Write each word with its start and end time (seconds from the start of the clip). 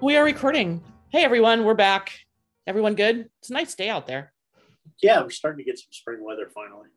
We 0.00 0.16
are 0.16 0.24
recording. 0.24 0.82
Hey 1.10 1.24
everyone, 1.24 1.62
we're 1.64 1.74
back. 1.74 2.12
Everyone 2.66 2.94
good? 2.94 3.28
It's 3.40 3.50
a 3.50 3.52
nice 3.52 3.74
day 3.74 3.90
out 3.90 4.06
there. 4.06 4.32
Yeah, 5.02 5.20
we're 5.20 5.28
starting 5.28 5.58
to 5.58 5.64
get 5.64 5.78
some 5.78 5.88
spring 5.90 6.24
weather 6.24 6.48
finally. 6.54 6.88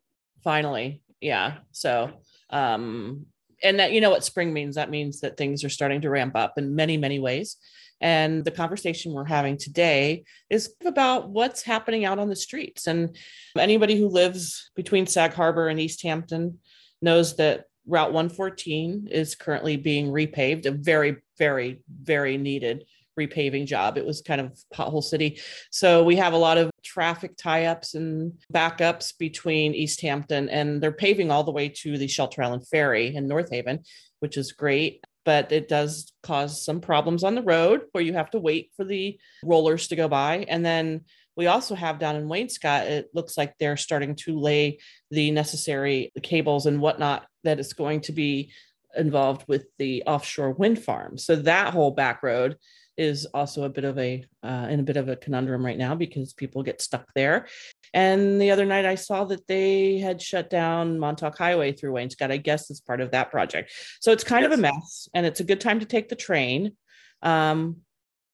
Finally. 0.41 1.01
Yeah. 1.19 1.55
So, 1.73 2.11
um, 2.49 3.25
and 3.61 3.79
that 3.79 3.91
you 3.91 3.99
know 3.99 4.09
what 4.09 4.23
spring 4.23 4.53
means 4.53 4.75
that 4.75 4.89
means 4.89 5.19
that 5.19 5.35
things 5.35 5.65
are 5.65 5.69
starting 5.69 5.99
to 6.01 6.09
ramp 6.09 6.37
up 6.37 6.57
in 6.57 6.75
many 6.75 6.95
many 6.95 7.19
ways 7.19 7.57
and 7.99 8.43
the 8.45 8.51
conversation 8.51 9.13
we're 9.13 9.25
having 9.25 9.57
today 9.57 10.23
is 10.49 10.73
about 10.85 11.29
what's 11.29 11.61
happening 11.61 12.05
out 12.05 12.19
on 12.19 12.29
the 12.29 12.35
streets 12.35 12.87
and 12.87 13.17
anybody 13.57 13.97
who 13.97 14.07
lives 14.07 14.71
between 14.75 15.07
sag 15.07 15.33
harbor 15.33 15.67
and 15.67 15.79
east 15.79 16.03
hampton 16.03 16.59
knows 17.01 17.35
that 17.37 17.65
route 17.87 18.11
114 18.11 19.07
is 19.09 19.35
currently 19.35 19.77
being 19.77 20.07
repaved 20.07 20.65
a 20.65 20.71
very 20.71 21.17
very 21.37 21.81
very 21.87 22.37
needed 22.37 22.85
repaving 23.19 23.65
job. 23.65 23.97
It 23.97 24.05
was 24.05 24.21
kind 24.21 24.41
of 24.41 24.57
pothole 24.73 25.03
city. 25.03 25.39
So 25.71 26.03
we 26.03 26.15
have 26.17 26.33
a 26.33 26.37
lot 26.37 26.57
of 26.57 26.71
traffic 26.83 27.37
tie-ups 27.37 27.95
and 27.95 28.33
backups 28.53 29.17
between 29.17 29.73
East 29.73 30.01
Hampton 30.01 30.49
and 30.49 30.81
they're 30.81 30.91
paving 30.91 31.31
all 31.31 31.43
the 31.43 31.51
way 31.51 31.69
to 31.69 31.97
the 31.97 32.07
Shelter 32.07 32.43
Island 32.43 32.67
Ferry 32.67 33.15
in 33.15 33.27
North 33.27 33.49
Haven, 33.51 33.79
which 34.19 34.37
is 34.37 34.51
great. 34.51 35.03
But 35.25 35.53
it 35.53 35.69
does 35.69 36.11
cause 36.21 36.65
some 36.65 36.81
problems 36.81 37.23
on 37.23 37.35
the 37.35 37.41
road 37.41 37.83
where 37.93 38.03
you 38.03 38.13
have 38.13 38.31
to 38.31 38.39
wait 38.39 38.71
for 38.75 38.83
the 38.83 39.17
rollers 39.43 39.87
to 39.87 39.95
go 39.95 40.09
by. 40.09 40.45
And 40.49 40.65
then 40.65 41.05
we 41.37 41.47
also 41.47 41.75
have 41.75 41.97
down 41.97 42.17
in 42.17 42.27
Wainscott, 42.27 42.83
it 42.83 43.09
looks 43.13 43.37
like 43.37 43.57
they're 43.57 43.77
starting 43.77 44.15
to 44.17 44.37
lay 44.37 44.79
the 45.11 45.31
necessary 45.31 46.11
cables 46.21 46.65
and 46.65 46.81
whatnot 46.81 47.25
that 47.43 47.59
is 47.59 47.73
going 47.73 48.01
to 48.01 48.11
be 48.11 48.51
involved 48.95 49.45
with 49.47 49.65
the 49.79 50.03
offshore 50.05 50.51
wind 50.51 50.83
farm. 50.83 51.17
So 51.17 51.35
that 51.37 51.73
whole 51.73 51.91
back 51.91 52.21
road 52.21 52.57
is 52.97 53.25
also 53.27 53.63
a 53.63 53.69
bit 53.69 53.83
of 53.83 53.97
a 53.97 54.23
uh, 54.43 54.67
in 54.69 54.79
a 54.79 54.83
bit 54.83 54.97
of 54.97 55.09
a 55.09 55.15
conundrum 55.15 55.65
right 55.65 55.77
now 55.77 55.95
because 55.95 56.33
people 56.33 56.63
get 56.63 56.81
stuck 56.81 57.05
there. 57.15 57.47
And 57.93 58.41
the 58.41 58.51
other 58.51 58.65
night 58.65 58.85
I 58.85 58.95
saw 58.95 59.23
that 59.25 59.47
they 59.47 59.99
had 59.99 60.21
shut 60.21 60.49
down 60.49 60.99
Montauk 60.99 61.37
Highway 61.37 61.71
through 61.71 61.93
Wainscott. 61.93 62.31
I 62.31 62.37
guess 62.37 62.69
as 62.71 62.79
part 62.79 63.01
of 63.01 63.11
that 63.11 63.31
project. 63.31 63.71
So 63.99 64.11
it's 64.11 64.23
kind 64.23 64.43
yes. 64.43 64.53
of 64.53 64.59
a 64.59 64.61
mess, 64.61 65.09
and 65.13 65.25
it's 65.25 65.39
a 65.39 65.45
good 65.45 65.61
time 65.61 65.79
to 65.79 65.85
take 65.85 66.09
the 66.09 66.15
train 66.15 66.73
um, 67.21 67.77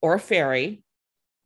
or 0.02 0.14
a 0.14 0.20
ferry. 0.20 0.82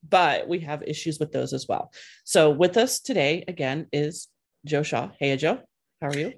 But 0.07 0.49
we 0.49 0.61
have 0.61 0.83
issues 0.83 1.19
with 1.19 1.33
those 1.33 1.53
as 1.55 1.67
well. 1.67 1.91
So 2.25 2.51
with 2.51 2.77
us 2.77 3.01
today 3.01 3.45
again 3.49 3.87
is 3.93 4.29
Joe 4.67 4.83
Shaw. 4.83 5.11
Hey, 5.19 5.35
Joe. 5.37 5.61
How 6.01 6.09
are 6.09 6.19
you? 6.19 6.35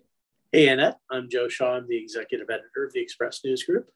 Hey, 0.52 0.68
Annette. 0.68 0.98
I'm 1.10 1.28
Joe 1.28 1.48
Shaw. 1.48 1.74
I'm 1.74 1.88
the 1.88 1.96
executive 1.96 2.48
editor 2.48 2.84
of 2.86 2.92
the 2.92 3.00
Express 3.00 3.40
News 3.44 3.64
Group. 3.64 3.90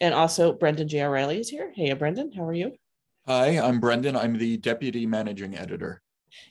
And 0.00 0.14
also, 0.14 0.52
Brendan 0.52 0.88
J. 0.88 1.02
O'Reilly 1.02 1.40
is 1.40 1.48
here. 1.48 1.72
Hey, 1.74 1.92
Brendan, 1.92 2.32
how 2.32 2.44
are 2.44 2.54
you? 2.54 2.72
Hi, 3.26 3.58
I'm 3.58 3.80
Brendan. 3.80 4.16
I'm 4.16 4.38
the 4.38 4.56
deputy 4.56 5.06
managing 5.06 5.56
editor. 5.56 6.02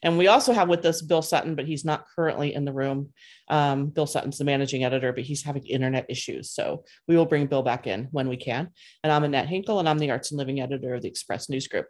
And 0.04 0.18
we 0.18 0.28
also 0.28 0.54
have 0.54 0.70
with 0.70 0.86
us 0.86 1.02
Bill 1.02 1.22
Sutton, 1.22 1.56
but 1.56 1.66
he's 1.66 1.86
not 1.86 2.06
currently 2.16 2.54
in 2.54 2.66
the 2.66 2.74
room. 2.74 3.10
Um, 3.50 3.88
Bill 3.88 4.06
Sutton's 4.06 4.38
the 4.38 4.46
managing 4.46 4.84
editor, 4.84 5.14
but 5.14 5.24
he's 5.24 5.44
having 5.44 5.66
internet 5.66 6.06
issues. 6.10 6.52
So 6.52 6.84
we 7.08 7.16
will 7.16 7.26
bring 7.26 7.48
Bill 7.48 7.64
back 7.64 7.88
in 7.88 8.08
when 8.12 8.30
we 8.30 8.38
can. 8.38 8.70
And 9.04 9.12
I'm 9.12 9.24
Annette 9.24 9.48
Hinkle, 9.48 9.80
and 9.80 9.90
I'm 9.90 10.00
the 10.00 10.12
arts 10.12 10.32
and 10.32 10.38
living 10.38 10.62
editor 10.62 10.96
of 10.96 11.02
the 11.02 11.08
Express 11.08 11.50
News 11.50 11.68
Group. 11.68 11.88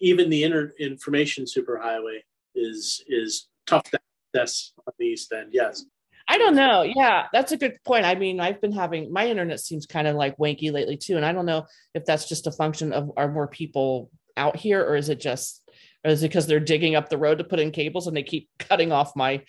Even 0.00 0.28
the 0.28 0.42
inter- 0.42 0.72
information 0.78 1.44
superhighway 1.44 2.18
is 2.54 3.02
is 3.06 3.48
tough 3.66 3.90
to 3.90 4.00
access 4.34 4.72
on 4.86 4.92
the 4.98 5.06
East 5.06 5.32
End. 5.32 5.50
Yes. 5.52 5.84
I 6.26 6.38
don't 6.38 6.56
know. 6.56 6.82
Yeah, 6.82 7.26
that's 7.32 7.52
a 7.52 7.56
good 7.56 7.76
point. 7.84 8.06
I 8.06 8.14
mean, 8.14 8.40
I've 8.40 8.60
been 8.60 8.72
having 8.72 9.12
my 9.12 9.26
internet 9.26 9.60
seems 9.60 9.86
kind 9.86 10.08
of 10.08 10.16
like 10.16 10.38
wanky 10.38 10.72
lately 10.72 10.96
too, 10.96 11.16
and 11.16 11.24
I 11.24 11.32
don't 11.32 11.46
know 11.46 11.66
if 11.94 12.04
that's 12.04 12.28
just 12.28 12.46
a 12.46 12.52
function 12.52 12.92
of 12.92 13.12
are 13.16 13.30
more 13.30 13.48
people 13.48 14.10
out 14.36 14.56
here, 14.56 14.82
or 14.82 14.96
is 14.96 15.08
it 15.08 15.20
just 15.20 15.62
or 16.04 16.10
is 16.10 16.22
it 16.22 16.28
because 16.28 16.46
they're 16.46 16.60
digging 16.60 16.94
up 16.94 17.08
the 17.08 17.18
road 17.18 17.38
to 17.38 17.44
put 17.44 17.60
in 17.60 17.70
cables 17.70 18.06
and 18.06 18.16
they 18.16 18.22
keep 18.22 18.48
cutting 18.58 18.92
off 18.92 19.16
my? 19.16 19.42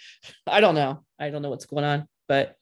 I 0.48 0.60
don't 0.60 0.76
know. 0.76 1.04
I 1.20 1.30
don't 1.30 1.42
know 1.42 1.50
what's 1.50 1.66
going 1.66 1.86
on, 1.86 2.08
but 2.28 2.56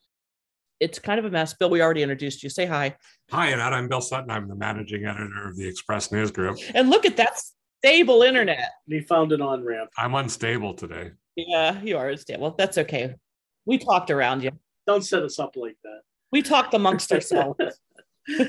it's 0.80 1.00
kind 1.00 1.18
of 1.18 1.26
a 1.26 1.32
mess. 1.32 1.54
Bill, 1.54 1.70
we 1.70 1.82
already 1.82 2.04
introduced 2.04 2.44
you. 2.44 2.50
Say 2.50 2.66
hi. 2.66 2.96
Hi, 3.32 3.48
and 3.48 3.62
I'm 3.62 3.88
Bill 3.88 4.02
Sutton. 4.02 4.30
I'm 4.30 4.48
the 4.48 4.56
managing 4.56 5.06
editor 5.06 5.48
of 5.48 5.56
the 5.56 5.68
Express 5.68 6.12
News 6.12 6.30
Group. 6.30 6.58
And 6.76 6.90
look 6.90 7.06
at 7.06 7.18
that 7.18 7.40
stable 7.80 8.22
internet. 8.22 8.70
We 8.88 9.00
found 9.02 9.32
an 9.32 9.42
on 9.42 9.64
ramp. 9.64 9.92
I'm 9.98 10.14
unstable 10.14 10.74
today. 10.74 11.12
Yeah, 11.36 11.82
you 11.82 11.98
are 11.98 12.10
unstable. 12.10 12.56
That's 12.58 12.78
okay. 12.78 13.16
We 13.66 13.78
talked 13.78 14.12
around 14.12 14.44
you. 14.44 14.52
Don't 14.86 15.04
set 15.04 15.24
us 15.24 15.40
up 15.40 15.56
like 15.56 15.78
that. 15.84 16.02
We 16.32 16.42
talked 16.42 16.74
amongst 16.74 17.12
ourselves. 17.14 17.60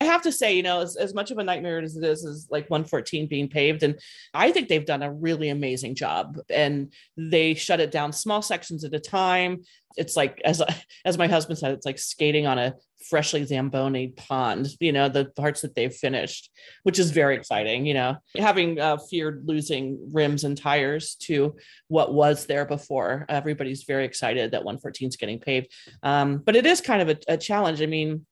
I 0.00 0.04
have 0.04 0.22
to 0.22 0.32
say, 0.32 0.56
you 0.56 0.62
know, 0.62 0.80
as, 0.80 0.96
as 0.96 1.12
much 1.12 1.30
of 1.30 1.38
a 1.38 1.44
nightmare 1.44 1.80
as 1.80 1.96
it 1.96 2.04
is, 2.04 2.24
is 2.24 2.46
like 2.50 2.70
114 2.70 3.26
being 3.26 3.48
paved. 3.48 3.82
And 3.82 3.98
I 4.32 4.52
think 4.52 4.68
they've 4.68 4.86
done 4.86 5.02
a 5.02 5.12
really 5.12 5.48
amazing 5.48 5.94
job 5.96 6.38
and 6.48 6.92
they 7.16 7.54
shut 7.54 7.80
it 7.80 7.90
down 7.90 8.12
small 8.12 8.42
sections 8.42 8.84
at 8.84 8.94
a 8.94 9.00
time. 9.00 9.62
It's 9.96 10.16
like, 10.16 10.40
as, 10.44 10.62
as 11.04 11.18
my 11.18 11.26
husband 11.26 11.58
said, 11.58 11.72
it's 11.72 11.86
like 11.86 11.98
skating 11.98 12.46
on 12.46 12.58
a 12.58 12.74
freshly 13.08 13.44
Zamboni 13.44 14.08
pond, 14.08 14.68
you 14.80 14.92
know, 14.92 15.08
the 15.08 15.26
parts 15.26 15.60
that 15.62 15.74
they've 15.74 15.94
finished, 15.94 16.50
which 16.82 16.98
is 16.98 17.10
very 17.10 17.36
exciting, 17.36 17.86
you 17.86 17.94
know, 17.94 18.16
having 18.36 18.80
uh, 18.80 18.96
feared 18.96 19.42
losing 19.46 20.10
rims 20.12 20.44
and 20.44 20.56
tires 20.56 21.16
to 21.22 21.56
what 21.88 22.14
was 22.14 22.46
there 22.46 22.64
before. 22.64 23.26
Everybody's 23.28 23.84
very 23.84 24.04
excited 24.04 24.50
that 24.52 24.64
114 24.64 25.08
is 25.08 25.16
getting 25.16 25.38
paved. 25.38 25.72
Um, 26.02 26.38
but 26.38 26.56
it 26.56 26.66
is 26.66 26.80
kind 26.80 27.02
of 27.02 27.08
a, 27.10 27.34
a 27.34 27.36
challenge. 27.36 27.82
I 27.82 27.86
mean, 27.86 28.26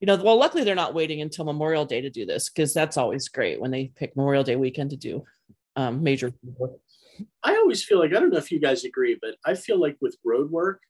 you 0.00 0.06
know, 0.06 0.16
well, 0.16 0.38
luckily 0.38 0.64
they're 0.64 0.74
not 0.74 0.94
waiting 0.94 1.20
until 1.20 1.44
Memorial 1.44 1.84
Day 1.84 2.00
to 2.00 2.10
do 2.10 2.26
this 2.26 2.50
because 2.50 2.74
that's 2.74 2.96
always 2.96 3.28
great 3.28 3.60
when 3.60 3.70
they 3.70 3.92
pick 3.94 4.16
Memorial 4.16 4.44
Day 4.44 4.56
weekend 4.56 4.90
to 4.90 4.96
do 4.96 5.24
um, 5.76 6.02
major. 6.02 6.32
I 7.42 7.56
always 7.56 7.84
feel 7.84 7.98
like 7.98 8.10
I 8.10 8.20
don't 8.20 8.30
know 8.30 8.38
if 8.38 8.50
you 8.50 8.58
guys 8.58 8.84
agree, 8.84 9.16
but 9.20 9.36
I 9.44 9.54
feel 9.54 9.80
like 9.80 9.96
with 10.00 10.16
road 10.24 10.50
work, 10.50 10.80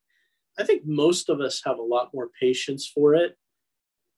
I 0.58 0.64
think 0.64 0.82
most 0.84 1.28
of 1.28 1.40
us 1.40 1.62
have 1.64 1.78
a 1.78 1.82
lot 1.82 2.12
more 2.12 2.28
patience 2.40 2.90
for 2.92 3.14
it 3.14 3.36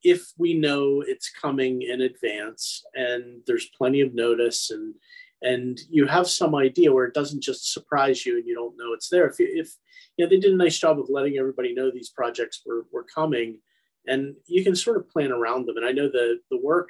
if 0.03 0.31
we 0.37 0.53
know 0.53 1.03
it's 1.05 1.31
coming 1.31 1.81
in 1.81 2.01
advance 2.01 2.83
and 2.93 3.41
there's 3.47 3.69
plenty 3.77 4.01
of 4.01 4.13
notice 4.13 4.69
and 4.69 4.93
and 5.41 5.79
you 5.89 6.07
have 6.07 6.27
some 6.27 6.55
idea 6.55 6.93
where 6.93 7.05
it 7.05 7.13
doesn't 7.13 7.43
just 7.43 7.73
surprise 7.73 8.25
you 8.25 8.37
and 8.37 8.47
you 8.47 8.55
don't 8.55 8.77
know 8.77 8.93
it's 8.93 9.09
there. 9.09 9.27
If, 9.27 9.35
if 9.39 9.75
you 10.15 10.25
know 10.25 10.29
they 10.29 10.39
did 10.39 10.53
a 10.53 10.57
nice 10.57 10.77
job 10.77 10.99
of 10.99 11.09
letting 11.09 11.37
everybody 11.37 11.73
know 11.73 11.91
these 11.91 12.09
projects 12.09 12.61
were 12.65 12.85
were 12.91 13.03
coming 13.03 13.59
and 14.07 14.35
you 14.47 14.63
can 14.63 14.75
sort 14.75 14.97
of 14.97 15.09
plan 15.09 15.31
around 15.31 15.65
them. 15.65 15.77
And 15.77 15.85
I 15.85 15.91
know 15.91 16.07
the 16.07 16.39
the 16.51 16.59
work 16.61 16.89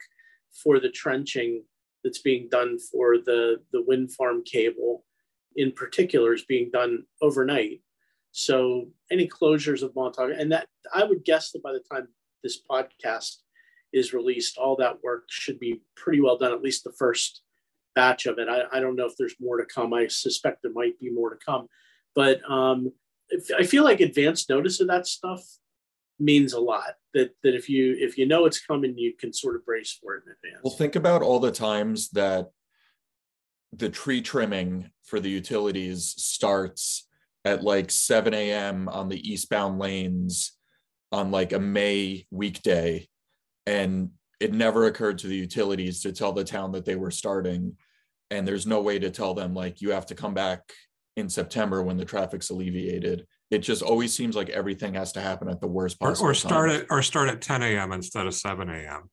for 0.63 0.79
the 0.79 0.89
trenching 0.89 1.63
that's 2.03 2.19
being 2.19 2.49
done 2.49 2.77
for 2.79 3.17
the 3.17 3.61
the 3.71 3.81
wind 3.81 4.13
farm 4.13 4.43
cable 4.43 5.05
in 5.55 5.71
particular 5.71 6.33
is 6.33 6.43
being 6.43 6.69
done 6.71 7.05
overnight. 7.21 7.81
So 8.37 8.89
any 9.09 9.29
closures 9.29 9.81
of 9.81 9.95
Montauk, 9.95 10.31
and 10.37 10.51
that 10.51 10.67
I 10.93 11.05
would 11.05 11.23
guess 11.23 11.51
that 11.51 11.63
by 11.63 11.71
the 11.71 11.81
time 11.89 12.09
this 12.43 12.61
podcast 12.69 13.37
is 13.93 14.13
released, 14.13 14.57
all 14.57 14.75
that 14.75 15.01
work 15.01 15.23
should 15.29 15.57
be 15.57 15.81
pretty 15.95 16.19
well 16.19 16.37
done, 16.37 16.51
at 16.51 16.61
least 16.61 16.83
the 16.83 16.91
first 16.91 17.43
batch 17.95 18.25
of 18.25 18.37
it. 18.37 18.49
I, 18.49 18.63
I 18.73 18.81
don't 18.81 18.97
know 18.97 19.05
if 19.05 19.15
there's 19.17 19.37
more 19.39 19.55
to 19.55 19.65
come. 19.65 19.93
I 19.93 20.07
suspect 20.07 20.63
there 20.63 20.73
might 20.73 20.99
be 20.99 21.09
more 21.09 21.29
to 21.29 21.37
come. 21.37 21.67
But 22.13 22.41
um, 22.51 22.91
I 23.57 23.63
feel 23.63 23.85
like 23.85 24.01
advance 24.01 24.49
notice 24.49 24.81
of 24.81 24.87
that 24.89 25.07
stuff 25.07 25.41
means 26.19 26.51
a 26.51 26.59
lot 26.59 26.95
that 27.13 27.33
that 27.43 27.55
if 27.55 27.69
you 27.69 27.95
if 27.97 28.17
you 28.17 28.25
know 28.25 28.45
it's 28.45 28.59
coming 28.59 28.97
you 28.97 29.13
can 29.17 29.33
sort 29.33 29.53
of 29.53 29.65
brace 29.65 29.99
for 30.01 30.15
it 30.15 30.23
in 30.25 30.31
advance 30.31 30.63
well 30.63 30.73
think 30.73 30.95
about 30.95 31.21
all 31.21 31.41
the 31.41 31.51
times 31.51 32.07
that 32.11 32.51
the 33.73 33.89
tree 33.89 34.21
trimming 34.21 34.89
for 35.03 35.19
the 35.19 35.29
utilities 35.29 36.13
starts 36.17 37.09
at 37.45 37.63
like 37.63 37.91
7 37.91 38.33
a.m 38.33 38.89
on 38.89 39.07
the 39.07 39.31
eastbound 39.31 39.79
lanes 39.79 40.57
on 41.11 41.31
like 41.31 41.53
a 41.53 41.59
may 41.59 42.25
weekday 42.31 43.07
and 43.65 44.09
it 44.39 44.53
never 44.53 44.85
occurred 44.85 45.19
to 45.19 45.27
the 45.27 45.35
utilities 45.35 46.01
to 46.01 46.11
tell 46.11 46.33
the 46.33 46.43
town 46.43 46.73
that 46.73 46.85
they 46.85 46.95
were 46.95 47.11
starting 47.11 47.77
and 48.31 48.47
there's 48.47 48.67
no 48.67 48.81
way 48.81 48.99
to 48.99 49.09
tell 49.09 49.33
them 49.33 49.53
like 49.53 49.81
you 49.81 49.91
have 49.91 50.07
to 50.07 50.15
come 50.15 50.33
back 50.33 50.61
in 51.15 51.29
september 51.29 51.81
when 51.81 51.97
the 51.97 52.03
traffic's 52.03 52.49
alleviated 52.49 53.25
it 53.51 53.59
just 53.59 53.81
always 53.81 54.13
seems 54.13 54.35
like 54.35 54.49
everything 54.49 54.95
has 54.95 55.11
to 55.13 55.21
happen 55.21 55.49
at 55.49 55.61
the 55.61 55.67
worst 55.67 55.99
possible 55.99 56.27
or, 56.27 56.31
or 56.31 56.33
start 56.33 56.69
time. 56.69 56.81
at 56.81 56.87
or 56.89 57.01
start 57.01 57.29
at 57.29 57.41
10 57.41 57.61
a.m. 57.61 57.91
instead 57.91 58.25
of 58.25 58.33
7 58.33 58.69
a.m. 58.69 59.09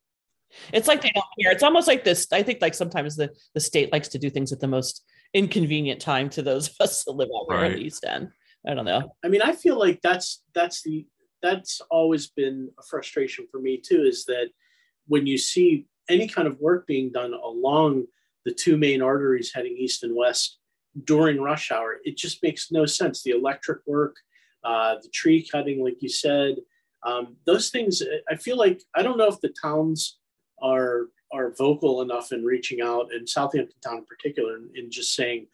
It's 0.72 0.88
like 0.88 1.00
they 1.02 1.10
don't 1.14 1.24
care. 1.40 1.52
It's 1.52 1.62
almost 1.62 1.86
like 1.86 2.04
this. 2.04 2.26
I 2.32 2.42
think 2.42 2.60
like 2.60 2.74
sometimes 2.74 3.16
the 3.16 3.30
the 3.54 3.60
state 3.60 3.92
likes 3.92 4.08
to 4.08 4.18
do 4.18 4.30
things 4.30 4.52
at 4.52 4.60
the 4.60 4.68
most 4.68 5.04
inconvenient 5.34 6.00
time 6.00 6.28
to 6.30 6.42
those 6.42 6.68
of 6.68 6.76
us 6.80 7.04
that 7.04 7.12
live 7.12 7.28
out 7.34 7.54
here 7.54 7.64
in 7.64 7.72
the 7.72 7.78
East 7.78 8.04
End. 8.06 8.30
I 8.66 8.74
don't 8.74 8.84
know. 8.84 9.14
I 9.24 9.28
mean, 9.28 9.42
I 9.42 9.52
feel 9.52 9.78
like 9.78 10.00
that's 10.02 10.42
that's 10.54 10.82
the 10.82 11.06
that's 11.42 11.80
always 11.90 12.28
been 12.28 12.70
a 12.78 12.82
frustration 12.82 13.46
for 13.50 13.60
me 13.60 13.76
too. 13.78 14.02
Is 14.02 14.24
that 14.26 14.50
when 15.08 15.26
you 15.26 15.38
see 15.38 15.86
any 16.08 16.28
kind 16.28 16.46
of 16.46 16.60
work 16.60 16.86
being 16.86 17.10
done 17.10 17.34
along 17.34 18.04
the 18.44 18.52
two 18.52 18.76
main 18.76 19.02
arteries 19.02 19.52
heading 19.54 19.76
east 19.76 20.02
and 20.02 20.14
west 20.14 20.58
during 21.04 21.40
rush 21.40 21.72
hour, 21.72 21.98
it 22.04 22.16
just 22.16 22.42
makes 22.42 22.70
no 22.70 22.86
sense. 22.86 23.22
The 23.22 23.30
electric 23.30 23.80
work, 23.86 24.16
uh, 24.64 24.96
the 25.02 25.08
tree 25.08 25.46
cutting, 25.50 25.82
like 25.82 26.00
you 26.00 26.08
said, 26.08 26.56
um, 27.04 27.36
those 27.46 27.70
things. 27.70 28.02
I 28.30 28.36
feel 28.36 28.56
like 28.56 28.80
I 28.94 29.02
don't 29.02 29.18
know 29.18 29.28
if 29.28 29.40
the 29.40 29.54
towns 29.60 30.18
are 30.62 31.06
are 31.32 31.54
vocal 31.56 32.02
enough 32.02 32.32
in 32.32 32.44
reaching 32.44 32.80
out, 32.80 33.12
and 33.12 33.28
Southampton 33.28 33.80
Town 33.82 33.98
in 33.98 34.04
particular, 34.04 34.56
in, 34.56 34.70
in 34.74 34.90
just 34.90 35.14
saying 35.14 35.46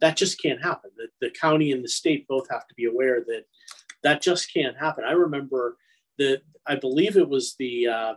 that 0.00 0.16
just 0.16 0.40
can't 0.40 0.62
happen. 0.62 0.90
That 0.96 1.08
the 1.20 1.30
county 1.30 1.72
and 1.72 1.82
the 1.82 1.88
state 1.88 2.26
both 2.28 2.48
have 2.50 2.66
to 2.68 2.74
be 2.74 2.86
aware 2.86 3.20
that 3.26 3.44
that 4.02 4.22
just 4.22 4.52
can't 4.52 4.76
happen. 4.76 5.04
I 5.04 5.12
remember 5.12 5.76
that 6.18 6.42
I 6.66 6.76
believe 6.76 7.16
it 7.16 7.28
was 7.28 7.54
the 7.58 7.88
uh, 7.88 8.14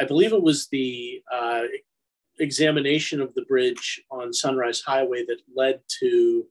I 0.00 0.04
believe 0.04 0.32
it 0.32 0.42
was 0.42 0.68
the 0.68 1.22
uh, 1.32 1.62
examination 2.38 3.20
of 3.20 3.34
the 3.34 3.42
bridge 3.42 4.00
on 4.10 4.32
Sunrise 4.32 4.80
Highway 4.80 5.24
that 5.26 5.40
led 5.54 5.80
to 6.00 6.46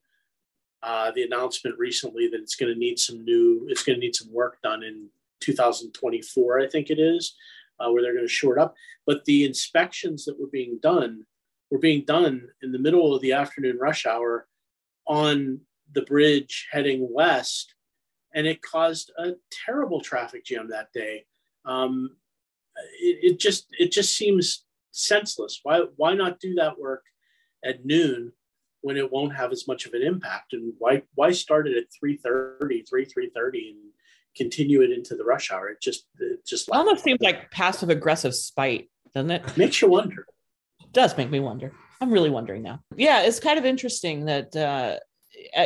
uh, 0.83 1.12
the 1.12 1.24
announcement 1.24 1.77
recently 1.79 2.27
that 2.27 2.41
it's 2.41 2.56
going 2.56 2.71
to 2.71 2.79
need 2.79 3.00
some 3.00 3.24
new 3.24 3.65
it's 3.69 3.83
going 3.83 4.00
to 4.00 4.06
need 4.06 4.15
some 4.15 4.31
work 4.31 4.62
done 4.62 4.83
in 4.83 5.09
2024 5.39 6.59
I 6.59 6.68
think 6.68 6.89
it 6.89 7.00
is 7.00 7.35
uh, 7.79 7.89
where 7.91 8.01
they're 8.01 8.13
going 8.13 8.25
to 8.25 8.31
short 8.31 8.59
up. 8.59 8.75
But 9.06 9.25
the 9.25 9.45
inspections 9.45 10.25
that 10.25 10.39
were 10.39 10.47
being 10.47 10.79
done 10.81 11.25
were 11.71 11.79
being 11.79 12.06
done 12.06 12.47
in 12.62 12.71
the 12.71 12.79
middle 12.79 13.13
of 13.13 13.21
the 13.21 13.33
afternoon 13.33 13.77
rush 13.77 14.06
hour 14.06 14.47
on 15.06 15.59
the 15.94 16.01
bridge 16.03 16.68
heading 16.71 17.07
west, 17.12 17.74
and 18.33 18.45
it 18.45 18.62
caused 18.62 19.12
a 19.18 19.31
terrible 19.65 20.01
traffic 20.01 20.45
jam 20.45 20.69
that 20.69 20.91
day. 20.94 21.25
Um, 21.65 22.12
it, 23.00 23.33
it 23.33 23.39
just 23.39 23.68
it 23.77 23.91
just 23.91 24.15
seems 24.15 24.65
senseless. 24.91 25.59
Why 25.63 25.83
why 25.95 26.13
not 26.13 26.39
do 26.39 26.56
that 26.56 26.79
work 26.79 27.03
at 27.63 27.85
noon 27.85 28.31
when 28.81 28.97
it 28.97 29.12
won't 29.12 29.35
have 29.35 29.51
as 29.51 29.68
much 29.68 29.85
of 29.85 29.94
an 29.94 30.03
impact? 30.03 30.53
And 30.53 30.74
why 30.77 31.03
why 31.15 31.31
start 31.31 31.68
it 31.68 31.77
at 31.77 31.85
3:30, 32.03 32.88
3 32.88 33.06
3:30 33.06 33.69
and 33.71 33.77
continue 34.38 34.81
it 34.81 34.92
into 34.92 35.16
the 35.16 35.24
rush 35.24 35.51
hour? 35.51 35.69
It 35.69 35.81
just 35.81 36.06
it 36.19 36.45
just 36.45 36.69
almost 36.72 37.04
seems 37.04 37.19
like 37.22 37.51
passive 37.51 37.89
aggressive 37.89 38.36
spite, 38.36 38.89
doesn't 39.13 39.31
it? 39.31 39.57
makes 39.57 39.81
you 39.81 39.89
wonder. 39.89 40.25
does 40.92 41.18
make 41.18 41.30
me 41.30 41.39
wonder. 41.39 41.74
I'm 42.00 42.12
really 42.12 42.30
wondering 42.30 42.62
now. 42.62 42.81
Yeah, 42.95 43.24
it's 43.24 43.39
kind 43.39 43.57
of 43.57 43.66
interesting 43.66 44.25
that 44.25 44.56
uh 44.56 44.98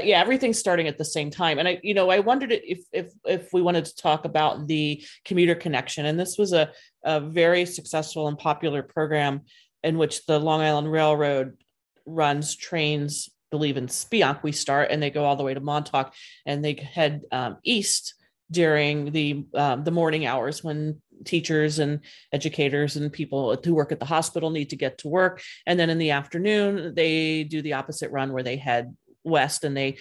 yeah, 0.04 0.20
everything's 0.20 0.60
starting 0.60 0.88
at 0.88 0.98
the 0.98 1.06
same 1.06 1.30
time. 1.30 1.60
And 1.60 1.68
I, 1.68 1.80
you 1.84 1.94
know, 1.94 2.10
I 2.10 2.20
wondered 2.20 2.52
if 2.52 2.84
if 2.92 3.12
if 3.26 3.54
we 3.54 3.62
wanted 3.62 3.86
to 3.86 3.96
talk 3.96 4.26
about 4.26 4.68
the 4.68 5.04
commuter 5.26 5.56
connection. 5.56 6.06
And 6.06 6.20
this 6.20 6.38
was 6.38 6.54
a, 6.54 6.72
a 7.04 7.20
very 7.20 7.66
successful 7.66 8.28
and 8.28 8.38
popular 8.38 8.84
program 8.84 9.42
in 9.84 9.98
which 9.98 10.26
the 10.26 10.40
Long 10.40 10.62
Island 10.62 10.92
Railroad 10.92 11.58
runs 12.06 12.56
trains, 12.56 13.30
believe 13.50 13.78
in 13.78 13.88
Speonk. 13.88 14.44
We 14.44 14.52
start 14.52 14.92
and 14.92 15.02
they 15.02 15.10
go 15.10 15.26
all 15.26 15.36
the 15.36 15.44
way 15.44 15.54
to 15.54 15.60
Montauk 15.60 16.14
and 16.46 16.64
they 16.64 16.74
head 16.74 17.22
um, 17.32 17.58
east 17.64 18.16
during 18.52 19.12
the 19.12 19.46
um, 19.56 19.84
the 19.84 19.92
morning 19.92 20.26
hours 20.26 20.64
when 20.64 21.02
teachers 21.26 21.80
and 21.80 22.02
educators 22.32 22.96
and 22.96 23.12
people 23.12 23.56
who 23.64 23.74
work 23.74 23.92
at 23.92 24.00
the 24.00 24.06
hospital 24.06 24.50
need 24.50 24.70
to 24.72 24.76
get 24.76 24.98
to 25.00 25.08
work. 25.08 25.42
And 25.66 25.80
then 25.80 25.90
in 25.90 25.98
the 25.98 26.12
afternoon 26.12 26.94
they 26.96 27.44
do 27.44 27.62
the 27.62 27.74
opposite 27.74 28.12
run 28.12 28.34
where 28.34 28.44
they 28.44 28.58
head 28.58 28.96
west 29.24 29.64
and 29.64 29.78
they 29.78 29.98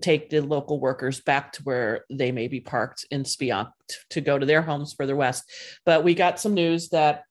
take 0.00 0.30
the 0.30 0.40
local 0.40 0.80
workers 0.80 1.20
back 1.20 1.52
to 1.52 1.62
where 1.62 2.04
they 2.10 2.32
may 2.32 2.48
be 2.48 2.60
parked 2.60 3.06
in 3.10 3.22
Speonk 3.22 3.70
to 4.10 4.20
go 4.20 4.38
to 4.38 4.46
their 4.46 4.62
homes 4.62 4.94
further 4.94 5.16
west. 5.16 5.44
But 5.84 6.04
we 6.04 6.14
got 6.14 6.40
some 6.40 6.54
news 6.54 6.88
that 6.88 7.24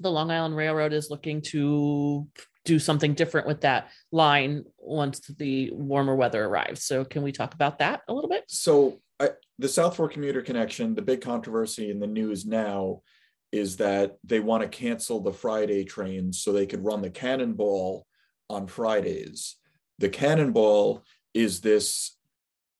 the 0.00 0.10
Long 0.10 0.30
Island 0.30 0.56
Railroad 0.56 0.92
is 0.92 1.10
looking 1.10 1.42
to 1.42 2.26
do 2.64 2.78
something 2.78 3.14
different 3.14 3.46
with 3.46 3.62
that 3.62 3.90
line 4.12 4.64
once 4.78 5.20
the 5.20 5.70
warmer 5.72 6.14
weather 6.14 6.44
arrives. 6.44 6.84
So 6.84 7.04
can 7.04 7.22
we 7.22 7.32
talk 7.32 7.54
about 7.54 7.78
that 7.78 8.02
a 8.08 8.14
little 8.14 8.30
bit? 8.30 8.44
So 8.48 9.00
I, 9.20 9.30
the 9.58 9.68
South 9.68 9.96
Fork 9.96 10.14
commuter 10.14 10.40
connection, 10.40 10.94
the 10.94 11.02
big 11.02 11.20
controversy 11.20 11.90
in 11.90 12.00
the 12.00 12.06
news 12.06 12.46
now 12.46 13.02
is 13.52 13.76
that 13.76 14.16
they 14.24 14.40
want 14.40 14.62
to 14.62 14.68
cancel 14.68 15.20
the 15.20 15.32
Friday 15.32 15.84
trains 15.84 16.40
so 16.40 16.52
they 16.52 16.66
could 16.66 16.84
run 16.84 17.02
the 17.02 17.10
Cannonball 17.10 18.06
on 18.48 18.66
Fridays. 18.66 19.56
The 19.98 20.08
Cannonball 20.08 21.04
is 21.34 21.60
this 21.60 22.16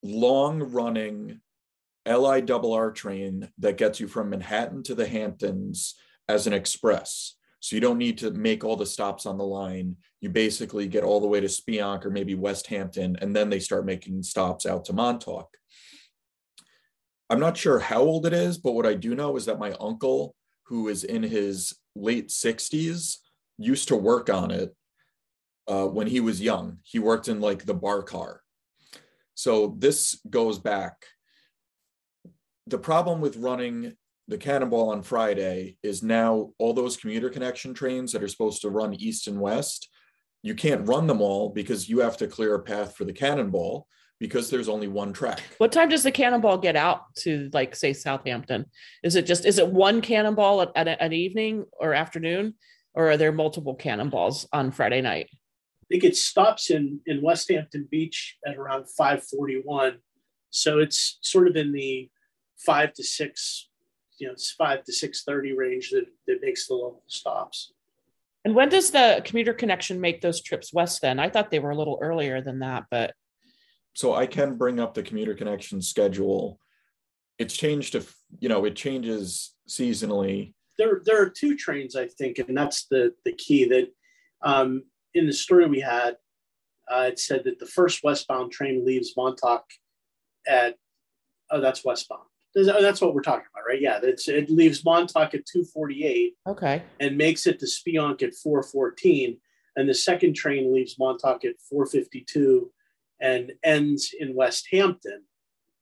long 0.03 0.63
running 0.63 1.41
LIRR 2.07 2.95
train 2.95 3.51
that 3.59 3.77
gets 3.77 4.01
you 4.01 4.09
from 4.09 4.31
Manhattan 4.31 4.83
to 4.85 4.95
the 4.95 5.07
Hamptons 5.07 5.97
as 6.29 6.47
an 6.47 6.53
express. 6.53 7.35
So 7.61 7.77
you 7.77 7.81
don't 7.81 7.99
need 7.99 8.17
to 8.19 8.31
make 8.31 8.65
all 8.65 8.77
the 8.77 8.87
stops 8.87 9.27
on 9.27 9.37
the 9.37 9.45
line. 9.45 9.97
You 10.21 10.31
basically 10.31 10.89
get 10.89 11.05
all 11.05 11.21
the 11.21 11.27
way 11.27 11.41
to 11.41 11.47
Speonk 11.47 12.07
or 12.07 12.11
maybe 12.11 12.35
Westhampton, 12.35 13.17
and 13.21 13.37
then 13.37 13.51
they 13.51 13.61
start 13.61 13.85
making 13.85 14.23
stops 14.23 14.65
out 14.65 14.87
to 14.87 14.95
Montauk. 14.95 15.60
I'm 17.31 17.39
not 17.39 17.57
sure 17.57 17.79
how 17.79 18.01
old 18.01 18.27
it 18.27 18.33
is, 18.33 18.59
but 18.59 18.73
what 18.73 18.87
I 18.87 18.95
do 18.95 19.15
know 19.15 19.37
is 19.37 19.47
that 19.47 19.61
my 19.61 19.73
uncle, 19.81 20.35
who 20.65 20.89
is 20.89 21.05
in 21.05 21.23
his 21.23 21.73
late 21.95 22.29
60s, 22.29 23.19
used 23.57 23.89
to 23.89 23.97
work 23.97 24.29
on 24.29 24.51
it 24.51 24.75
uh, 25.69 25.87
when 25.87 26.09
he 26.09 26.19
was 26.19 26.41
young. 26.41 26.79
He 26.83 26.99
worked 26.99 27.29
in 27.29 27.41
like 27.41 27.65
the 27.65 27.75
bar 27.75 28.03
car. 28.03 28.41
So 29.35 29.77
this 29.79 30.21
goes 30.29 30.59
back. 30.59 31.07
The 32.67 32.79
problem 32.79 33.21
with 33.21 33.37
running 33.37 33.97
the 34.27 34.39
Cannonball 34.39 34.91
on 34.91 35.03
Friday 35.03 35.77
is 35.85 36.03
now 36.03 36.51
all 36.59 36.73
those 36.73 36.97
commuter 36.97 37.31
connection 37.31 37.75
trains 37.75 38.13
that 38.13 38.23
are 38.23 38.29
supposed 38.29 38.63
to 38.63 38.71
run 38.71 38.95
east 38.95 39.29
and 39.29 39.41
west, 39.41 39.89
you 40.43 40.55
can't 40.55 40.89
run 40.89 41.07
them 41.07 41.21
all 41.21 41.51
because 41.51 41.89
you 41.89 42.01
have 42.01 42.17
to 42.17 42.27
clear 42.27 42.55
a 42.55 42.63
path 42.63 42.97
for 42.97 43.05
the 43.05 43.13
Cannonball 43.13 43.87
because 44.21 44.51
there's 44.51 44.69
only 44.69 44.87
one 44.87 45.13
track. 45.13 45.41
What 45.59 45.73
time 45.73 45.89
does 45.89 46.03
the 46.03 46.13
cannonball 46.13 46.59
get 46.59 46.77
out 46.77 47.15
to, 47.21 47.49
like, 47.53 47.75
say, 47.75 47.95
Southampton? 47.95 48.67
Is 49.03 49.17
it 49.17 49.27
just 49.27 49.47
is 49.47 49.59
it 49.59 49.67
one 49.67 50.03
cannonball 50.03 50.63
at, 50.63 50.73
at 50.77 51.01
an 51.01 51.13
evening 51.13 51.65
or 51.81 51.95
afternoon, 51.95 52.55
or 52.95 53.11
are 53.11 53.17
there 53.17 53.33
multiple 53.33 53.75
cannonballs 53.75 54.47
on 54.53 54.71
Friday 54.71 55.01
night? 55.01 55.29
I 55.33 55.87
think 55.89 56.05
it 56.05 56.17
stops 56.17 56.71
in 56.71 57.01
in 57.07 57.23
Westhampton 57.23 57.89
Beach 57.91 58.37
at 58.47 58.57
around 58.57 58.85
541. 58.97 59.99
So 60.51 60.79
it's 60.79 61.19
sort 61.23 61.49
of 61.49 61.57
in 61.57 61.73
the 61.73 62.11
five 62.59 62.93
to 62.95 63.03
six, 63.03 63.69
you 64.19 64.27
know, 64.27 64.35
it's 64.35 64.51
five 64.53 64.85
to 64.85 64.93
six 64.93 65.23
thirty 65.25 65.53
range 65.53 65.91
that, 65.91 66.05
that 66.27 66.43
makes 66.43 66.69
the 66.69 66.75
local 66.75 67.05
stops. 67.07 67.73
And 68.45 68.55
when 68.55 68.69
does 68.69 68.91
the 68.91 69.23
commuter 69.25 69.53
connection 69.53 70.01
make 70.01 70.21
those 70.21 70.43
trips 70.43 70.73
west? 70.73 71.03
Then 71.03 71.19
I 71.19 71.29
thought 71.29 71.51
they 71.51 71.59
were 71.59 71.71
a 71.71 71.77
little 71.77 71.99
earlier 72.01 72.41
than 72.41 72.61
that, 72.61 72.85
but 72.91 73.15
So 73.95 74.15
I 74.15 74.27
can 74.27 74.57
bring 74.57 74.81
up 74.81 74.95
the 74.95 75.03
commuter 75.03 75.35
connection 75.35 75.83
schedule. 75.83 76.61
It's 77.39 77.57
changed 77.57 77.93
to, 77.93 78.05
you 78.39 78.49
know, 78.49 78.65
it 78.65 78.77
changes 78.77 79.55
seasonally. 79.69 80.55
There 80.79 81.03
there 81.05 81.21
are 81.21 81.29
two 81.29 81.57
trains, 81.57 81.97
I 81.97 82.07
think, 82.07 82.39
and 82.39 82.57
that's 82.57 82.87
the 82.87 83.13
the 83.25 83.33
key 83.33 83.67
that 83.67 83.89
um, 84.43 84.85
in 85.15 85.27
the 85.27 85.33
story 85.33 85.67
we 85.67 85.81
had, 85.81 86.17
uh, 86.91 87.07
it 87.09 87.19
said 87.19 87.45
that 87.45 87.59
the 87.59 87.67
first 87.67 88.03
westbound 88.03 88.53
train 88.53 88.87
leaves 88.87 89.15
Montauk 89.17 89.65
at 90.47 90.77
oh 91.51 91.61
that's 91.61 91.85
westbound. 91.85 92.23
That's- 92.55 92.83
That's 92.83 93.01
what 93.01 93.15
we're 93.15 93.23
talking 93.23 93.47
about, 93.55 93.65
right? 93.67 93.81
Yeah, 93.81 94.01
it's, 94.03 94.29
it 94.29 94.51
leaves 94.51 94.85
Montauk 94.85 95.35
at 95.35 95.47
248 95.47 96.35
okay. 96.49 96.83
and 96.99 97.17
makes 97.17 97.47
it 97.47 97.61
to 97.61 97.67
Speonk 97.67 98.23
at 98.23 98.35
414. 98.35 99.39
And 99.77 99.89
the 99.89 99.95
second 99.95 100.35
train 100.35 100.75
leaves 100.75 100.97
Montauk 100.99 101.45
at 101.45 101.61
452 101.69 102.73
and 103.21 103.53
ends 103.63 104.15
in 104.19 104.35
Westhampton 104.35 105.23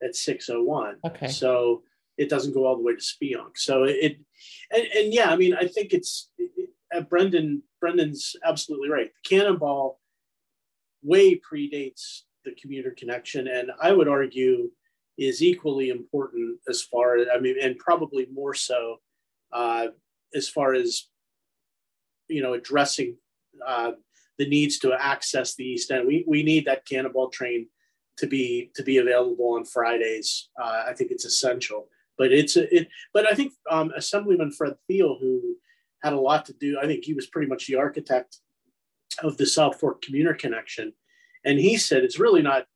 at 0.03 0.17
601. 0.17 0.97
Okay. 1.07 1.29
So 1.29 1.83
it 2.17 2.29
doesn't 2.29 2.55
go 2.55 2.67
all 2.67 2.77
the 2.77 2.83
way 2.83 2.95
to 2.95 3.01
Speonk. 3.01 3.57
So 3.57 3.85
it, 3.85 4.19
and, 4.73 4.87
and 4.97 5.13
yeah, 5.13 5.31
I 5.31 5.37
mean, 5.37 5.55
I 5.55 5.67
think 5.67 5.93
it's, 5.93 6.31
it, 6.39 6.71
uh, 6.95 7.03
Brendan, 7.03 7.63
Brendan's 7.81 8.35
absolutely 8.45 8.89
right. 8.89 9.11
The 9.23 9.37
Cannonball 9.37 10.01
way 11.03 11.41
predates 11.41 12.23
the 12.45 12.55
commuter 12.61 12.95
connection. 12.97 13.47
And 13.47 13.71
I 13.81 13.93
would 13.93 14.09
argue 14.09 14.71
is 15.17 15.43
equally 15.43 15.91
important 15.91 16.59
as 16.69 16.83
far 16.83 17.19
as, 17.19 17.27
I 17.35 17.41
mean, 17.41 17.57
and 17.61 17.77
probably 17.79 18.27
more 18.33 18.55
so 18.55 18.99
uh, 19.53 19.89
as 20.35 20.49
far 20.49 20.75
as 20.75 21.09
you 22.29 22.43
know 22.43 22.55
addressing 22.55 23.17
uh, 23.67 23.93
the 24.39 24.49
needs 24.49 24.79
to 24.81 24.95
access 24.95 25.55
the 25.55 25.65
East 25.65 25.91
End. 25.91 26.07
We 26.07 26.25
we 26.27 26.43
need 26.43 26.65
that 26.67 26.87
Cannonball 26.87 27.31
train 27.31 27.69
to 28.19 28.27
be 28.27 28.71
to 28.75 28.83
be 28.83 28.99
available 28.99 29.55
on 29.55 29.65
Fridays. 29.65 30.49
Uh, 30.61 30.85
I 30.87 30.93
think 30.93 31.11
it's 31.11 31.25
essential. 31.25 31.89
But 32.17 32.33
it's 32.33 32.57
a, 32.57 32.75
it. 32.75 32.89
But 33.15 33.27
I 33.27 33.35
think 33.35 33.53
um, 33.71 33.93
Assemblyman 33.97 34.51
Fred 34.51 34.75
Thiele, 34.91 35.21
who 35.21 35.57
had 36.03 36.13
a 36.13 36.21
lot 36.21 36.47
to 36.47 36.53
do. 36.53 36.79
I 36.81 36.87
think 36.87 37.05
he 37.05 37.15
was 37.15 37.27
pretty 37.27 37.49
much 37.49 37.67
the 37.67 37.77
architect 37.77 38.39
of 39.23 39.37
the 39.37 39.47
South 39.47 39.79
Fork 39.79 40.03
commuter 40.03 40.35
connection. 40.35 40.93
And 41.45 41.59
he 41.59 41.77
said 41.77 42.05
it's 42.05 42.19
really 42.19 42.43
not 42.43 42.67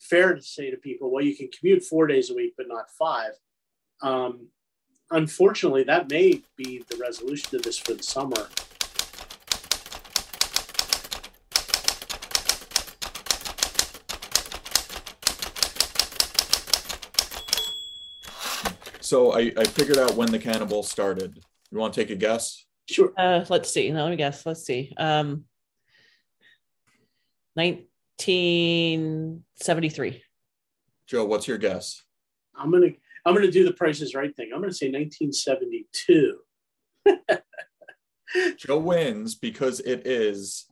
fair 0.00 0.34
to 0.34 0.42
say 0.42 0.70
to 0.70 0.76
people, 0.76 1.10
well, 1.10 1.24
you 1.24 1.36
can 1.36 1.48
commute 1.48 1.84
four 1.84 2.06
days 2.06 2.30
a 2.30 2.34
week, 2.34 2.54
but 2.56 2.68
not 2.68 2.90
five. 2.98 3.32
Um, 4.02 4.48
unfortunately, 5.10 5.84
that 5.84 6.10
may 6.10 6.42
be 6.56 6.84
the 6.88 6.96
resolution 6.96 7.50
to 7.50 7.58
this 7.58 7.78
for 7.78 7.94
the 7.94 8.02
summer. 8.02 8.48
So 19.12 19.34
I, 19.34 19.52
I 19.58 19.64
figured 19.64 19.98
out 19.98 20.14
when 20.14 20.32
the 20.32 20.38
Cannonball 20.38 20.82
started. 20.82 21.38
You 21.70 21.76
want 21.76 21.92
to 21.92 22.00
take 22.00 22.08
a 22.08 22.14
guess? 22.14 22.64
Sure. 22.88 23.12
Uh, 23.14 23.44
let's 23.50 23.70
see. 23.70 23.90
Now, 23.90 24.04
let 24.04 24.10
me 24.10 24.16
guess. 24.16 24.46
Let's 24.46 24.64
see. 24.64 24.94
Um, 24.96 25.44
1973. 27.52 30.22
Joe, 31.06 31.26
what's 31.26 31.46
your 31.46 31.58
guess? 31.58 32.02
I'm 32.56 32.70
gonna 32.70 32.92
I'm 33.26 33.34
gonna 33.34 33.50
do 33.50 33.66
the 33.66 33.74
prices 33.74 34.14
right 34.14 34.34
thing. 34.34 34.50
I'm 34.54 34.62
gonna 34.62 34.72
say 34.72 34.90
1972. 34.90 36.38
Joe 38.56 38.78
wins 38.78 39.34
because 39.34 39.80
it 39.80 40.06
is 40.06 40.64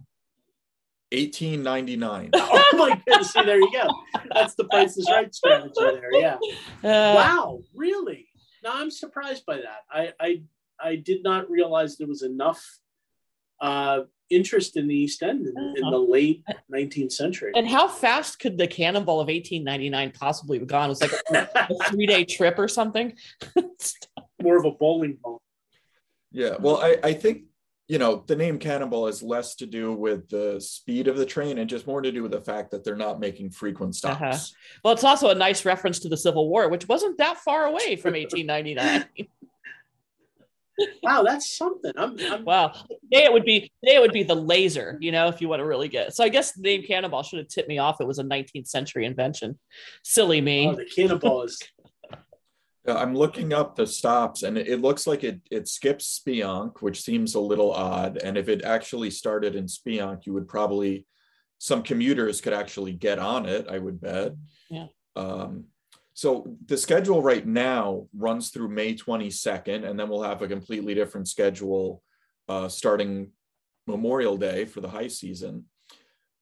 1899. 1.12 2.30
oh 2.34 2.70
my 2.72 2.98
goodness! 3.06 3.32
See, 3.32 3.44
there 3.44 3.58
you 3.58 3.70
go. 3.70 3.86
That's 4.32 4.54
the 4.54 4.64
prices 4.64 5.06
right 5.12 5.34
strategy 5.34 5.74
there. 5.76 6.14
Yeah. 6.14 6.38
Uh, 6.82 7.14
wow. 7.14 7.60
Really? 7.74 8.29
No, 8.62 8.70
I'm 8.72 8.90
surprised 8.90 9.46
by 9.46 9.58
that. 9.58 9.84
I 9.90 10.12
I 10.20 10.42
I 10.82 10.96
did 10.96 11.22
not 11.22 11.50
realize 11.50 11.96
there 11.96 12.06
was 12.06 12.22
enough 12.22 12.78
uh, 13.60 14.00
interest 14.30 14.76
in 14.76 14.86
the 14.88 14.94
East 14.94 15.22
End 15.22 15.46
in, 15.46 15.74
in 15.76 15.90
the 15.90 15.98
late 15.98 16.44
19th 16.72 17.12
century. 17.12 17.52
And 17.54 17.68
how 17.68 17.88
fast 17.88 18.38
could 18.38 18.56
the 18.56 18.66
cannonball 18.66 19.20
of 19.20 19.26
1899 19.26 20.12
possibly 20.12 20.58
have 20.58 20.68
gone? 20.68 20.86
It 20.86 20.88
was 20.88 21.02
like 21.02 21.12
a, 21.32 21.48
a 21.54 21.84
three 21.90 22.06
day 22.06 22.24
trip 22.24 22.58
or 22.58 22.68
something. 22.68 23.14
More 24.42 24.56
of 24.56 24.64
a 24.64 24.70
bowling 24.70 25.18
ball. 25.22 25.42
Yeah. 26.32 26.56
Well, 26.58 26.78
I, 26.78 26.96
I 27.02 27.12
think, 27.12 27.44
you 27.90 27.98
know, 27.98 28.22
the 28.28 28.36
name 28.36 28.56
Cannonball 28.60 29.06
has 29.06 29.20
less 29.20 29.56
to 29.56 29.66
do 29.66 29.92
with 29.92 30.28
the 30.28 30.60
speed 30.60 31.08
of 31.08 31.16
the 31.16 31.26
train 31.26 31.58
and 31.58 31.68
just 31.68 31.88
more 31.88 32.00
to 32.00 32.12
do 32.12 32.22
with 32.22 32.30
the 32.30 32.40
fact 32.40 32.70
that 32.70 32.84
they're 32.84 32.94
not 32.94 33.18
making 33.18 33.50
frequent 33.50 33.96
stops. 33.96 34.22
Uh-huh. 34.22 34.38
well, 34.84 34.94
it's 34.94 35.02
also 35.02 35.30
a 35.30 35.34
nice 35.34 35.64
reference 35.64 35.98
to 35.98 36.08
the 36.08 36.16
Civil 36.16 36.48
War, 36.48 36.68
which 36.68 36.86
wasn't 36.86 37.18
that 37.18 37.38
far 37.38 37.64
away 37.64 37.96
from 37.96 38.12
1899. 38.14 39.06
wow, 41.02 41.24
that's 41.24 41.50
something. 41.56 41.90
I'm, 41.96 42.16
I'm 42.30 42.44
wow. 42.44 42.68
Today 42.68 43.24
it 43.24 43.32
would 43.32 43.44
be 43.44 43.72
today 43.82 43.96
it 43.96 44.00
would 44.00 44.12
be 44.12 44.22
the 44.22 44.36
laser, 44.36 44.96
you 45.00 45.10
know, 45.10 45.26
if 45.26 45.40
you 45.40 45.48
want 45.48 45.58
to 45.58 45.66
really 45.66 45.88
get. 45.88 46.08
It. 46.08 46.14
So 46.14 46.22
I 46.22 46.28
guess 46.28 46.52
the 46.52 46.62
name 46.62 46.84
cannonball 46.84 47.24
should 47.24 47.40
have 47.40 47.48
tipped 47.48 47.68
me 47.68 47.78
off. 47.78 48.00
It 48.00 48.06
was 48.06 48.20
a 48.20 48.24
19th 48.24 48.68
century 48.68 49.04
invention. 49.04 49.58
Silly 50.04 50.40
me. 50.40 50.68
Oh, 50.68 50.76
the 50.76 50.84
cannonball 50.84 51.42
is. 51.42 51.60
Yeah, 52.86 52.96
I'm 52.96 53.14
looking 53.14 53.52
up 53.52 53.76
the 53.76 53.86
stops, 53.86 54.42
and 54.42 54.56
it, 54.56 54.80
looks 54.80 55.06
like 55.06 55.22
it 55.22 55.40
it 55.50 55.68
skips 55.68 56.18
Speonk, 56.18 56.80
which 56.80 57.02
seems 57.02 57.34
a 57.34 57.40
little 57.40 57.72
odd. 57.72 58.16
And 58.16 58.38
if 58.38 58.48
it 58.48 58.64
actually 58.64 59.10
started 59.10 59.54
in 59.54 59.66
Speonk, 59.66 60.24
you 60.24 60.32
would 60.32 60.48
probably 60.48 61.06
some 61.58 61.82
commuters 61.82 62.40
could 62.40 62.54
actually 62.54 62.92
get 62.92 63.18
on 63.18 63.44
it. 63.44 63.66
I 63.68 63.78
would 63.78 64.00
bet. 64.00 64.32
Yeah. 64.70 64.86
Um, 65.14 65.64
so 66.14 66.54
the 66.66 66.76
schedule 66.76 67.22
right 67.22 67.46
now 67.46 68.06
runs 68.14 68.50
through 68.50 68.68
May 68.68 68.94
22nd, 68.94 69.88
and 69.88 69.98
then 69.98 70.08
we'll 70.10 70.22
have 70.22 70.42
a 70.42 70.48
completely 70.48 70.94
different 70.94 71.28
schedule 71.28 72.02
uh, 72.46 72.68
starting 72.68 73.30
Memorial 73.86 74.36
Day 74.36 74.66
for 74.66 74.82
the 74.82 74.88
high 74.88 75.08
season. 75.08 75.64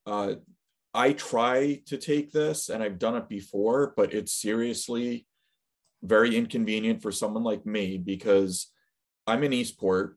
Uh, 0.04 0.34
I 0.94 1.12
try 1.12 1.80
to 1.86 1.96
take 1.96 2.32
this, 2.32 2.70
and 2.70 2.82
I've 2.82 2.98
done 2.98 3.14
it 3.14 3.28
before, 3.28 3.92
but 3.96 4.12
it's 4.12 4.32
seriously 4.32 5.27
very 6.02 6.36
inconvenient 6.36 7.02
for 7.02 7.12
someone 7.12 7.44
like 7.44 7.66
me 7.66 7.98
because 7.98 8.70
I'm 9.26 9.44
in 9.44 9.52
Eastport. 9.52 10.16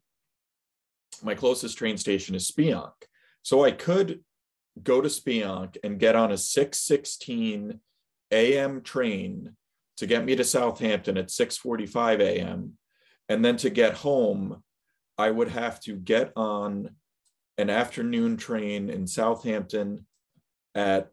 My 1.24 1.36
closest 1.36 1.78
train 1.78 1.98
station 1.98 2.36
is 2.36 2.50
Speonk. 2.50 2.94
So 3.42 3.64
I 3.64 3.72
could 3.72 4.22
go 4.82 5.02
to 5.02 5.10
Speonk 5.10 5.78
and 5.84 6.00
get 6.00 6.16
on 6.16 6.32
a 6.32 6.38
616 6.38 7.80
a.m. 8.32 8.82
train 8.82 9.56
to 9.98 10.08
get 10.08 10.24
me 10.24 10.36
to 10.36 10.44
Southampton 10.44 11.18
at 11.18 11.28
6:45 11.28 12.22
a.m. 12.22 12.78
and 13.28 13.44
then 13.44 13.58
to 13.58 13.70
get 13.70 13.96
home 13.96 14.64
I 15.18 15.30
would 15.30 15.50
have 15.50 15.80
to 15.82 15.96
get 15.96 16.32
on 16.36 16.96
an 17.60 17.70
afternoon 17.70 18.38
train 18.38 18.90
in 18.90 19.06
Southampton 19.06 20.08
at 20.74 21.12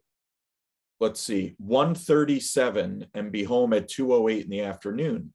let's 1.00 1.20
see 1.20 1.54
1:37 1.58 3.06
and 3.14 3.32
be 3.32 3.44
home 3.44 3.72
at 3.72 3.88
2:08 3.88 4.44
in 4.44 4.50
the 4.50 4.62
afternoon. 4.62 5.32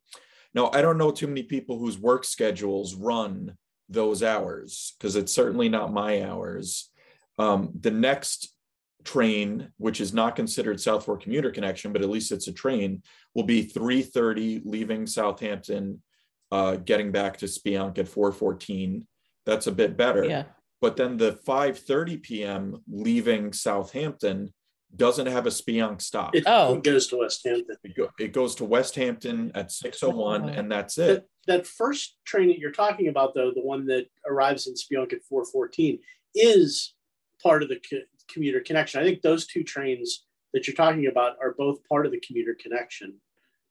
Now 0.53 0.70
I 0.74 0.82
don't 0.82 0.98
know 0.98 1.12
too 1.12 1.27
many 1.27 1.43
people 1.43 1.79
whose 1.79 1.98
work 1.98 2.25
schedules 2.25 2.96
run 2.96 3.58
those 3.89 4.24
hours 4.24 4.96
because 4.98 5.15
it's 5.15 5.32
certainly 5.32 5.70
not 5.70 5.93
my 5.93 6.24
hours. 6.24 6.91
Um, 7.38 7.72
the 7.79 7.91
next 7.91 8.53
train, 9.03 9.70
which 9.77 10.00
is 10.00 10.13
not 10.13 10.36
considered 10.36 10.79
South 10.79 11.05
Fork 11.05 11.24
commuter 11.24 11.51
connection, 11.51 11.91
but 11.91 12.01
at 12.01 12.10
least 12.10 12.32
it's 12.32 12.48
a 12.48 12.53
train, 12.53 13.03
will 13.34 13.43
be 13.43 13.63
3:30 13.63 14.62
leaving 14.65 15.08
Southampton, 15.08 16.01
uh, 16.51 16.77
getting 16.77 17.12
back 17.12 17.38
to 17.38 17.46
Speonk 17.46 17.98
at 17.98 18.08
4:14. 18.08 19.08
That's 19.46 19.67
a 19.67 19.72
bit 19.72 19.98
better. 19.98 20.25
Yeah. 20.25 20.43
But 20.82 20.98
then 20.98 21.17
the 21.17 21.34
5:30 21.46 22.17
p.m. 22.17 22.84
leaving 22.88 23.53
Southampton 23.53 24.53
doesn't 24.95 25.27
have 25.27 25.45
a 25.45 25.50
Speonk 25.50 26.01
stop. 26.01 26.35
It, 26.35 26.43
Oh. 26.45 26.75
it 26.75 26.83
goes 26.83 27.07
to 27.07 27.17
Westhampton. 27.17 27.75
It, 27.83 27.95
go- 27.95 28.12
it 28.19 28.31
goes 28.33 28.55
to 28.55 28.65
Westhampton 28.65 29.51
at 29.55 29.71
6:01, 29.71 30.43
Oh. 30.43 30.47
and 30.47 30.71
that's 30.71 30.95
That, 30.95 31.09
it. 31.09 31.29
that 31.47 31.67
first 31.67 32.17
train 32.25 32.47
that 32.50 32.59
you're 32.59 32.71
talking 32.71 33.07
about, 33.07 33.33
though, 33.33 33.51
the 33.53 33.62
one 33.62 33.85
that 33.88 34.07
arrives 34.27 34.67
in 34.67 34.73
Speonk 34.75 35.13
at 35.13 35.23
414, 35.23 36.00
is 36.35 36.93
part 37.41 37.63
of 37.63 37.69
the 37.69 37.79
co- 37.89 38.01
commuter 38.31 38.59
connection. 38.62 39.01
I 39.01 39.03
think 39.03 39.21
those 39.21 39.47
two 39.47 39.63
trains 39.63 40.25
that 40.53 40.67
you're 40.67 40.75
talking 40.75 41.07
about 41.07 41.38
are 41.41 41.53
both 41.57 41.83
part 41.89 42.05
of 42.05 42.12
the 42.12 42.19
commuter 42.19 42.55
connection. 42.59 43.19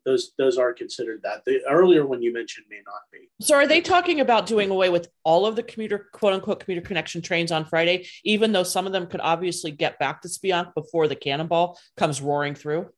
Those 0.05 0.33
those 0.37 0.59
are 0.59 0.73
considered 0.73 1.21
that. 1.23 1.45
The 1.45 1.61
earlier 1.69 2.07
one 2.07 2.23
you 2.23 2.33
mentioned 2.33 2.67
may 2.69 2.81
not 2.85 3.03
be. 3.13 3.29
So 3.41 3.55
are 3.55 3.67
they 3.67 3.81
talking 3.81 4.21
about 4.21 4.47
doing 4.47 4.71
away 4.71 4.89
with 4.89 5.09
all 5.25 5.47
of 5.47 5.55
the 5.55 5.63
commuter 5.63 6.09
quote 6.13 6.33
unquote 6.33 6.61
commuter 6.61 6.85
connection 6.87 7.23
trains 7.23 7.53
on 7.53 7.65
Friday, 7.65 8.09
even 8.25 8.53
though 8.53 8.65
some 8.65 8.87
of 8.87 8.93
them 8.93 9.07
could 9.07 9.21
obviously 9.21 9.71
get 9.71 9.99
back 9.99 10.23
to 10.23 10.29
Speonk 10.29 10.75
before 10.75 11.07
the 11.07 11.17
cannonball 11.17 11.79
comes 11.97 12.21
roaring 12.21 12.55
through? 12.55 12.89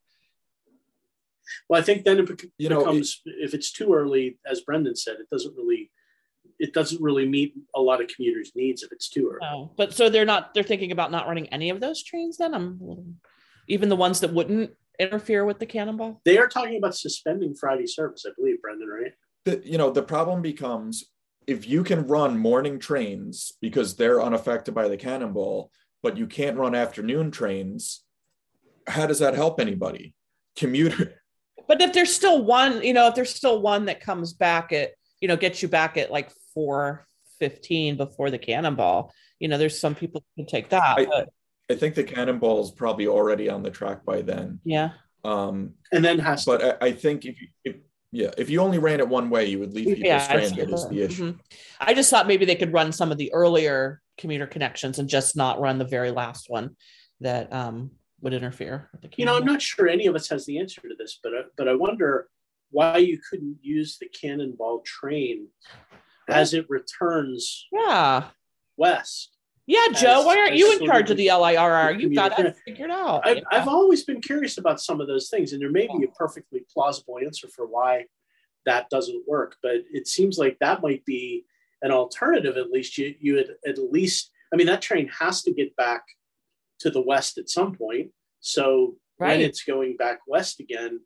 Well, 1.68 1.80
I 1.80 1.84
think 1.84 2.04
then 2.04 2.18
it 2.18 2.28
bec- 2.28 2.50
You 2.58 2.70
know, 2.70 2.80
becomes 2.80 3.20
if 3.25 3.52
it's 3.52 3.70
too 3.70 3.92
early, 3.92 4.38
as 4.46 4.62
Brendan 4.62 4.96
said, 4.96 5.16
it 5.20 5.28
doesn't 5.30 5.54
really 5.56 5.90
it 6.58 6.73
doesn't 6.73 7.02
really 7.02 7.26
meet 7.26 7.54
a 7.75 7.80
lot 7.80 8.00
of 8.00 8.08
commuters' 8.08 8.52
needs 8.54 8.82
if 8.82 8.92
it's 8.92 9.08
too 9.08 9.28
early. 9.28 9.40
No, 9.42 9.73
but 9.76 9.92
so 9.92 10.08
they're 10.08 10.25
not 10.25 10.54
they're 10.54 10.62
thinking 10.62 10.92
about 10.92 11.11
not 11.11 11.26
running 11.26 11.49
any 11.49 11.70
of 11.70 11.80
those 11.80 12.02
trains 12.02 12.38
then? 12.38 12.54
I'm 12.54 13.16
even 13.68 13.88
the 13.88 13.96
ones 13.96 14.20
that 14.20 14.32
wouldn't 14.32 14.73
interfere 14.98 15.44
with 15.44 15.58
the 15.58 15.66
cannonball. 15.66 16.20
They 16.24 16.38
are 16.38 16.48
talking 16.48 16.76
about 16.76 16.94
suspending 16.94 17.54
Friday 17.54 17.86
service, 17.86 18.24
I 18.26 18.30
believe, 18.36 18.60
Brendan, 18.62 18.88
right? 18.88 19.12
the, 19.44 19.62
you 19.64 19.78
know 19.78 19.90
the 19.90 20.02
problem 20.02 20.42
becomes 20.42 21.04
if 21.46 21.68
you 21.68 21.84
can 21.84 22.06
run 22.06 22.38
morning 22.38 22.78
trains 22.78 23.52
because 23.60 23.96
they're 23.96 24.22
unaffected 24.22 24.74
by 24.74 24.88
the 24.88 24.96
cannonball 24.96 25.70
but 26.02 26.16
you 26.16 26.26
can't 26.26 26.56
run 26.56 26.74
afternoon 26.74 27.30
trains 27.30 28.04
how 28.86 29.06
does 29.06 29.18
that 29.18 29.34
help 29.34 29.60
anybody 29.60 30.14
commuter 30.56 31.14
But 31.66 31.80
if 31.80 31.94
there's 31.94 32.14
still 32.14 32.44
one, 32.44 32.82
you 32.82 32.92
know, 32.92 33.08
if 33.08 33.14
there's 33.14 33.34
still 33.34 33.62
one 33.62 33.86
that 33.86 34.00
comes 34.00 34.34
back 34.34 34.70
at, 34.74 34.90
you 35.20 35.28
know, 35.28 35.36
gets 35.36 35.62
you 35.62 35.68
back 35.68 35.96
at 35.96 36.10
like 36.10 36.30
four 36.52 37.06
fifteen 37.38 37.96
before 37.96 38.30
the 38.30 38.36
cannonball, 38.36 39.14
you 39.38 39.48
know, 39.48 39.56
there's 39.56 39.80
some 39.80 39.94
people 39.94 40.22
who 40.36 40.42
can 40.42 40.46
take 40.50 40.68
that. 40.68 40.98
I- 40.98 41.06
but 41.06 41.28
i 41.71 41.75
think 41.75 41.94
the 41.94 42.04
cannonball 42.04 42.62
is 42.62 42.71
probably 42.71 43.06
already 43.06 43.49
on 43.49 43.62
the 43.62 43.71
track 43.71 44.04
by 44.04 44.23
then 44.23 44.61
yeah. 44.64 44.90
um, 45.25 45.75
And 45.92 46.04
then 46.04 46.18
has 46.18 46.44
but 46.44 46.83
I, 46.83 46.87
I 46.88 46.92
think 46.92 47.25
if 47.25 47.40
you 47.40 47.49
if, 47.64 47.76
yeah 48.12 48.30
if 48.38 48.50
you 48.50 48.61
only 48.61 48.78
ran 48.78 49.00
it 49.00 49.09
one 49.09 49.30
way 49.30 49.47
you 49.47 49.59
would 49.59 49.75
leave 49.75 49.87
people 49.87 50.06
Yeah, 50.06 50.16
I 50.16 50.47
stranded 50.47 50.71
is 50.71 50.88
the 50.88 51.02
issue 51.02 51.33
Mhm. 51.35 51.40
I 51.80 51.94
just 51.94 52.11
thought 52.11 52.26
maybe 52.26 52.44
they 52.44 52.56
could 52.56 52.73
run 52.73 52.92
some 52.92 53.11
of 53.11 53.18
the 53.18 53.33
earlier 53.33 54.00
commuter 54.18 54.47
connections 54.47 54.99
and 54.99 55.09
just 55.09 55.37
not 55.37 55.61
run 55.61 55.78
the 55.78 55.85
very 55.85 56.11
last 56.11 56.49
one 56.49 56.76
that 57.21 57.52
um, 57.52 57.90
would 58.21 58.33
interfere 58.35 58.88
with 58.92 59.02
the 59.02 59.11
You 59.16 59.25
know, 59.26 59.37
I'm 59.37 59.44
not 59.44 59.61
sure 59.62 59.88
any 59.88 60.06
of 60.06 60.14
us 60.14 60.28
has 60.28 60.47
the 60.47 60.59
answer 60.59 60.80
to 60.83 60.94
this, 60.97 61.18
but 61.23 61.33
uh, 61.35 61.42
but 61.56 61.68
I 61.68 61.75
wonder 61.75 62.28
why 62.71 62.99
you 62.99 63.18
couldn't 63.28 63.59
use 63.62 63.99
the 63.99 64.06
cannonball 64.09 64.80
train 64.80 65.49
as 66.28 66.54
it 66.54 66.68
returns 66.68 67.66
Yeah. 67.73 68.28
west. 68.76 69.33
Yeah, 69.66 69.87
Joe, 69.94 70.21
As- 70.21 70.26
why 70.26 70.38
aren't 70.38 70.56
you 70.56 70.73
in 70.73 70.87
charge 70.87 71.11
of 71.11 71.16
the 71.16 71.28
LIRR? 71.28 71.97
the 71.97 72.02
You 72.02 72.14
got 72.14 72.37
that 72.37 72.56
figured 72.66 72.90
out. 72.90 73.26
I've. 73.26 73.42
I've 73.50 73.68
always 73.68 74.04
been 74.04 74.21
curious 74.21 74.59
about 74.59 74.80
some 74.80 75.00
of 75.00 75.06
those 75.06 75.30
things, 75.30 75.52
and 75.52 75.62
there 75.62 75.71
may 75.71 75.87
be 75.87 76.04
a 76.04 76.09
oh. 76.09 76.14
perfectly 76.16 76.64
plausible 76.73 77.18
answer 77.18 77.49
for 77.49 77.66
why 77.66 78.04
that 78.66 78.90
doesn't 78.90 79.25
work. 79.26 79.56
But 79.62 79.76
it 79.90 80.06
seems 80.06 80.38
like 80.38 80.59
that 80.61 80.83
might 80.83 81.04
be 81.06 81.44
an 81.83 81.90
alternative, 81.90 82.56
at 82.56 82.71
least 82.71 82.99
you 82.99 83.14
you 83.21 83.35
would 83.35 83.56
at 83.66 83.78
least. 83.78 84.30
I 84.52 84.56
mean, 84.56 84.66
that 84.66 84.83
train 84.83 85.09
has 85.18 85.42
to 85.42 85.52
get 85.52 85.75
back 85.76 86.02
to 86.80 86.90
the 86.90 87.00
west 87.00 87.38
at 87.38 87.49
some 87.49 87.75
point. 87.75 88.11
So 88.40 88.97
right. 89.18 89.38
when 89.38 89.40
it's 89.40 89.64
going 89.64 89.97
back 89.97 90.21
west 90.26 90.61
again, 90.61 91.00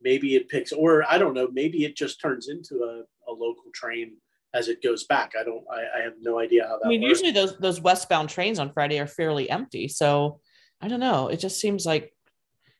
maybe 0.00 0.36
it 0.36 0.48
picks, 0.48 0.72
or 0.72 1.04
I 1.08 1.18
don't 1.18 1.34
know, 1.34 1.48
maybe 1.52 1.84
it 1.84 1.96
just 1.96 2.20
turns 2.20 2.48
into 2.48 2.84
a, 2.84 3.30
a 3.30 3.32
local 3.32 3.70
train 3.74 4.16
as 4.54 4.68
it 4.68 4.82
goes 4.82 5.04
back. 5.04 5.32
I 5.38 5.44
don't, 5.44 5.64
I, 5.70 6.00
I 6.00 6.02
have 6.02 6.14
no 6.20 6.38
idea 6.38 6.64
how 6.64 6.78
that. 6.78 6.86
I 6.86 6.88
mean, 6.88 7.02
works. 7.02 7.20
usually 7.20 7.32
those 7.32 7.56
those 7.58 7.80
westbound 7.80 8.28
trains 8.28 8.58
on 8.58 8.72
Friday 8.72 8.98
are 8.98 9.06
fairly 9.06 9.48
empty, 9.48 9.88
so 9.88 10.40
I 10.80 10.88
don't 10.88 11.00
know. 11.00 11.28
It 11.28 11.38
just 11.38 11.60
seems 11.60 11.86
like 11.86 12.14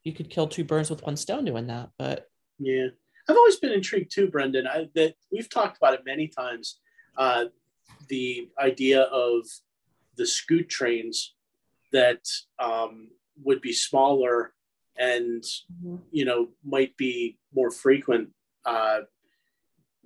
you 0.04 0.12
could 0.12 0.30
kill 0.30 0.48
two 0.48 0.64
birds 0.64 0.90
with 0.90 1.02
one 1.02 1.16
stone 1.16 1.44
doing 1.44 1.68
that. 1.68 1.90
But 1.98 2.28
yeah, 2.58 2.88
I've 3.28 3.36
always 3.36 3.56
been 3.56 3.72
intrigued 3.72 4.12
too, 4.12 4.28
Brendan. 4.28 4.66
I, 4.66 4.88
that 4.94 5.14
we've 5.30 5.48
talked 5.48 5.76
about 5.76 5.94
it 5.94 6.02
many 6.04 6.28
times. 6.28 6.78
Uh, 7.16 7.46
the 8.08 8.48
idea 8.58 9.02
of 9.02 9.46
the 10.16 10.26
scoot 10.26 10.68
trains 10.68 11.34
that 11.92 12.24
um, 12.58 13.08
would 13.42 13.60
be 13.60 13.72
smaller 13.72 14.52
and 14.98 15.42
mm-hmm. 15.42 15.96
you 16.10 16.24
know 16.24 16.48
might 16.64 16.96
be 16.96 17.38
more 17.54 17.70
frequent 17.70 18.28
uh, 18.64 19.00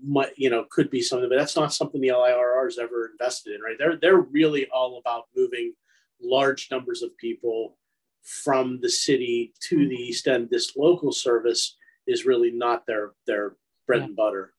might 0.04 0.32
you 0.36 0.50
know 0.50 0.64
could 0.70 0.90
be 0.90 1.00
something 1.00 1.28
but 1.28 1.38
that's 1.38 1.56
not 1.56 1.72
something 1.72 2.00
the 2.00 2.08
LIRR 2.08 2.64
has 2.64 2.78
ever 2.78 3.10
invested 3.10 3.54
in 3.54 3.60
right 3.60 3.76
they're 3.78 3.96
they're 3.96 4.20
really 4.20 4.66
all 4.68 4.98
about 4.98 5.24
moving 5.34 5.72
large 6.20 6.68
numbers 6.70 7.02
of 7.02 7.16
people 7.16 7.76
from 8.22 8.80
the 8.80 8.88
city 8.88 9.54
to 9.60 9.76
mm-hmm. 9.76 9.88
the 9.88 9.96
east 9.96 10.26
end 10.26 10.48
this 10.50 10.76
local 10.76 11.12
service 11.12 11.76
is 12.06 12.26
really 12.26 12.50
not 12.50 12.86
their 12.86 13.12
their 13.26 13.56
bread 13.86 14.00
yeah. 14.00 14.06
and 14.06 14.16
butter 14.16 14.52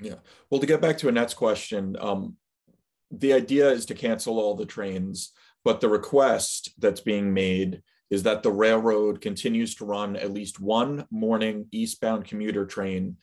yeah 0.00 0.14
well 0.50 0.60
to 0.60 0.66
get 0.66 0.80
back 0.80 0.98
to 0.98 1.08
annette's 1.08 1.34
question 1.34 1.96
um, 2.00 2.36
the 3.10 3.32
idea 3.32 3.68
is 3.70 3.86
to 3.86 3.94
cancel 3.94 4.38
all 4.38 4.54
the 4.54 4.66
trains 4.66 5.32
but 5.64 5.80
the 5.80 5.88
request 5.88 6.70
that's 6.78 7.00
being 7.00 7.32
made 7.32 7.82
is 8.10 8.22
that 8.22 8.42
the 8.42 8.50
railroad 8.50 9.20
continues 9.20 9.74
to 9.74 9.84
run 9.84 10.16
at 10.16 10.32
least 10.32 10.60
one 10.60 11.06
morning 11.10 11.66
eastbound 11.72 12.24
commuter 12.24 12.64
train 12.64 13.16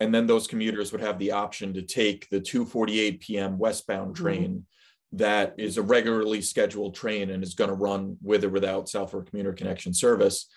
and 0.00 0.14
then 0.14 0.26
those 0.26 0.46
commuters 0.46 0.92
would 0.92 1.00
have 1.00 1.18
the 1.18 1.32
option 1.32 1.74
to 1.74 1.82
take 1.82 2.28
the 2.30 2.40
2:48 2.40 3.20
p.m. 3.20 3.58
westbound 3.58 4.14
mm-hmm. 4.14 4.22
train 4.22 4.50
mm-hmm. 4.50 5.16
that 5.16 5.54
is 5.58 5.76
a 5.76 5.82
regularly 5.82 6.40
scheduled 6.40 6.94
train 6.94 7.30
and 7.30 7.42
is 7.42 7.54
going 7.54 7.70
to 7.70 7.76
run 7.76 8.16
with 8.22 8.44
or 8.44 8.48
without 8.48 8.88
South 8.88 9.10
Fork 9.10 9.30
commuter 9.30 9.52
connection 9.52 9.92
service. 9.92 10.48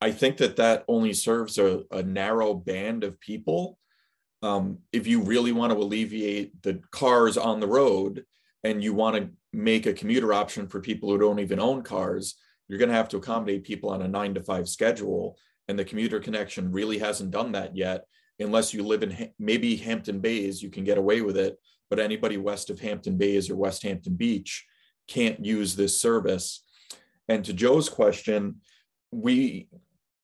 I 0.00 0.12
think 0.12 0.36
that 0.38 0.56
that 0.56 0.84
only 0.86 1.12
serves 1.12 1.58
a, 1.58 1.82
a 1.90 2.02
narrow 2.02 2.54
band 2.54 3.02
of 3.04 3.18
people. 3.20 3.78
Um, 4.42 4.78
if 4.92 5.08
you 5.08 5.22
really 5.22 5.50
want 5.50 5.72
to 5.72 5.78
alleviate 5.78 6.62
the 6.62 6.80
cars 6.92 7.36
on 7.36 7.58
the 7.58 7.66
road 7.66 8.24
and 8.62 8.82
you 8.82 8.94
want 8.94 9.16
to 9.16 9.30
make 9.52 9.86
a 9.86 9.92
commuter 9.92 10.32
option 10.32 10.68
for 10.68 10.80
people 10.80 11.10
who 11.10 11.18
don't 11.18 11.40
even 11.40 11.58
own 11.58 11.82
cars, 11.82 12.36
you're 12.68 12.78
going 12.78 12.90
to 12.90 12.94
have 12.94 13.08
to 13.08 13.16
accommodate 13.16 13.64
people 13.64 13.90
on 13.90 14.02
a 14.02 14.08
nine 14.08 14.34
to 14.34 14.42
five 14.42 14.68
schedule. 14.68 15.36
And 15.66 15.76
the 15.78 15.84
commuter 15.84 16.20
connection 16.20 16.70
really 16.70 16.98
hasn't 16.98 17.32
done 17.32 17.52
that 17.52 17.76
yet. 17.76 18.04
Unless 18.40 18.72
you 18.72 18.82
live 18.82 19.02
in 19.02 19.30
maybe 19.38 19.76
Hampton 19.76 20.20
Bays, 20.20 20.62
you 20.62 20.70
can 20.70 20.84
get 20.84 20.98
away 20.98 21.20
with 21.22 21.36
it. 21.36 21.58
But 21.90 21.98
anybody 21.98 22.36
west 22.36 22.70
of 22.70 22.80
Hampton 22.80 23.16
Bays 23.16 23.50
or 23.50 23.56
Westhampton 23.56 24.14
Beach 24.14 24.66
can't 25.08 25.44
use 25.44 25.74
this 25.74 26.00
service. 26.00 26.64
And 27.28 27.44
to 27.44 27.52
Joe's 27.52 27.88
question, 27.88 28.56
we 29.10 29.68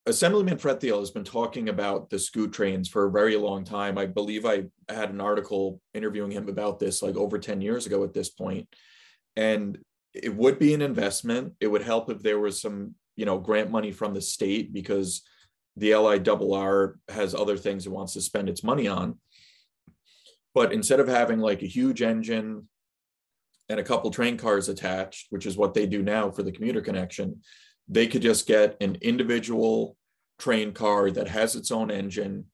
Assemblyman 0.06 0.58
Fred 0.58 0.80
Thiele 0.80 1.00
has 1.00 1.10
been 1.10 1.24
talking 1.24 1.70
about 1.70 2.10
the 2.10 2.18
scoot 2.18 2.52
trains 2.52 2.88
for 2.88 3.06
a 3.06 3.10
very 3.10 3.36
long 3.36 3.64
time. 3.64 3.96
I 3.96 4.04
believe 4.04 4.44
I 4.44 4.64
had 4.88 5.10
an 5.10 5.20
article 5.20 5.80
interviewing 5.94 6.30
him 6.30 6.48
about 6.48 6.78
this 6.78 7.02
like 7.02 7.16
over 7.16 7.38
10 7.38 7.62
years 7.62 7.86
ago 7.86 8.04
at 8.04 8.12
this 8.12 8.28
point. 8.28 8.68
And 9.36 9.78
it 10.12 10.34
would 10.34 10.58
be 10.58 10.74
an 10.74 10.82
investment. 10.82 11.54
It 11.58 11.68
would 11.68 11.82
help 11.82 12.10
if 12.10 12.22
there 12.22 12.38
was 12.38 12.60
some, 12.60 12.94
you 13.16 13.24
know, 13.24 13.38
grant 13.38 13.70
money 13.70 13.92
from 13.92 14.12
the 14.12 14.20
state 14.20 14.74
because 14.74 15.22
the 15.76 15.90
LIRR 15.90 16.98
has 17.08 17.34
other 17.34 17.56
things 17.56 17.86
it 17.86 17.92
wants 17.92 18.12
to 18.14 18.20
spend 18.20 18.48
its 18.48 18.62
money 18.62 18.86
on. 18.86 19.18
But 20.54 20.72
instead 20.72 21.00
of 21.00 21.08
having 21.08 21.40
like 21.40 21.62
a 21.62 21.66
huge 21.66 22.00
engine 22.00 22.68
and 23.68 23.80
a 23.80 23.84
couple 23.84 24.10
train 24.10 24.36
cars 24.36 24.68
attached, 24.68 25.26
which 25.30 25.46
is 25.46 25.56
what 25.56 25.74
they 25.74 25.86
do 25.86 26.02
now 26.02 26.30
for 26.30 26.42
the 26.42 26.52
commuter 26.52 26.80
connection, 26.80 27.40
they 27.88 28.06
could 28.06 28.22
just 28.22 28.46
get 28.46 28.76
an 28.80 28.96
individual 29.02 29.96
train 30.38 30.72
car 30.72 31.10
that 31.10 31.28
has 31.28 31.56
its 31.56 31.70
own 31.70 31.90
engine. 31.90 32.46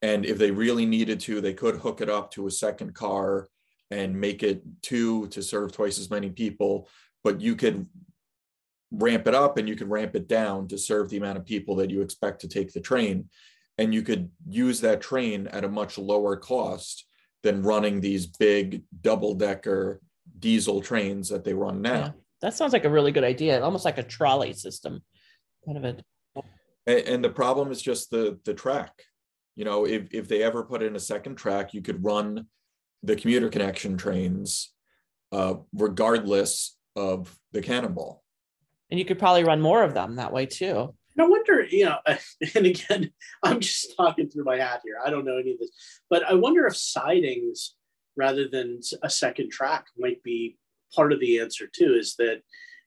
And 0.00 0.24
if 0.24 0.38
they 0.38 0.50
really 0.50 0.86
needed 0.86 1.20
to, 1.20 1.40
they 1.40 1.54
could 1.54 1.76
hook 1.76 2.00
it 2.00 2.08
up 2.08 2.30
to 2.32 2.46
a 2.46 2.50
second 2.50 2.94
car 2.94 3.48
and 3.90 4.18
make 4.18 4.42
it 4.42 4.62
two 4.80 5.28
to 5.28 5.42
serve 5.42 5.72
twice 5.72 5.98
as 5.98 6.10
many 6.10 6.30
people, 6.30 6.88
but 7.22 7.40
you 7.40 7.54
could 7.54 7.86
ramp 8.92 9.26
it 9.26 9.34
up 9.34 9.56
and 9.56 9.68
you 9.68 9.74
could 9.74 9.90
ramp 9.90 10.14
it 10.14 10.28
down 10.28 10.68
to 10.68 10.78
serve 10.78 11.08
the 11.08 11.16
amount 11.16 11.38
of 11.38 11.46
people 11.46 11.76
that 11.76 11.90
you 11.90 12.02
expect 12.02 12.40
to 12.42 12.48
take 12.48 12.72
the 12.72 12.80
train. 12.80 13.28
And 13.78 13.94
you 13.94 14.02
could 14.02 14.30
use 14.46 14.80
that 14.82 15.00
train 15.00 15.46
at 15.48 15.64
a 15.64 15.68
much 15.68 15.96
lower 15.96 16.36
cost 16.36 17.06
than 17.42 17.62
running 17.62 18.00
these 18.00 18.26
big 18.26 18.82
double 19.00 19.34
decker 19.34 20.00
diesel 20.38 20.80
trains 20.80 21.28
that 21.30 21.44
they 21.44 21.54
run 21.54 21.80
now. 21.80 21.94
Yeah, 21.94 22.10
that 22.42 22.54
sounds 22.54 22.72
like 22.72 22.84
a 22.84 22.90
really 22.90 23.12
good 23.12 23.24
idea, 23.24 23.62
almost 23.62 23.84
like 23.84 23.98
a 23.98 24.02
trolley 24.02 24.52
system, 24.52 25.02
kind 25.64 25.78
of 25.78 25.84
it. 25.84 26.02
And, 26.86 26.98
and 26.98 27.24
the 27.24 27.30
problem 27.30 27.70
is 27.72 27.80
just 27.80 28.10
the 28.10 28.38
the 28.44 28.54
track. 28.54 29.04
You 29.56 29.64
know, 29.64 29.86
if 29.86 30.12
if 30.12 30.28
they 30.28 30.42
ever 30.42 30.62
put 30.62 30.82
in 30.82 30.96
a 30.96 31.00
second 31.00 31.36
track, 31.36 31.74
you 31.74 31.82
could 31.82 32.04
run 32.04 32.46
the 33.02 33.16
commuter 33.16 33.48
connection 33.48 33.96
trains, 33.96 34.72
uh, 35.32 35.54
regardless 35.72 36.76
of 36.94 37.36
the 37.52 37.62
cannonball. 37.62 38.22
And 38.92 38.98
you 38.98 39.06
could 39.06 39.18
probably 39.18 39.42
run 39.42 39.62
more 39.62 39.82
of 39.82 39.94
them 39.94 40.16
that 40.16 40.34
way 40.34 40.44
too. 40.44 40.94
I 41.18 41.26
wonder, 41.26 41.64
you 41.64 41.86
know, 41.86 41.96
and 42.54 42.66
again, 42.66 43.10
I'm 43.42 43.60
just 43.60 43.96
talking 43.96 44.28
through 44.28 44.44
my 44.44 44.58
hat 44.58 44.82
here. 44.84 44.96
I 45.02 45.08
don't 45.08 45.24
know 45.24 45.38
any 45.38 45.52
of 45.52 45.58
this, 45.58 45.70
but 46.10 46.22
I 46.24 46.34
wonder 46.34 46.66
if 46.66 46.76
sidings 46.76 47.74
rather 48.18 48.48
than 48.48 48.80
a 49.02 49.08
second 49.08 49.50
track 49.50 49.86
might 49.96 50.22
be 50.22 50.58
part 50.94 51.10
of 51.10 51.20
the 51.20 51.40
answer 51.40 51.66
too. 51.66 51.94
Is 51.98 52.16
that 52.16 52.42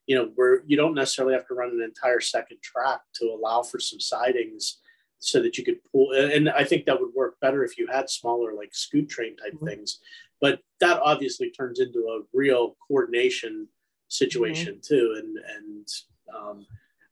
you 0.06 0.16
know 0.16 0.30
where 0.36 0.62
you 0.68 0.78
don't 0.78 0.94
necessarily 0.94 1.34
have 1.34 1.48
to 1.48 1.56
run 1.56 1.72
an 1.72 1.82
entire 1.82 2.22
second 2.22 2.62
track 2.62 3.02
to 3.16 3.26
allow 3.26 3.64
for 3.64 3.80
some 3.80 4.00
sidings 4.00 4.78
so 5.18 5.42
that 5.42 5.58
you 5.58 5.64
could 5.64 5.80
pull 5.92 6.12
and 6.12 6.50
i 6.50 6.64
think 6.64 6.86
that 6.86 7.00
would 7.00 7.14
work 7.16 7.40
better 7.42 7.64
if 7.64 7.80
you 7.80 7.88
had 7.88 8.10
smaller 8.10 8.54
like 8.54 8.70
scoot 8.76 9.10
train 9.10 9.36
type 9.38 9.54
mm-hmm. 9.54 9.66
things 9.66 10.00
but 10.42 10.60
that 10.80 11.00
obviously 11.02 11.50
turns 11.50 11.80
into 11.80 12.00
a 12.00 12.22
real 12.38 12.76
coordination 12.88 13.68
situation 14.18 14.74
mm-hmm. 14.76 14.96
too 14.96 15.16
and 15.18 15.38
and 15.58 15.88
um, 16.36 16.66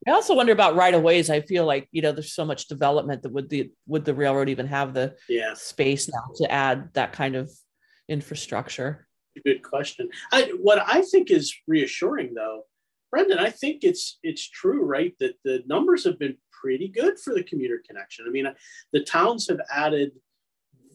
I 0.06 0.10
also 0.10 0.34
wonder 0.34 0.52
about 0.52 0.76
right 0.76 0.92
of 0.92 1.02
ways. 1.02 1.30
I 1.30 1.40
feel 1.40 1.64
like 1.64 1.88
you 1.90 2.02
know 2.02 2.12
there's 2.12 2.34
so 2.34 2.44
much 2.44 2.68
development 2.68 3.22
that 3.22 3.32
would 3.32 3.48
the 3.48 3.70
would 3.86 4.04
the 4.04 4.14
railroad 4.14 4.48
even 4.48 4.66
have 4.66 4.92
the 4.92 5.16
yeah. 5.28 5.54
space 5.54 6.08
now 6.08 6.32
to 6.36 6.50
add 6.50 6.90
that 6.94 7.12
kind 7.12 7.36
of 7.36 7.50
infrastructure? 8.08 9.06
Good 9.44 9.62
question. 9.62 10.10
I, 10.32 10.52
what 10.60 10.82
I 10.86 11.02
think 11.02 11.30
is 11.30 11.54
reassuring 11.66 12.34
though, 12.34 12.62
Brendan, 13.10 13.38
I 13.38 13.50
think 13.50 13.82
it's 13.82 14.18
it's 14.22 14.48
true, 14.48 14.84
right? 14.84 15.14
That 15.20 15.34
the 15.44 15.62
numbers 15.66 16.04
have 16.04 16.18
been 16.18 16.36
pretty 16.52 16.88
good 16.88 17.18
for 17.18 17.34
the 17.34 17.42
commuter 17.42 17.82
connection. 17.86 18.26
I 18.28 18.30
mean, 18.30 18.46
the 18.92 19.04
towns 19.04 19.48
have 19.48 19.60
added 19.74 20.12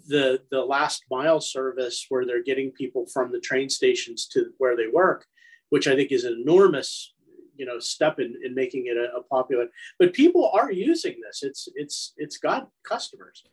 the 0.08 0.42
the 0.52 0.62
last 0.62 1.04
mile 1.10 1.42
service 1.42 2.06
where 2.10 2.26
they're 2.26 2.44
getting 2.44 2.72
people 2.72 3.08
from 3.08 3.32
the 3.32 3.40
train 3.40 3.70
stations 3.70 4.28
to 4.28 4.52
where 4.58 4.78
they 4.78 4.88
work, 4.88 5.26
which 5.70 5.88
I 5.88 5.96
think 5.96 6.12
is 6.12 6.24
an 6.24 6.42
enormous 6.42 7.14
you 7.60 7.66
know 7.66 7.78
step 7.78 8.20
in, 8.20 8.36
in 8.44 8.56
making 8.56 8.88
it 8.88 8.98
a, 8.98 9.18
a 9.18 9.24
popular. 9.24 9.68
But 10.00 10.14
people 10.14 10.50
are 10.54 10.72
using 10.72 11.18
this. 11.22 11.44
It's 11.44 11.68
it's 11.76 12.14
it's 12.18 12.38
got 12.38 12.70
customers. 12.84 13.44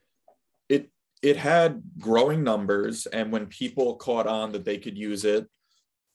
It 0.68 0.90
it 1.22 1.36
had 1.36 1.82
growing 1.98 2.42
numbers, 2.42 3.06
and 3.06 3.32
when 3.32 3.46
people 3.46 3.96
caught 3.96 4.26
on 4.26 4.52
that 4.52 4.64
they 4.64 4.78
could 4.78 4.96
use 4.96 5.24
it, 5.24 5.48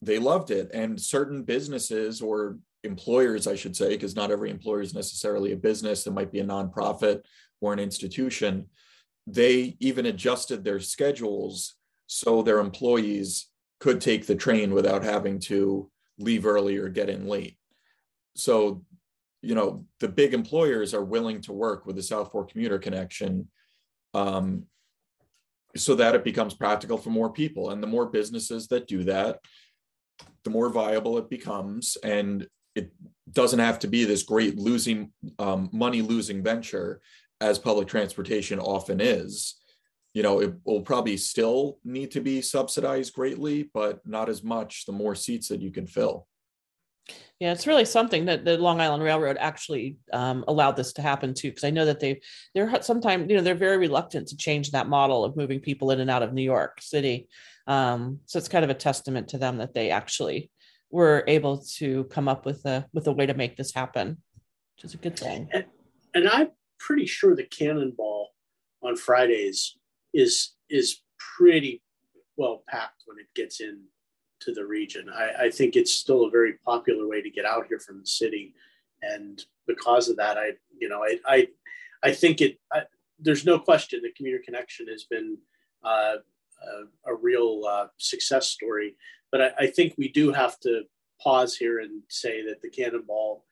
they 0.02 0.18
loved 0.18 0.50
it. 0.52 0.72
And 0.74 1.00
certain 1.00 1.44
businesses 1.44 2.22
or 2.22 2.58
employers, 2.84 3.46
I 3.46 3.56
should 3.56 3.76
say, 3.76 3.90
because 3.90 4.16
not 4.16 4.32
every 4.32 4.50
employer 4.50 4.82
is 4.82 4.96
necessarily 4.96 5.52
a 5.52 5.58
business, 5.58 6.08
it 6.08 6.14
might 6.14 6.32
be 6.32 6.40
a 6.40 6.46
nonprofit 6.46 7.22
or 7.60 7.74
an 7.74 7.80
institution. 7.80 8.68
They 9.28 9.78
even 9.80 10.08
adjusted 10.08 10.64
their 10.64 10.80
schedules 10.80 11.76
so 12.08 12.42
their 12.42 12.60
employees 12.60 13.48
could 13.80 14.02
take 14.02 14.26
the 14.26 14.36
train 14.36 14.74
without 14.74 15.04
having 15.04 15.40
to 15.40 15.91
leave 16.22 16.46
early 16.46 16.78
or 16.78 16.90
get 16.90 17.10
in 17.10 17.28
late. 17.28 17.58
So, 18.36 18.84
you 19.42 19.56
know, 19.56 19.86
the 20.00 20.08
big 20.08 20.34
employers 20.34 20.94
are 20.94 21.04
willing 21.04 21.42
to 21.42 21.54
work 21.54 21.86
with 21.86 21.96
the 21.96 22.04
South 22.04 22.32
Fork 22.32 22.52
commuter 22.52 22.80
connection 22.80 23.50
um, 24.14 24.66
so 25.76 25.96
that 25.96 26.16
it 26.16 26.24
becomes 26.24 26.54
practical 26.54 26.98
for 26.98 27.10
more 27.10 27.32
people. 27.32 27.72
And 27.72 27.82
the 27.82 27.88
more 27.88 28.06
businesses 28.06 28.68
that 28.68 28.88
do 28.88 29.04
that, 29.06 29.40
the 30.44 30.50
more 30.50 30.70
viable 30.70 31.18
it 31.18 31.30
becomes. 31.30 31.98
And 32.04 32.48
it 32.76 32.92
doesn't 33.32 33.60
have 33.60 33.80
to 33.80 33.88
be 33.88 34.06
this 34.06 34.24
great 34.24 34.58
losing 34.58 35.12
um, 35.40 35.70
money 35.72 36.02
losing 36.02 36.44
venture 36.44 37.02
as 37.40 37.58
public 37.58 37.88
transportation 37.88 38.60
often 38.60 39.02
is 39.02 39.61
you 40.14 40.24
know, 40.24 40.42
it 40.42 40.54
will 40.66 40.82
probably 40.82 41.18
still 41.18 41.80
need 41.84 42.12
to 42.12 42.22
be 42.22 42.42
subsidized 42.42 43.14
greatly, 43.14 43.70
but 43.74 44.06
not 44.06 44.30
as 44.30 44.44
much 44.44 44.86
the 44.86 44.92
more 44.92 45.16
seats 45.16 45.48
that 45.48 45.62
you 45.62 45.72
can 45.72 45.88
fill. 45.88 46.28
Yeah, 47.40 47.52
it's 47.52 47.66
really 47.66 47.86
something 47.86 48.26
that 48.26 48.46
the 48.46 48.58
Long 48.58 48.80
Island 48.80 49.04
Railroad 49.04 49.38
actually 49.40 49.98
um, 50.14 50.46
allowed 50.48 50.76
this 50.76 50.94
to 50.94 51.02
happen 51.02 51.34
too, 51.34 51.50
because 51.50 51.64
I 51.64 51.72
know 51.72 51.86
that 51.86 52.00
they 52.00 52.22
they're 52.54 52.82
sometimes 52.84 53.30
you 53.30 53.36
know 53.36 53.42
they're 53.42 53.56
very 53.56 53.78
reluctant 53.78 54.28
to 54.28 54.38
change 54.38 54.72
that 54.72 54.88
model 54.88 55.26
of 55.26 55.36
moving 55.36 55.60
people 55.60 55.90
in 55.92 56.00
and 56.00 56.10
out 56.10 56.22
of 56.22 56.34
New 56.34 56.44
York 56.44 56.80
City. 56.82 57.28
Um, 57.66 58.20
so 58.28 58.38
it's 58.38 58.48
kind 58.48 58.64
of 58.64 58.70
a 58.70 58.76
testament 58.76 59.30
to 59.30 59.40
them 59.40 59.58
that 59.58 59.74
they 59.74 59.90
actually 59.90 60.52
were 60.92 61.24
able 61.28 61.64
to 61.78 62.04
come 62.06 62.28
up 62.28 62.46
with 62.46 62.64
a 62.66 62.86
with 62.94 63.08
a 63.08 63.12
way 63.12 63.26
to 63.26 63.34
make 63.34 63.58
this 63.58 63.74
happen, 63.74 64.22
which 64.76 64.86
is 64.86 64.94
a 64.94 64.98
good 64.98 65.18
thing. 65.18 65.50
And, 65.52 65.66
and 66.14 66.30
I'm 66.30 66.50
pretty 66.80 67.08
sure 67.08 67.36
the 67.36 67.44
Cannonball 67.44 68.30
on 68.84 68.96
Fridays 68.96 69.78
is 70.14 70.54
is 70.70 71.02
pretty 71.38 71.82
well 72.38 72.64
packed 72.68 73.04
when 73.06 73.18
it 73.20 73.28
gets 73.36 73.62
in 73.62 73.84
to 74.42 74.54
the 74.54 74.66
region. 74.66 75.08
I, 75.10 75.46
I 75.46 75.50
think 75.50 75.76
it's 75.76 75.94
still 75.94 76.26
a 76.26 76.32
very 76.32 76.54
popular 76.66 77.08
way 77.08 77.22
to 77.22 77.30
get 77.30 77.46
out 77.46 77.68
here 77.68 77.80
from 77.80 78.00
the 78.00 78.08
city, 78.08 78.54
and 79.02 79.44
because 79.68 80.10
of 80.10 80.18
that, 80.18 80.38
I 80.38 80.52
you 80.78 80.90
know 80.90 81.04
I 81.04 81.18
I, 81.26 81.48
I 82.04 82.12
think 82.12 82.42
it. 82.42 82.60
I, 82.72 82.84
there's 83.20 83.46
no 83.46 83.60
question 83.60 84.02
that 84.02 84.16
commuter 84.16 84.42
connection 84.44 84.88
has 84.88 85.04
been 85.04 85.38
uh, 85.84 86.16
a, 87.06 87.12
a, 87.12 87.16
real 87.16 87.62
uh, 87.70 87.86
success 87.98 88.48
story, 88.48 88.96
but 89.32 89.42
I, 89.42 89.52
I 89.60 89.68
think 89.68 89.94
we 89.96 90.08
do 90.08 90.32
have 90.32 90.60
to 90.62 90.86
pause 91.22 91.56
here 91.56 91.80
and 91.80 92.02
say 92.10 92.44
that 92.46 92.62
the 92.64 92.70
cannonball 92.70 93.46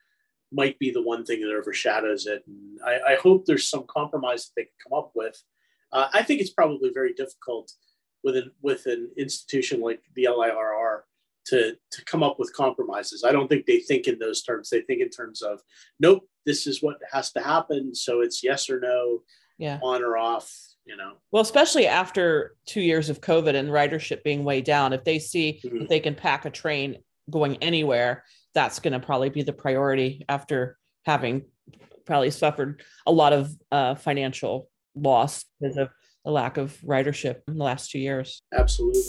might 0.52 0.78
be 0.78 0.90
the 0.90 1.02
one 1.02 1.24
thing 1.24 1.40
that 1.40 1.54
overshadows 1.54 2.26
it. 2.26 2.42
And 2.46 2.80
I, 2.84 3.12
I 3.12 3.14
hope 3.16 3.46
there's 3.46 3.68
some 3.68 3.84
compromise 3.88 4.46
that 4.46 4.52
they 4.56 4.62
can 4.64 4.72
come 4.88 4.98
up 4.98 5.12
with. 5.14 5.40
Uh, 5.92 6.08
I 6.12 6.22
think 6.22 6.40
it's 6.40 6.50
probably 6.50 6.90
very 6.92 7.12
difficult 7.12 7.72
with 8.22 8.36
an 8.36 8.50
with 8.62 8.86
an 8.86 9.10
institution 9.16 9.80
like 9.80 10.02
the 10.14 10.28
LIRR 10.30 11.02
to 11.46 11.76
to 11.90 12.04
come 12.04 12.22
up 12.22 12.38
with 12.38 12.54
compromises. 12.54 13.24
I 13.24 13.32
don't 13.32 13.48
think 13.48 13.66
they 13.66 13.80
think 13.80 14.06
in 14.06 14.18
those 14.18 14.42
terms. 14.42 14.70
They 14.70 14.82
think 14.82 15.00
in 15.00 15.10
terms 15.10 15.42
of 15.42 15.60
nope, 15.98 16.28
this 16.46 16.66
is 16.66 16.82
what 16.82 16.98
has 17.12 17.32
to 17.32 17.40
happen. 17.40 17.94
So 17.94 18.20
it's 18.20 18.42
yes 18.42 18.70
or 18.70 18.80
no, 18.80 19.22
yeah, 19.58 19.78
on 19.82 20.02
or 20.02 20.16
off. 20.16 20.52
You 20.84 20.96
know. 20.96 21.12
Well, 21.30 21.42
especially 21.42 21.86
after 21.86 22.56
two 22.66 22.80
years 22.80 23.10
of 23.10 23.20
COVID 23.20 23.54
and 23.54 23.68
ridership 23.68 24.22
being 24.24 24.44
way 24.44 24.60
down, 24.60 24.92
if 24.92 25.04
they 25.04 25.18
see 25.18 25.60
mm-hmm. 25.64 25.86
they 25.86 26.00
can 26.00 26.14
pack 26.14 26.44
a 26.46 26.50
train 26.50 26.96
going 27.30 27.56
anywhere, 27.58 28.24
that's 28.54 28.80
going 28.80 28.92
to 28.92 29.00
probably 29.00 29.30
be 29.30 29.42
the 29.42 29.52
priority 29.52 30.24
after 30.28 30.78
having 31.04 31.44
probably 32.06 32.30
suffered 32.30 32.82
a 33.06 33.12
lot 33.12 33.32
of 33.32 33.54
uh, 33.70 33.94
financial 33.94 34.68
loss 34.94 35.44
because 35.60 35.76
of 35.76 35.88
the 36.24 36.30
lack 36.30 36.56
of 36.56 36.78
ridership 36.84 37.40
in 37.48 37.56
the 37.56 37.64
last 37.64 37.90
two 37.90 37.98
years. 37.98 38.42
Absolutely. 38.52 39.02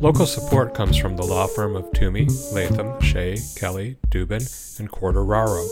Local 0.00 0.26
support 0.26 0.74
comes 0.74 0.96
from 0.96 1.16
the 1.16 1.22
law 1.22 1.46
firm 1.46 1.76
of 1.76 1.92
Toomey, 1.92 2.26
Latham, 2.52 3.00
Shea, 3.00 3.36
Kelly, 3.54 3.98
Dubin, 4.10 4.80
and 4.80 4.90
Quartararo. 4.90 5.64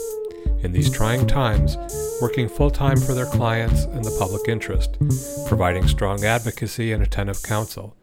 In 0.62 0.70
these 0.70 0.88
trying 0.88 1.26
times, 1.26 1.76
working 2.22 2.48
full 2.48 2.70
time 2.70 2.98
for 2.98 3.12
their 3.12 3.26
clients 3.26 3.82
and 3.84 4.04
the 4.04 4.16
public 4.20 4.48
interest, 4.48 4.98
providing 5.48 5.88
strong 5.88 6.24
advocacy 6.24 6.92
and 6.92 7.02
attentive 7.02 7.42
counsel. 7.42 7.96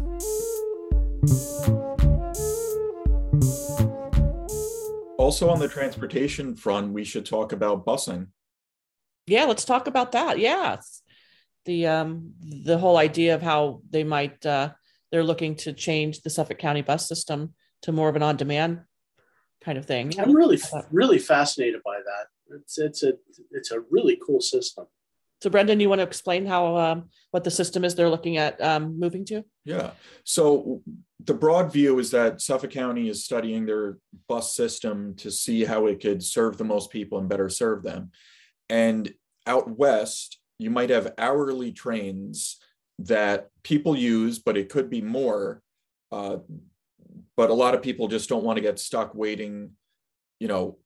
Also 5.24 5.50
on 5.50 5.60
the 5.60 5.68
transportation 5.68 6.56
front, 6.56 6.94
we 6.94 7.04
should 7.04 7.26
talk 7.26 7.54
about 7.54 7.86
busing. 7.86 8.28
Yeah, 9.26 9.46
let's 9.46 9.66
talk 9.66 9.88
about 9.88 10.12
that. 10.12 10.38
Yes, 10.38 11.02
the 11.66 11.88
um, 11.88 12.34
the 12.66 12.78
whole 12.78 12.98
idea 12.98 13.36
of 13.36 13.42
how 13.42 13.82
they 13.90 14.04
might 14.04 14.46
uh, 14.46 14.72
they're 15.12 15.24
looking 15.24 15.56
to 15.58 15.72
change 15.72 16.22
the 16.22 16.30
Suffolk 16.30 16.60
County 16.60 16.82
bus 16.82 17.08
system 17.08 17.54
to 17.84 17.92
more 17.92 18.10
of 18.10 18.16
an 18.16 18.24
on-demand 18.24 18.82
kind 19.64 19.78
of 19.78 19.86
thing. 19.86 20.14
I'm 20.20 20.34
really 20.34 20.60
really 20.92 21.20
fascinated 21.20 21.82
by 21.86 21.98
that. 21.98 22.58
It's 22.58 22.78
it's 22.78 23.04
a 23.04 23.14
it's 23.52 23.72
a 23.72 23.80
really 23.90 24.20
cool 24.26 24.42
system. 24.42 24.88
So, 25.44 25.50
Brendan, 25.50 25.82
you 25.82 25.90
want 25.90 26.00
to 26.00 26.08
explain 26.08 26.46
how 26.46 26.78
um, 26.78 27.10
what 27.32 27.44
the 27.44 27.52
system 27.52 27.84
is 27.84 27.96
they're 27.96 28.10
looking 28.10 28.38
at 28.38 28.62
um, 28.62 28.98
moving 28.98 29.26
to? 29.26 29.44
Yeah. 29.66 29.92
So, 30.24 30.82
the 31.22 31.34
broad 31.34 31.74
view 31.74 32.00
is 32.00 32.12
that 32.12 32.40
Suffolk 32.40 32.72
County 32.72 33.10
is 33.10 33.26
studying 33.26 33.66
their 33.66 33.98
bus 34.30 34.56
system 34.56 35.16
to 35.18 35.30
see 35.30 35.66
how 35.66 35.88
it 35.88 36.00
could 36.00 36.24
serve 36.24 36.58
the 36.58 36.64
most 36.64 36.92
people 36.92 37.20
and 37.20 37.28
better 37.28 37.50
serve 37.50 37.84
them. 37.84 38.12
And 38.70 39.14
out 39.46 39.70
west, 39.78 40.40
you 40.60 40.70
might 40.70 40.90
have 40.92 41.14
hourly 41.18 41.74
trains 41.74 42.58
that 43.00 43.50
people 43.64 43.98
use, 43.98 44.40
but 44.40 44.56
it 44.56 44.70
could 44.70 44.90
be 44.90 45.02
more. 45.02 45.62
Uh, 46.10 46.38
but 47.36 47.50
a 47.50 47.54
lot 47.54 47.76
of 47.76 47.82
people 47.82 48.08
just 48.08 48.30
don't 48.30 48.46
want 48.46 48.56
to 48.56 48.64
get 48.64 48.80
stuck 48.80 49.14
waiting, 49.14 49.72
you 50.40 50.48
know, 50.48 50.78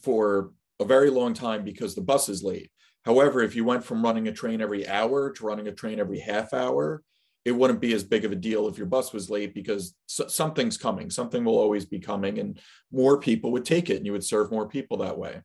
for 0.00 0.52
a 0.80 0.86
very 0.86 1.10
long 1.10 1.34
time 1.34 1.62
because 1.62 1.94
the 1.94 2.00
bus 2.00 2.30
is 2.30 2.42
late. 2.42 2.71
However, 3.04 3.42
if 3.42 3.56
you 3.56 3.64
went 3.64 3.84
from 3.84 4.02
running 4.02 4.28
a 4.28 4.32
train 4.32 4.60
every 4.60 4.86
hour 4.86 5.32
to 5.32 5.46
running 5.46 5.68
a 5.68 5.72
train 5.72 5.98
every 5.98 6.20
half 6.20 6.54
hour, 6.54 7.02
it 7.44 7.52
wouldn't 7.52 7.80
be 7.80 7.92
as 7.92 8.04
big 8.04 8.24
of 8.24 8.30
a 8.30 8.36
deal 8.36 8.68
if 8.68 8.78
your 8.78 8.86
bus 8.86 9.12
was 9.12 9.28
late 9.28 9.52
because 9.52 9.94
something's 10.06 10.76
coming. 10.76 11.10
Something 11.10 11.44
will 11.44 11.58
always 11.58 11.84
be 11.84 11.98
coming, 11.98 12.38
and 12.38 12.60
more 12.92 13.18
people 13.18 13.50
would 13.52 13.64
take 13.64 13.90
it, 13.90 13.96
and 13.96 14.06
you 14.06 14.12
would 14.12 14.24
serve 14.24 14.52
more 14.52 14.68
people 14.68 14.98
that 14.98 15.18
way. 15.18 15.42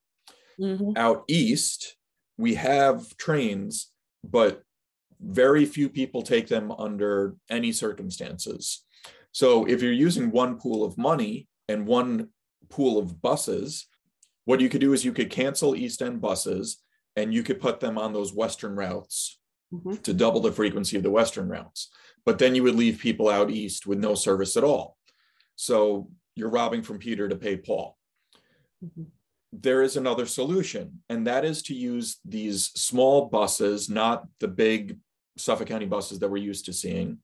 Mm-hmm. 0.60 0.92
Out 0.96 1.24
east, 1.28 1.96
we 2.38 2.54
have 2.54 3.18
trains, 3.18 3.92
but 4.24 4.62
very 5.20 5.66
few 5.66 5.90
people 5.90 6.22
take 6.22 6.48
them 6.48 6.72
under 6.72 7.36
any 7.50 7.72
circumstances. 7.72 8.84
So 9.32 9.66
if 9.66 9.82
you're 9.82 9.92
using 9.92 10.30
one 10.30 10.60
pool 10.60 10.84
of 10.84 10.98
money 10.98 11.48
and 11.68 11.88
one 11.88 12.30
pool 12.70 13.00
of 13.00 13.22
buses, 13.22 13.88
what 14.46 14.62
you 14.62 14.70
could 14.70 14.82
do 14.82 14.94
is 14.94 15.04
you 15.04 15.14
could 15.14 15.32
cancel 15.32 15.76
East 15.76 16.04
End 16.04 16.22
buses 16.22 16.84
and 17.18 17.34
you 17.34 17.44
could 17.44 17.60
put 17.60 17.82
them 17.82 17.98
on 17.98 18.14
those 18.14 18.34
western 18.34 18.76
routes 18.76 19.40
mm-hmm. 19.74 19.96
to 19.96 20.14
double 20.14 20.40
the 20.40 20.52
frequency 20.52 20.96
of 20.96 21.04
the 21.04 21.12
western 21.12 21.50
routes 21.50 21.90
but 22.26 22.40
then 22.40 22.56
you 22.56 22.64
would 22.64 22.76
leave 22.76 23.00
people 23.00 23.28
out 23.28 23.50
east 23.50 23.86
with 23.86 24.00
no 24.00 24.16
service 24.16 24.56
at 24.56 24.64
all 24.64 24.96
so 25.56 26.10
you're 26.36 26.50
robbing 26.50 26.82
from 26.82 27.00
peter 27.00 27.28
to 27.28 27.36
pay 27.36 27.58
paul 27.58 27.98
mm-hmm. 28.86 29.04
there 29.52 29.82
is 29.82 29.98
another 29.98 30.26
solution 30.26 31.02
and 31.10 31.28
that 31.28 31.44
is 31.44 31.62
to 31.64 31.74
use 31.74 32.18
these 32.24 32.68
small 32.68 33.26
buses 33.26 33.90
not 33.90 34.26
the 34.40 34.48
big 34.48 34.98
suffolk 35.38 35.68
county 35.68 35.86
buses 35.86 36.20
that 36.20 36.30
we're 36.30 36.38
used 36.38 36.66
to 36.66 36.74
seeing 36.74 37.18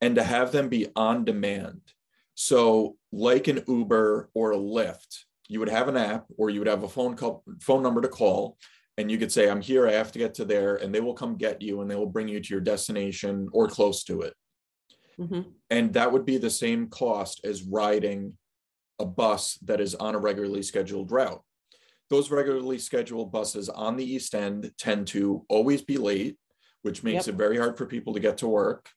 and 0.00 0.14
to 0.14 0.22
have 0.22 0.52
them 0.52 0.68
be 0.68 0.86
on 0.94 1.24
demand 1.24 1.80
so 2.34 2.96
like 3.12 3.48
an 3.48 3.62
uber 3.66 4.28
or 4.34 4.52
a 4.52 4.56
lyft 4.56 5.24
you 5.48 5.58
would 5.60 5.68
have 5.68 5.88
an 5.88 5.96
app 5.96 6.26
or 6.36 6.50
you 6.50 6.58
would 6.58 6.68
have 6.68 6.82
a 6.82 6.88
phone 6.88 7.14
call 7.16 7.42
phone 7.60 7.82
number 7.82 8.00
to 8.00 8.08
call 8.08 8.56
and 8.98 9.10
you 9.10 9.18
could 9.18 9.32
say 9.32 9.48
i'm 9.48 9.60
here 9.60 9.88
i 9.88 9.92
have 9.92 10.12
to 10.12 10.18
get 10.18 10.34
to 10.34 10.44
there 10.44 10.76
and 10.76 10.94
they 10.94 11.00
will 11.00 11.14
come 11.14 11.36
get 11.36 11.60
you 11.62 11.80
and 11.80 11.90
they 11.90 11.96
will 11.96 12.06
bring 12.06 12.28
you 12.28 12.40
to 12.40 12.54
your 12.54 12.60
destination 12.60 13.48
or 13.52 13.68
close 13.68 14.04
to 14.04 14.22
it 14.22 14.34
mm-hmm. 15.18 15.42
and 15.70 15.92
that 15.92 16.10
would 16.10 16.24
be 16.24 16.38
the 16.38 16.50
same 16.50 16.88
cost 16.88 17.40
as 17.44 17.62
riding 17.62 18.32
a 18.98 19.04
bus 19.04 19.58
that 19.62 19.80
is 19.80 19.94
on 19.94 20.14
a 20.14 20.18
regularly 20.18 20.62
scheduled 20.62 21.10
route 21.10 21.42
those 22.10 22.30
regularly 22.30 22.78
scheduled 22.78 23.32
buses 23.32 23.68
on 23.68 23.96
the 23.96 24.04
east 24.04 24.34
end 24.34 24.70
tend 24.78 25.06
to 25.06 25.44
always 25.48 25.82
be 25.82 25.96
late 25.96 26.36
which 26.82 27.02
makes 27.02 27.26
yep. 27.26 27.34
it 27.34 27.38
very 27.38 27.56
hard 27.56 27.76
for 27.76 27.86
people 27.86 28.12
to 28.14 28.20
get 28.20 28.38
to 28.38 28.48
work 28.48 28.88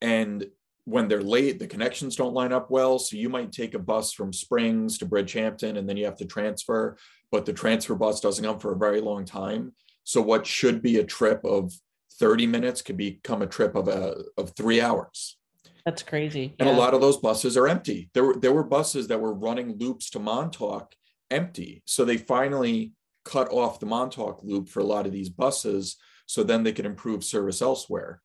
and 0.00 0.46
when 0.86 1.08
they're 1.08 1.22
late, 1.22 1.58
the 1.58 1.66
connections 1.66 2.16
don't 2.16 2.32
line 2.32 2.52
up 2.52 2.70
well. 2.70 2.98
So 2.98 3.16
you 3.16 3.28
might 3.28 3.52
take 3.52 3.74
a 3.74 3.78
bus 3.78 4.12
from 4.12 4.32
Springs 4.32 4.96
to 4.98 5.06
Bridgehampton 5.06 5.76
and 5.76 5.88
then 5.88 5.96
you 5.96 6.06
have 6.06 6.16
to 6.16 6.24
transfer, 6.24 6.96
but 7.30 7.44
the 7.44 7.52
transfer 7.52 7.94
bus 7.94 8.20
doesn't 8.20 8.44
come 8.44 8.58
for 8.58 8.72
a 8.72 8.78
very 8.78 9.00
long 9.00 9.24
time. 9.24 9.72
So 10.04 10.22
what 10.22 10.46
should 10.46 10.82
be 10.82 10.98
a 10.98 11.04
trip 11.04 11.44
of 11.44 11.72
30 12.18 12.46
minutes 12.46 12.82
could 12.82 12.96
become 12.96 13.42
a 13.42 13.46
trip 13.46 13.74
of 13.74 13.88
a 13.88 14.22
of 14.36 14.54
three 14.56 14.80
hours. 14.80 15.36
That's 15.84 16.02
crazy. 16.02 16.54
And 16.58 16.68
yeah. 16.68 16.74
a 16.74 16.78
lot 16.78 16.94
of 16.94 17.00
those 17.00 17.18
buses 17.18 17.56
are 17.56 17.68
empty. 17.68 18.10
There 18.14 18.24
were 18.24 18.36
there 18.36 18.52
were 18.52 18.64
buses 18.64 19.08
that 19.08 19.20
were 19.20 19.34
running 19.34 19.76
loops 19.78 20.10
to 20.10 20.18
Montauk 20.18 20.94
empty. 21.30 21.82
So 21.86 22.04
they 22.04 22.16
finally 22.16 22.92
cut 23.24 23.50
off 23.50 23.80
the 23.80 23.86
Montauk 23.86 24.40
loop 24.42 24.68
for 24.68 24.80
a 24.80 24.84
lot 24.84 25.06
of 25.06 25.12
these 25.12 25.28
buses 25.28 25.96
so 26.26 26.42
then 26.42 26.62
they 26.62 26.72
could 26.72 26.86
improve 26.86 27.24
service 27.24 27.60
elsewhere. 27.60 28.22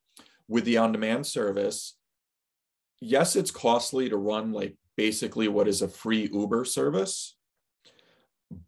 With 0.47 0.65
the 0.65 0.77
on-demand 0.77 1.25
service, 1.25 1.95
yes, 3.01 3.35
it's 3.35 3.51
costly 3.51 4.07
to 4.09 4.15
run 4.15 4.53
like 4.53 4.77
basically 4.95 5.47
what 5.47 5.67
is 5.67 5.81
a 5.81 5.87
free 5.87 6.29
Uber 6.31 6.63
service, 6.63 7.35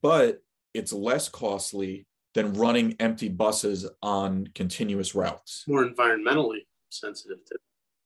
but 0.02 0.42
it's 0.74 0.92
less 0.92 1.30
costly 1.30 2.08
than 2.34 2.54
running 2.54 2.96
empty 3.00 3.30
buses 3.30 3.88
on 4.02 4.50
continuous 4.56 5.14
routes. 5.14 5.64
More 5.68 5.86
environmentally 5.86 6.66
sensitive 6.90 7.46
to. 7.46 7.58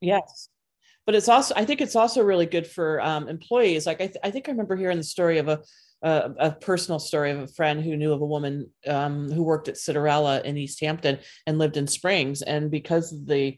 Yes. 0.01 0.49
But 1.05 1.15
it's 1.15 1.29
also, 1.29 1.53
I 1.55 1.63
think 1.63 1.79
it's 1.79 1.95
also 1.95 2.21
really 2.21 2.45
good 2.45 2.67
for 2.67 2.99
um, 2.99 3.29
employees. 3.29 3.85
Like 3.85 4.01
I, 4.01 4.07
th- 4.07 4.17
I 4.25 4.29
think 4.29 4.49
I 4.49 4.51
remember 4.51 4.75
hearing 4.75 4.97
the 4.97 5.05
story 5.05 5.37
of 5.37 5.47
a, 5.47 5.61
a, 6.01 6.31
a 6.39 6.51
personal 6.51 6.99
story 6.99 7.31
of 7.31 7.39
a 7.39 7.47
friend 7.47 7.81
who 7.81 7.95
knew 7.95 8.11
of 8.11 8.21
a 8.21 8.25
woman 8.25 8.69
um, 8.85 9.31
who 9.31 9.43
worked 9.43 9.69
at 9.69 9.75
Citarella 9.75 10.43
in 10.43 10.57
East 10.57 10.81
Hampton 10.81 11.19
and 11.45 11.57
lived 11.57 11.77
in 11.77 11.87
Springs. 11.87 12.41
And 12.41 12.69
because 12.69 13.13
of 13.13 13.25
the 13.25 13.57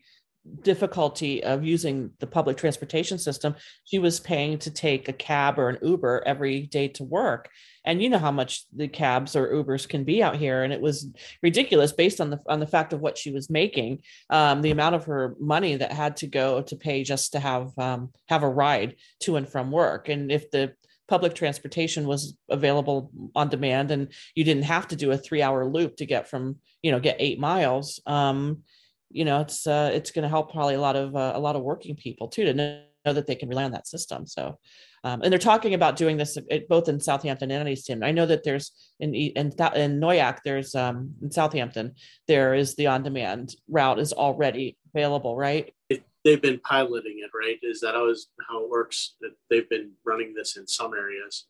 difficulty 0.61 1.43
of 1.43 1.63
using 1.63 2.11
the 2.19 2.27
public 2.27 2.57
transportation 2.57 3.17
system, 3.17 3.55
she 3.83 3.99
was 3.99 4.19
paying 4.19 4.57
to 4.59 4.71
take 4.71 5.07
a 5.07 5.13
cab 5.13 5.59
or 5.59 5.69
an 5.69 5.77
Uber 5.81 6.23
every 6.25 6.61
day 6.61 6.87
to 6.89 7.03
work. 7.03 7.49
And 7.85 8.01
you 8.01 8.09
know 8.09 8.19
how 8.19 8.31
much 8.31 8.65
the 8.75 8.87
cabs 8.87 9.35
or 9.35 9.49
Ubers 9.49 9.87
can 9.87 10.03
be 10.03 10.21
out 10.21 10.35
here, 10.35 10.63
and 10.63 10.73
it 10.73 10.81
was 10.81 11.07
ridiculous 11.41 11.91
based 11.91 12.21
on 12.21 12.29
the 12.29 12.39
on 12.47 12.59
the 12.59 12.67
fact 12.67 12.93
of 12.93 12.99
what 12.99 13.17
she 13.17 13.31
was 13.31 13.49
making, 13.49 13.99
um, 14.29 14.61
the 14.61 14.71
amount 14.71 14.95
of 14.95 15.05
her 15.05 15.35
money 15.39 15.75
that 15.75 15.91
had 15.91 16.17
to 16.17 16.27
go 16.27 16.61
to 16.63 16.75
pay 16.75 17.03
just 17.03 17.31
to 17.31 17.39
have 17.39 17.77
um, 17.77 18.11
have 18.27 18.43
a 18.43 18.49
ride 18.49 18.95
to 19.21 19.37
and 19.37 19.47
from 19.47 19.71
work. 19.71 20.09
And 20.09 20.31
if 20.31 20.51
the 20.51 20.73
public 21.09 21.33
transportation 21.33 22.05
was 22.07 22.37
available 22.49 23.11
on 23.35 23.49
demand 23.49 23.89
and 23.91 24.09
you 24.35 24.43
didn't 24.43 24.63
have 24.63 24.87
to 24.87 24.95
do 24.95 25.11
a 25.11 25.17
three 25.17 25.41
hour 25.41 25.65
loop 25.65 25.97
to 25.97 26.05
get 26.05 26.29
from 26.29 26.57
you 26.83 26.91
know 26.91 26.99
get 26.99 27.17
eight 27.19 27.39
miles 27.39 27.99
um, 28.05 28.61
you 29.09 29.25
know 29.25 29.41
it's 29.41 29.67
uh, 29.67 29.89
it's 29.93 30.11
going 30.11 30.23
to 30.23 30.29
help 30.29 30.51
probably 30.51 30.75
a 30.75 30.81
lot 30.81 30.95
of 30.95 31.15
uh, 31.15 31.33
a 31.35 31.39
lot 31.39 31.55
of 31.55 31.63
working 31.63 31.95
people 31.95 32.27
too 32.27 32.45
to 32.45 32.53
know, 32.53 32.81
know 33.05 33.13
that 33.13 33.27
they 33.27 33.35
can 33.35 33.49
rely 33.49 33.63
on 33.63 33.71
that 33.71 33.87
system 33.87 34.25
so 34.25 34.57
um, 35.03 35.21
and 35.21 35.31
they're 35.31 35.39
talking 35.39 35.73
about 35.73 35.95
doing 35.95 36.17
this 36.17 36.37
both 36.67 36.89
in 36.89 36.99
Southampton 36.99 37.51
and 37.51 37.69
East 37.69 37.87
Hampton. 37.87 38.07
I 38.07 38.11
know 38.11 38.25
that 38.25 38.43
there's 38.43 38.71
in 38.99 39.13
in, 39.13 39.47
in 39.47 39.99
Noyac, 39.99 40.39
there's 40.43 40.75
um, 40.75 41.13
in 41.21 41.31
Southampton, 41.31 41.95
there 42.27 42.53
is 42.53 42.75
the 42.75 42.87
on-demand 42.87 43.55
route 43.69 43.99
is 43.99 44.13
already 44.13 44.77
available, 44.93 45.35
right? 45.35 45.73
It, 45.89 46.03
they've 46.25 46.41
been 46.41 46.59
piloting 46.59 47.21
it, 47.23 47.31
right? 47.37 47.57
Is 47.61 47.79
that 47.81 47.95
always 47.95 48.27
how 48.49 48.63
it 48.63 48.69
works? 48.69 49.15
That 49.21 49.31
they've 49.49 49.69
been 49.69 49.91
running 50.05 50.33
this 50.33 50.57
in 50.57 50.67
some 50.67 50.93
areas. 50.93 51.45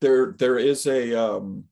There, 0.00 0.34
there 0.38 0.58
is 0.58 0.86
a 0.86 1.14
um, 1.14 1.64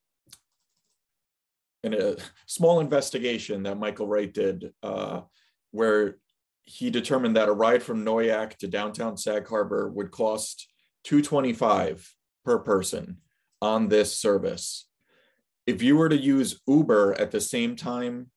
in 1.87 1.94
a 1.94 2.16
small 2.46 2.81
investigation 2.81 3.62
that 3.62 3.79
Michael 3.79 4.07
Wright 4.07 4.33
did, 4.33 4.72
uh, 4.83 5.22
where 5.70 6.16
he 6.62 6.90
determined 6.90 7.37
that 7.37 7.49
a 7.49 7.53
ride 7.53 7.83
from 7.83 8.05
Noyac 8.05 8.57
to 8.57 8.66
downtown 8.66 9.16
Sag 9.16 9.46
Harbor 9.46 9.88
would 9.88 10.11
cost 10.11 10.68
225 11.05 12.12
per 12.44 12.59
person 12.59 13.18
on 13.62 13.88
this 13.88 14.18
service. 14.18 14.88
If 15.66 15.83
you 15.83 15.96
were 15.96 16.09
to 16.09 16.16
use 16.16 16.61
Uber 16.66 17.14
at 17.20 17.31
the 17.31 17.40
same 17.40 17.77
time 17.77 18.31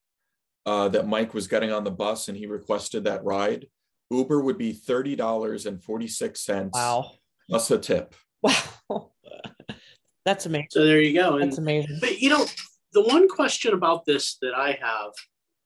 uh, 0.65 0.89
that 0.89 1.07
Mike 1.07 1.33
was 1.33 1.47
getting 1.47 1.71
on 1.71 1.83
the 1.83 1.91
bus 1.91 2.27
and 2.27 2.37
he 2.37 2.45
requested 2.45 3.03
that 3.05 3.23
ride, 3.23 3.65
Uber 4.11 4.41
would 4.41 4.57
be 4.57 4.73
$30.46 4.73 6.69
wow. 6.73 7.11
plus 7.49 7.71
a 7.71 7.77
tip. 7.77 8.15
Wow. 8.41 9.11
That's 10.25 10.45
amazing. 10.45 10.67
So 10.71 10.85
there 10.85 11.01
you 11.01 11.13
go. 11.13 11.37
And, 11.37 11.51
That's 11.51 11.57
amazing. 11.57 11.97
But 11.99 12.19
you 12.19 12.29
know, 12.29 12.45
the 12.93 13.03
one 13.03 13.27
question 13.27 13.73
about 13.73 14.05
this 14.05 14.37
that 14.41 14.53
I 14.55 14.77
have 14.81 15.11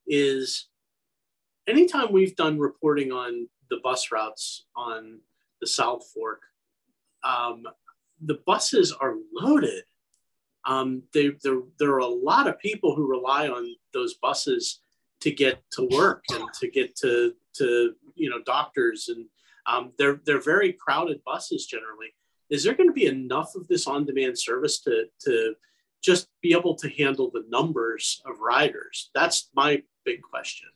is 0.07 0.67
anytime 1.67 2.12
we've 2.12 2.36
done 2.36 2.59
reporting 2.59 3.12
on 3.12 3.47
the 3.69 3.77
bus 3.83 4.12
routes 4.12 4.65
on 4.75 5.19
the 5.62 5.67
South 5.67 6.05
Fork, 6.13 6.41
um, 7.23 7.63
the 8.21 8.39
buses 8.45 8.91
are 8.91 9.15
loaded. 9.33 9.83
Um, 10.65 11.03
they, 11.13 11.31
there, 11.43 11.91
are 11.91 11.99
a 11.99 12.07
lot 12.07 12.47
of 12.47 12.59
people 12.59 12.95
who 12.95 13.09
rely 13.09 13.47
on 13.47 13.67
those 13.93 14.15
buses 14.15 14.81
to 15.21 15.31
get 15.31 15.62
to 15.71 15.88
work 15.91 16.23
and 16.31 16.45
to 16.59 16.69
get 16.69 16.95
to, 16.97 17.33
to 17.55 17.93
you 18.15 18.29
know 18.29 18.41
doctors, 18.45 19.09
and 19.09 19.25
um, 19.65 19.91
they're 19.97 20.21
they're 20.25 20.41
very 20.41 20.73
crowded 20.73 21.21
buses 21.25 21.65
generally. 21.65 22.13
Is 22.49 22.63
there 22.63 22.75
going 22.75 22.89
to 22.89 22.93
be 22.93 23.07
enough 23.07 23.55
of 23.55 23.67
this 23.67 23.88
on-demand 23.88 24.38
service 24.39 24.79
to 24.81 25.05
to 25.21 25.55
just 26.03 26.27
be 26.41 26.53
able 26.53 26.75
to 26.75 26.89
handle 26.89 27.31
the 27.33 27.43
numbers 27.49 28.21
of 28.25 28.39
riders? 28.39 29.09
That's 29.15 29.49
my 29.55 29.81
big 30.05 30.21
question. 30.21 30.69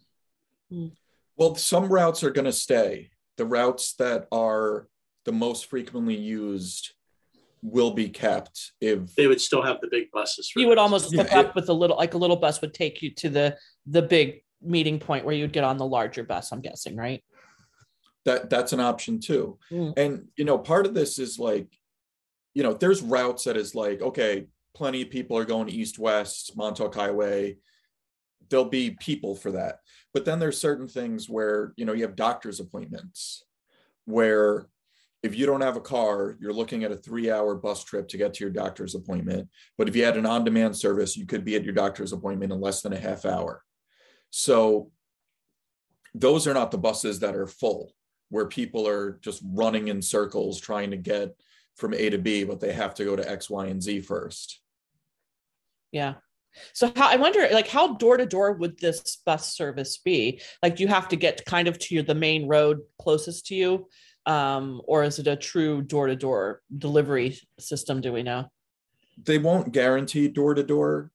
Well, 1.35 1.55
some 1.55 1.89
routes 1.89 2.23
are 2.23 2.31
going 2.31 2.45
to 2.45 2.51
stay. 2.51 3.09
The 3.37 3.45
routes 3.45 3.93
that 3.95 4.27
are 4.31 4.87
the 5.25 5.31
most 5.31 5.69
frequently 5.69 6.15
used 6.15 6.93
will 7.61 7.91
be 7.91 8.07
kept 8.09 8.71
if 8.79 9.13
they 9.15 9.27
would 9.27 9.41
still 9.41 9.61
have 9.61 9.81
the 9.81 9.87
big 9.89 10.09
buses. 10.11 10.51
you 10.55 10.67
would 10.67 10.77
almost 10.77 11.13
hook 11.13 11.27
Yeah, 11.31 11.39
up 11.39 11.55
with 11.55 11.69
a 11.69 11.73
little, 11.73 11.97
like 11.97 12.13
a 12.13 12.17
little 12.17 12.35
bus 12.35 12.61
would 12.61 12.73
take 12.73 13.01
you 13.01 13.11
to 13.15 13.29
the 13.29 13.57
the 13.85 14.01
big 14.01 14.41
meeting 14.61 14.99
point 14.99 15.25
where 15.25 15.35
you'd 15.35 15.51
get 15.53 15.63
on 15.63 15.77
the 15.77 15.85
larger 15.85 16.23
bus. 16.23 16.51
I'm 16.51 16.61
guessing, 16.61 16.95
right? 16.95 17.23
that 18.25 18.49
that's 18.49 18.73
an 18.73 18.79
option 18.81 19.19
too. 19.21 19.57
Mm. 19.71 19.93
And 19.97 20.27
you 20.35 20.43
know, 20.45 20.57
part 20.57 20.85
of 20.85 20.93
this 20.93 21.17
is 21.17 21.39
like, 21.39 21.67
you 22.53 22.61
know, 22.61 22.73
there's 22.73 23.01
routes 23.01 23.45
that 23.45 23.55
is 23.55 23.73
like, 23.73 24.01
okay, 24.01 24.47
plenty 24.77 25.01
of 25.01 25.09
people 25.09 25.35
are 25.35 25.45
going 25.45 25.69
east 25.69 25.97
west, 25.97 26.55
Montauk 26.55 26.93
Highway. 26.93 27.57
There'll 28.49 28.65
be 28.65 28.91
people 28.91 29.35
for 29.35 29.51
that. 29.53 29.79
But 30.13 30.23
then 30.23 30.37
there's 30.37 30.61
certain 30.61 30.87
things 30.87 31.27
where, 31.27 31.73
you 31.77 31.85
know, 31.85 31.93
you 31.93 32.03
have 32.03 32.15
doctor's 32.15 32.59
appointments 32.59 33.43
where 34.05 34.67
if 35.23 35.35
you 35.35 35.47
don't 35.47 35.61
have 35.61 35.77
a 35.77 35.81
car, 35.81 36.37
you're 36.39 36.53
looking 36.53 36.83
at 36.83 36.91
a 36.91 36.95
three 36.95 37.31
hour 37.31 37.55
bus 37.55 37.83
trip 37.83 38.07
to 38.09 38.17
get 38.17 38.35
to 38.35 38.43
your 38.43 38.53
doctor's 38.53 38.93
appointment. 38.93 39.49
But 39.79 39.89
if 39.89 39.95
you 39.95 40.05
had 40.05 40.15
an 40.15 40.27
on 40.27 40.43
demand 40.43 40.77
service, 40.77 41.17
you 41.17 41.25
could 41.25 41.43
be 41.43 41.55
at 41.55 41.63
your 41.63 41.73
doctor's 41.73 42.13
appointment 42.13 42.53
in 42.53 42.61
less 42.61 42.81
than 42.81 42.93
a 42.93 42.99
half 42.99 43.25
hour. 43.25 43.63
So 44.29 44.91
those 46.13 46.47
are 46.47 46.53
not 46.53 46.69
the 46.69 46.77
buses 46.77 47.19
that 47.19 47.35
are 47.35 47.47
full, 47.47 47.93
where 48.29 48.45
people 48.45 48.87
are 48.87 49.17
just 49.21 49.41
running 49.43 49.87
in 49.87 50.03
circles 50.03 50.61
trying 50.61 50.91
to 50.91 50.97
get 50.97 51.35
from 51.75 51.93
A 51.93 52.09
to 52.09 52.17
B, 52.17 52.43
but 52.43 52.59
they 52.59 52.73
have 52.73 52.93
to 52.95 53.05
go 53.05 53.15
to 53.15 53.29
X, 53.29 53.49
Y, 53.49 53.65
and 53.65 53.81
Z 53.81 54.01
first. 54.01 54.61
Yeah. 55.91 56.15
So 56.73 56.91
how 56.95 57.10
I 57.10 57.17
wonder, 57.17 57.47
like, 57.52 57.67
how 57.67 57.95
door 57.95 58.17
to 58.17 58.26
door 58.26 58.54
would 58.54 58.80
this 58.80 59.17
bus 59.26 59.54
service 59.56 59.97
be? 59.97 60.41
Like, 60.63 60.76
do 60.76 60.84
you 60.84 60.89
have 60.89 61.08
to 61.10 61.15
get 61.15 61.45
kind 61.45 61.67
of 61.67 61.78
to 61.80 61.95
your, 61.95 62.04
the 62.04 62.15
main 62.15 62.47
road 62.47 62.80
closest 63.00 63.45
to 63.47 63.56
you, 63.56 63.88
um, 64.26 64.82
or 64.86 65.04
is 65.04 65.19
it 65.19 65.28
a 65.28 65.36
true 65.36 65.82
door 65.82 66.08
to 66.08 66.15
door 66.15 66.62
delivery 66.76 67.38
system? 67.60 68.02
Do 68.02 68.12
we 68.12 68.23
know? 68.23 68.52
They 69.23 69.38
won't 69.38 69.71
guarantee 69.71 70.28
door 70.30 70.56
to 70.56 70.63
door. 70.63 71.12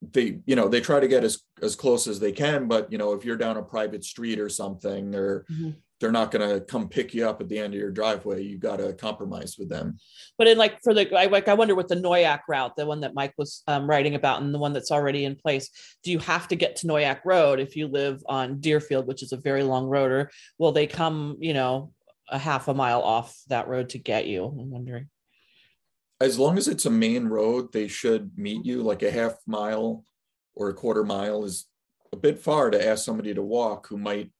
They, 0.00 0.38
you 0.46 0.54
know, 0.54 0.68
they 0.68 0.80
try 0.80 1.00
to 1.00 1.08
get 1.08 1.24
as 1.24 1.42
as 1.60 1.74
close 1.74 2.06
as 2.06 2.20
they 2.20 2.30
can, 2.30 2.68
but 2.68 2.92
you 2.92 2.98
know, 2.98 3.14
if 3.14 3.24
you're 3.24 3.36
down 3.36 3.56
a 3.56 3.62
private 3.62 4.04
street 4.04 4.38
or 4.38 4.48
something, 4.48 5.12
or 5.12 5.44
Mhm. 5.50 5.74
They're 6.00 6.12
not 6.12 6.30
going 6.30 6.48
to 6.48 6.64
come 6.64 6.88
pick 6.88 7.12
you 7.12 7.28
up 7.28 7.40
at 7.40 7.48
the 7.48 7.58
end 7.58 7.74
of 7.74 7.80
your 7.80 7.90
driveway. 7.90 8.42
You 8.42 8.56
got 8.56 8.76
to 8.76 8.92
compromise 8.92 9.56
with 9.58 9.68
them. 9.68 9.98
But 10.36 10.46
in 10.46 10.56
like 10.56 10.80
for 10.82 10.94
the, 10.94 11.12
I 11.16 11.26
like, 11.26 11.48
I 11.48 11.54
wonder 11.54 11.74
with 11.74 11.88
the 11.88 11.96
Noyac 11.96 12.40
route, 12.48 12.76
the 12.76 12.86
one 12.86 13.00
that 13.00 13.14
Mike 13.14 13.34
was 13.36 13.62
um, 13.66 13.88
writing 13.88 14.14
about, 14.14 14.40
and 14.40 14.54
the 14.54 14.58
one 14.58 14.72
that's 14.72 14.92
already 14.92 15.24
in 15.24 15.34
place, 15.34 15.70
do 16.04 16.12
you 16.12 16.20
have 16.20 16.46
to 16.48 16.56
get 16.56 16.76
to 16.76 16.86
Noyac 16.86 17.20
Road 17.24 17.58
if 17.58 17.74
you 17.74 17.88
live 17.88 18.22
on 18.28 18.60
Deerfield, 18.60 19.06
which 19.06 19.22
is 19.22 19.32
a 19.32 19.36
very 19.36 19.64
long 19.64 19.86
road, 19.86 20.12
or 20.12 20.30
will 20.58 20.72
they 20.72 20.86
come, 20.86 21.36
you 21.40 21.54
know, 21.54 21.92
a 22.30 22.38
half 22.38 22.68
a 22.68 22.74
mile 22.74 23.02
off 23.02 23.36
that 23.48 23.68
road 23.68 23.88
to 23.90 23.98
get 23.98 24.26
you? 24.26 24.44
I'm 24.44 24.70
wondering. 24.70 25.08
As 26.20 26.38
long 26.38 26.58
as 26.58 26.68
it's 26.68 26.86
a 26.86 26.90
main 26.90 27.26
road, 27.26 27.72
they 27.72 27.88
should 27.88 28.36
meet 28.36 28.64
you 28.64 28.82
like 28.82 29.02
a 29.02 29.10
half 29.10 29.34
mile 29.46 30.04
or 30.54 30.68
a 30.68 30.74
quarter 30.74 31.04
mile 31.04 31.44
is 31.44 31.66
a 32.12 32.16
bit 32.16 32.38
far 32.38 32.70
to 32.70 32.86
ask 32.86 33.04
somebody 33.04 33.32
to 33.34 33.42
walk 33.42 33.86
who 33.86 33.96
might, 33.96 34.30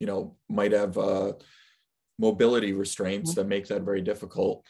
you 0.00 0.06
know, 0.06 0.36
might 0.48 0.72
have 0.72 0.96
uh, 0.96 1.32
mobility 2.18 2.72
restraints 2.72 3.34
that 3.34 3.48
make 3.48 3.66
that 3.68 3.82
very 3.82 4.00
difficult. 4.00 4.64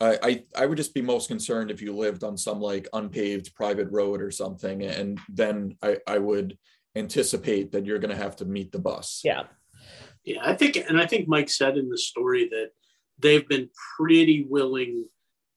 I, 0.00 0.18
I 0.22 0.44
I 0.62 0.66
would 0.66 0.76
just 0.76 0.94
be 0.94 1.02
most 1.02 1.28
concerned 1.28 1.70
if 1.70 1.80
you 1.80 1.96
lived 1.96 2.22
on 2.22 2.36
some 2.36 2.60
like 2.60 2.86
unpaved 2.92 3.54
private 3.54 3.88
road 3.90 4.20
or 4.20 4.30
something, 4.30 4.82
and 4.82 5.18
then 5.28 5.76
I 5.82 5.98
I 6.06 6.18
would 6.18 6.58
anticipate 6.94 7.72
that 7.72 7.86
you're 7.86 7.98
going 7.98 8.14
to 8.14 8.22
have 8.22 8.36
to 8.36 8.44
meet 8.44 8.72
the 8.72 8.78
bus. 8.78 9.20
Yeah. 9.24 9.44
Yeah, 10.24 10.40
I 10.42 10.54
think, 10.54 10.76
and 10.76 11.00
I 11.00 11.06
think 11.06 11.28
Mike 11.28 11.48
said 11.48 11.76
in 11.76 11.88
the 11.88 11.98
story 11.98 12.48
that 12.48 12.70
they've 13.18 13.46
been 13.48 13.70
pretty 13.96 14.44
willing 14.48 15.04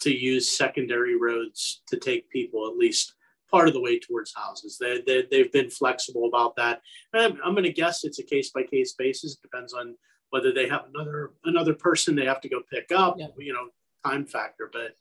to 0.02 0.16
use 0.16 0.56
secondary 0.56 1.18
roads 1.20 1.82
to 1.88 1.98
take 1.98 2.30
people 2.30 2.70
at 2.70 2.78
least 2.78 3.16
part 3.50 3.68
of 3.68 3.74
the 3.74 3.82
way 3.82 4.00
towards 4.00 4.34
houses. 4.36 4.78
They, 4.80 5.02
they, 5.06 5.26
they've 5.30 5.52
been 5.52 5.70
flexible 5.70 6.28
about 6.28 6.56
that. 6.58 6.82
And 7.14 7.24
I'm, 7.24 7.40
I'm 7.44 7.54
going 7.54 7.64
to 7.64 7.74
guess 7.74 8.04
it's 8.04 8.20
a 8.20 8.24
case 8.24 8.52
by 8.52 8.64
case 8.64 8.94
basis. 8.94 9.34
It 9.34 9.42
depends 9.42 9.74
on 9.74 9.96
whether 10.30 10.52
they 10.54 10.68
have 10.68 10.86
another 10.94 11.32
another 11.46 11.74
person 11.74 12.16
they 12.16 12.26
have 12.26 12.42
to 12.42 12.50
go 12.50 12.62
pick 12.72 12.92
up, 12.92 13.16
yeah. 13.18 13.28
you 13.38 13.54
know, 13.54 13.68
time 14.06 14.26
factor. 14.26 14.70
But 14.72 14.94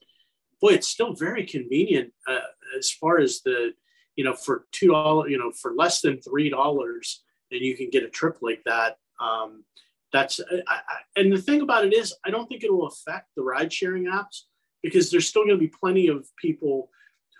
boy, 0.60 0.70
it's 0.70 0.88
still 0.88 1.14
very 1.14 1.44
convenient 1.44 2.12
uh, 2.26 2.38
as 2.76 2.90
far 2.90 3.18
as 3.18 3.40
the, 3.42 3.72
you 4.16 4.24
know, 4.24 4.34
for 4.34 4.66
two 4.72 4.88
dollars, 4.88 5.30
you 5.30 5.38
know, 5.38 5.52
for 5.52 5.74
less 5.74 6.00
than 6.00 6.20
three 6.20 6.48
dollars, 6.48 7.22
and 7.50 7.60
you 7.60 7.76
can 7.76 7.90
get 7.90 8.02
a 8.02 8.08
trip 8.08 8.38
like 8.42 8.62
that. 8.64 8.96
Um, 9.20 9.64
that's 10.12 10.40
I, 10.40 10.62
I, 10.68 11.20
and 11.20 11.32
the 11.32 11.42
thing 11.42 11.60
about 11.60 11.84
it 11.84 11.92
is, 11.92 12.14
I 12.24 12.30
don't 12.30 12.46
think 12.48 12.64
it 12.64 12.72
will 12.72 12.86
affect 12.86 13.26
the 13.36 13.42
ride 13.42 13.72
sharing 13.72 14.04
apps 14.04 14.44
because 14.82 15.10
there's 15.10 15.26
still 15.26 15.44
going 15.44 15.56
to 15.56 15.60
be 15.60 15.72
plenty 15.80 16.08
of 16.08 16.26
people 16.36 16.88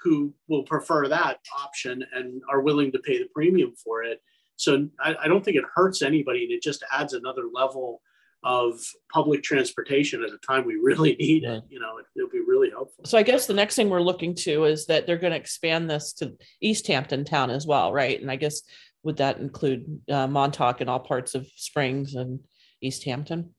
who 0.02 0.32
will 0.48 0.62
prefer 0.62 1.08
that 1.08 1.38
option 1.62 2.04
and 2.14 2.42
are 2.50 2.60
willing 2.60 2.92
to 2.92 2.98
pay 3.00 3.18
the 3.18 3.28
premium 3.34 3.74
for 3.74 4.02
it. 4.02 4.20
So 4.56 4.88
I, 5.00 5.14
I 5.24 5.28
don't 5.28 5.44
think 5.44 5.56
it 5.56 5.64
hurts 5.74 6.02
anybody, 6.02 6.44
and 6.44 6.52
it 6.52 6.62
just 6.62 6.84
adds 6.92 7.12
another 7.12 7.44
level 7.52 8.00
of 8.44 8.80
public 9.12 9.42
transportation 9.42 10.22
at 10.22 10.30
a 10.30 10.38
time 10.46 10.64
we 10.64 10.76
really 10.76 11.16
need 11.16 11.44
it. 11.44 11.62
You 11.68 11.80
know, 11.80 11.98
it, 11.98 12.06
will 12.16 12.28
be 12.28 12.40
really 12.40 12.70
helpful. 12.70 13.04
So 13.04 13.18
I 13.18 13.22
guess 13.22 13.46
the 13.46 13.54
next 13.54 13.74
thing 13.74 13.88
we're 13.88 14.00
looking 14.00 14.34
to 14.36 14.64
is 14.64 14.86
that 14.86 15.06
they're 15.06 15.16
going 15.16 15.32
to 15.32 15.38
expand 15.38 15.90
this 15.90 16.12
to 16.14 16.34
East 16.60 16.86
Hampton 16.86 17.24
town 17.24 17.50
as 17.50 17.66
well, 17.66 17.92
right? 17.92 18.20
And 18.20 18.30
I 18.30 18.36
guess 18.36 18.62
would 19.02 19.16
that 19.18 19.38
include 19.38 20.00
uh, 20.10 20.26
Montauk 20.26 20.80
and 20.80 20.90
all 20.90 21.00
parts 21.00 21.34
of 21.34 21.48
Springs 21.56 22.14
and 22.14 22.40
East 22.80 23.04
Hampton? 23.04 23.54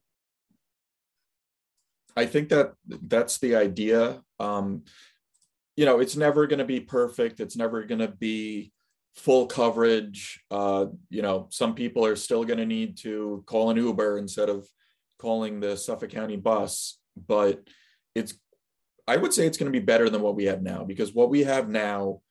I 2.15 2.25
think 2.25 2.49
that 2.49 2.73
that's 2.87 3.37
the 3.37 3.55
idea. 3.55 4.21
Um, 4.39 4.83
you 5.79 5.85
know, 5.85 6.01
it's 6.01 6.17
never 6.17 6.45
going 6.45 6.59
to 6.59 6.65
be 6.65 6.81
perfect. 6.81 7.39
It's 7.39 7.55
never 7.55 7.85
going 7.85 8.01
to 8.01 8.09
be 8.09 8.73
full 9.15 9.45
coverage. 9.45 10.43
Uh, 10.51 10.87
you 11.09 11.21
know, 11.21 11.47
some 11.51 11.73
people 11.73 12.05
are 12.05 12.17
still 12.17 12.43
going 12.43 12.59
to 12.59 12.65
need 12.65 12.97
to 12.97 13.45
call 13.45 13.69
an 13.69 13.77
Uber 13.77 14.17
instead 14.17 14.49
of 14.49 14.67
calling 15.19 15.61
the 15.61 15.77
Suffolk 15.77 16.09
County 16.09 16.35
bus, 16.35 16.99
but 17.15 17.65
it's 18.13 18.33
I 19.07 19.15
would 19.15 19.33
say 19.33 19.47
it's 19.47 19.57
going 19.57 19.71
to 19.71 19.79
be 19.79 19.85
better 19.85 20.09
than 20.09 20.21
what 20.21 20.35
we 20.35 20.45
have 20.45 20.61
now 20.61 20.83
because 20.83 21.13
what 21.13 21.29
we 21.29 21.45
have 21.45 21.69
now 21.69 22.23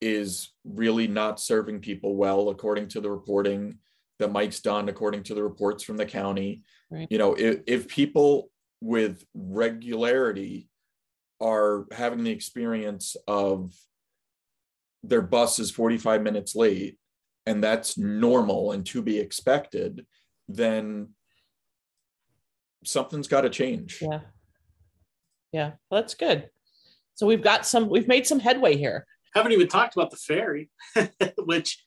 is 0.00 0.52
really 0.64 1.08
not 1.08 1.40
serving 1.40 1.80
people 1.80 2.14
well 2.14 2.48
according 2.48 2.86
to 2.90 3.00
the 3.00 3.10
reporting 3.10 3.78
that 4.20 4.30
Mike's 4.30 4.60
done 4.60 4.88
according 4.88 5.24
to 5.24 5.34
the 5.34 5.42
reports 5.42 5.82
from 5.82 5.96
the 5.96 6.06
county. 6.06 6.62
Right. 6.92 7.08
You 7.10 7.18
know, 7.18 7.34
if, 7.34 7.58
if 7.66 7.88
people 7.88 8.52
with 8.80 9.24
regularity 9.34 10.67
are 11.40 11.86
having 11.92 12.24
the 12.24 12.30
experience 12.30 13.16
of 13.26 13.72
their 15.02 15.22
bus 15.22 15.58
is 15.58 15.70
45 15.70 16.22
minutes 16.22 16.54
late 16.54 16.98
and 17.46 17.64
that's 17.64 17.96
normal 17.96 18.72
and 18.72 18.84
to 18.86 19.00
be 19.00 19.18
expected, 19.18 20.04
then 20.48 21.08
something's 22.84 23.28
got 23.28 23.42
to 23.42 23.50
change. 23.50 24.00
Yeah. 24.02 24.20
Yeah. 25.52 25.72
Well, 25.90 26.02
that's 26.02 26.14
good. 26.14 26.50
So 27.14 27.26
we've 27.26 27.42
got 27.42 27.66
some, 27.66 27.88
we've 27.88 28.06
made 28.06 28.26
some 28.26 28.38
headway 28.38 28.76
here. 28.76 29.06
Haven't 29.34 29.52
even 29.52 29.68
talked 29.68 29.96
about 29.96 30.10
the 30.10 30.16
ferry, 30.16 30.70
which, 31.38 31.82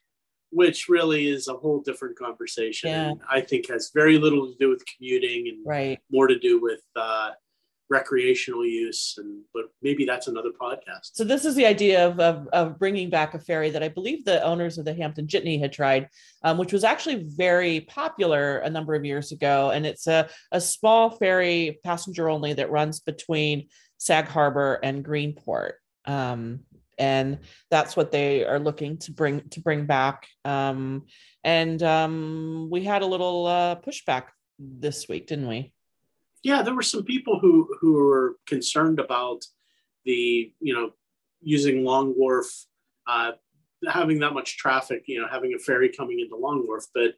which 0.50 0.90
really 0.90 1.28
is 1.28 1.48
a 1.48 1.54
whole 1.54 1.82
different 1.82 2.18
conversation. 2.18 2.90
Yeah. 2.90 3.10
And 3.10 3.22
I 3.30 3.42
think 3.42 3.70
has 3.70 3.92
very 3.94 4.18
little 4.18 4.48
to 4.48 4.58
do 4.60 4.70
with 4.70 4.84
commuting 4.86 5.48
and 5.48 5.60
right. 5.66 6.00
more 6.12 6.28
to 6.28 6.40
do 6.40 6.60
with, 6.60 6.82
uh, 6.96 7.32
recreational 7.92 8.66
use 8.66 9.16
and 9.18 9.42
but 9.54 9.66
maybe 9.82 10.06
that's 10.06 10.28
another 10.28 10.52
podcast. 10.60 11.12
So 11.14 11.24
this 11.24 11.44
is 11.46 11.56
the 11.56 11.66
idea 11.66 12.08
of, 12.08 12.20
of, 12.20 12.48
of 12.54 12.80
bringing 12.80 13.10
back 13.10 13.34
a 13.34 13.40
ferry 13.40 13.70
that 13.72 13.84
i 13.84 13.90
believe 13.90 14.24
the 14.24 14.42
owners 14.44 14.78
of 14.78 14.86
the 14.86 14.94
hampton 14.94 15.28
jitney 15.28 15.60
had 15.60 15.74
tried 15.74 16.08
um, 16.44 16.58
which 16.58 16.74
was 16.74 16.84
actually 16.84 17.24
very 17.24 17.82
popular 17.82 18.58
a 18.60 18.70
number 18.70 18.96
of 18.96 19.06
years 19.06 19.32
ago. 19.32 19.72
And 19.72 19.86
it's 19.86 20.08
a, 20.08 20.30
a 20.52 20.60
small 20.60 21.12
ferry 21.12 21.80
passenger 21.84 22.30
only 22.30 22.54
that 22.54 22.72
runs 22.72 23.00
between 23.00 23.68
sag 23.98 24.26
harbor 24.26 24.80
and 24.84 25.06
greenport. 25.06 25.74
Um, 26.06 26.62
and 26.98 27.40
that's 27.70 27.96
what 27.96 28.12
they 28.12 28.46
are 28.46 28.60
looking 28.60 28.98
to 29.00 29.12
bring 29.12 29.50
to 29.50 29.60
bring 29.60 29.86
back. 29.86 30.28
Um, 30.46 31.06
and 31.44 31.82
um, 31.82 32.70
we 32.72 32.84
had 32.84 33.02
a 33.02 33.08
little 33.08 33.48
uh, 33.48 33.76
pushback 33.76 34.26
this 34.60 35.08
week 35.08 35.26
didn't 35.26 35.48
we 35.48 35.74
yeah, 36.44 36.62
there 36.62 36.74
were 36.74 36.82
some 36.82 37.04
people 37.04 37.40
who 37.40 37.70
who 37.80 37.94
were 37.94 38.38
concerned 38.48 39.00
about 39.00 39.46
the 40.06 40.52
you 40.60 40.74
know 40.74 40.92
using 41.42 41.84
Long 41.84 42.14
Wharf, 42.16 42.48
uh, 43.08 43.34
having 43.88 44.20
that 44.20 44.34
much 44.34 44.58
traffic, 44.58 45.04
you 45.08 45.20
know, 45.20 45.28
having 45.28 45.54
a 45.54 45.60
ferry 45.60 45.90
coming 45.90 46.20
into 46.20 46.36
Long 46.36 46.66
Wharf. 46.66 46.86
But 46.94 47.16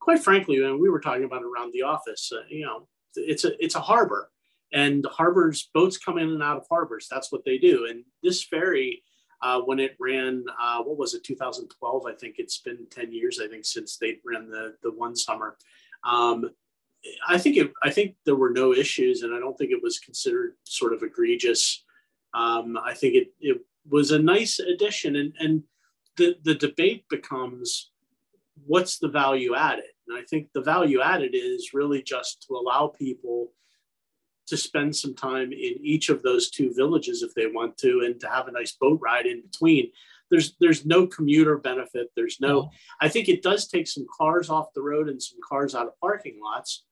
quite 0.00 0.22
frankly, 0.22 0.60
when 0.60 0.80
we 0.80 0.90
were 0.90 1.00
talking 1.00 1.24
about 1.24 1.42
around 1.42 1.72
the 1.72 1.82
office, 1.82 2.30
uh, 2.34 2.42
you 2.48 2.64
know, 2.64 2.88
it's 3.14 3.44
a 3.44 3.62
it's 3.62 3.76
a 3.76 3.80
harbor, 3.80 4.30
and 4.72 5.06
harbors 5.10 5.70
boats 5.72 5.96
come 5.96 6.18
in 6.18 6.30
and 6.30 6.42
out 6.42 6.58
of 6.58 6.66
harbors. 6.68 7.08
That's 7.10 7.32
what 7.32 7.44
they 7.44 7.56
do. 7.56 7.86
And 7.88 8.04
this 8.22 8.44
ferry, 8.44 9.02
uh, 9.42 9.60
when 9.62 9.78
it 9.78 9.96
ran, 9.98 10.44
uh, 10.60 10.82
what 10.82 10.98
was 10.98 11.14
it, 11.14 11.24
2012? 11.24 12.06
I 12.06 12.12
think 12.12 12.34
it's 12.38 12.58
been 12.58 12.86
10 12.90 13.12
years. 13.12 13.40
I 13.42 13.48
think 13.48 13.64
since 13.64 13.96
they 13.96 14.18
ran 14.24 14.50
the 14.50 14.74
the 14.82 14.92
one 14.92 15.16
summer. 15.16 15.56
Um, 16.04 16.50
I 17.26 17.38
think 17.38 17.56
it, 17.56 17.72
I 17.82 17.90
think 17.90 18.16
there 18.24 18.36
were 18.36 18.50
no 18.50 18.72
issues, 18.72 19.22
and 19.22 19.34
I 19.34 19.38
don't 19.38 19.56
think 19.56 19.70
it 19.70 19.82
was 19.82 19.98
considered 19.98 20.54
sort 20.64 20.92
of 20.92 21.02
egregious. 21.02 21.84
Um, 22.34 22.78
I 22.82 22.94
think 22.94 23.14
it 23.14 23.28
it 23.40 23.60
was 23.88 24.10
a 24.10 24.18
nice 24.18 24.58
addition, 24.58 25.16
and 25.16 25.32
and 25.38 25.62
the 26.16 26.36
the 26.42 26.54
debate 26.54 27.04
becomes 27.08 27.90
what's 28.66 28.98
the 28.98 29.08
value 29.08 29.54
added, 29.54 29.92
and 30.08 30.18
I 30.18 30.22
think 30.22 30.48
the 30.52 30.62
value 30.62 31.00
added 31.00 31.32
is 31.34 31.74
really 31.74 32.02
just 32.02 32.44
to 32.48 32.54
allow 32.54 32.88
people 32.88 33.52
to 34.46 34.56
spend 34.56 34.94
some 34.94 35.14
time 35.14 35.52
in 35.52 35.74
each 35.80 36.08
of 36.08 36.22
those 36.22 36.50
two 36.50 36.72
villages 36.72 37.22
if 37.22 37.34
they 37.34 37.46
want 37.46 37.76
to, 37.78 38.02
and 38.04 38.20
to 38.20 38.28
have 38.28 38.48
a 38.48 38.52
nice 38.52 38.72
boat 38.72 39.00
ride 39.02 39.26
in 39.26 39.42
between. 39.42 39.90
There's 40.30 40.56
there's 40.60 40.84
no 40.84 41.06
commuter 41.06 41.58
benefit. 41.58 42.10
There's 42.16 42.40
no. 42.40 42.70
I 43.00 43.08
think 43.08 43.28
it 43.28 43.42
does 43.42 43.68
take 43.68 43.86
some 43.86 44.06
cars 44.16 44.50
off 44.50 44.74
the 44.74 44.82
road 44.82 45.08
and 45.08 45.22
some 45.22 45.38
cars 45.46 45.74
out 45.74 45.86
of 45.86 46.00
parking 46.00 46.40
lots 46.42 46.84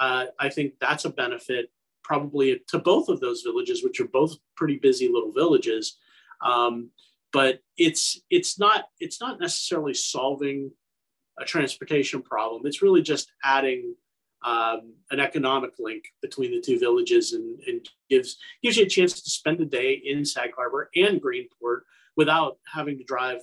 uh, 0.00 0.26
I 0.38 0.48
think 0.48 0.74
that's 0.80 1.04
a 1.04 1.10
benefit 1.10 1.70
probably 2.02 2.60
to 2.68 2.78
both 2.78 3.08
of 3.08 3.20
those 3.20 3.42
villages, 3.42 3.84
which 3.84 4.00
are 4.00 4.08
both 4.08 4.36
pretty 4.56 4.76
busy 4.76 5.08
little 5.08 5.30
villages. 5.30 5.98
Um, 6.44 6.90
but 7.32 7.60
it's 7.76 8.20
it's 8.30 8.58
not 8.58 8.86
it's 8.98 9.20
not 9.20 9.38
necessarily 9.38 9.94
solving 9.94 10.72
a 11.38 11.44
transportation 11.44 12.22
problem. 12.22 12.62
It's 12.64 12.82
really 12.82 13.02
just 13.02 13.30
adding 13.44 13.94
um, 14.42 14.94
an 15.10 15.20
economic 15.20 15.72
link 15.78 16.04
between 16.22 16.50
the 16.50 16.62
two 16.62 16.78
villages 16.78 17.34
and, 17.34 17.60
and, 17.66 17.86
gives 18.08 18.38
gives 18.62 18.78
you 18.78 18.84
a 18.84 18.88
chance 18.88 19.20
to 19.20 19.30
spend 19.30 19.60
a 19.60 19.66
day 19.66 19.92
in 19.92 20.24
Sag 20.24 20.50
Harbor 20.56 20.90
and 20.96 21.20
Greenport 21.22 21.80
without 22.16 22.56
having 22.72 22.96
to 22.98 23.04
drive 23.04 23.40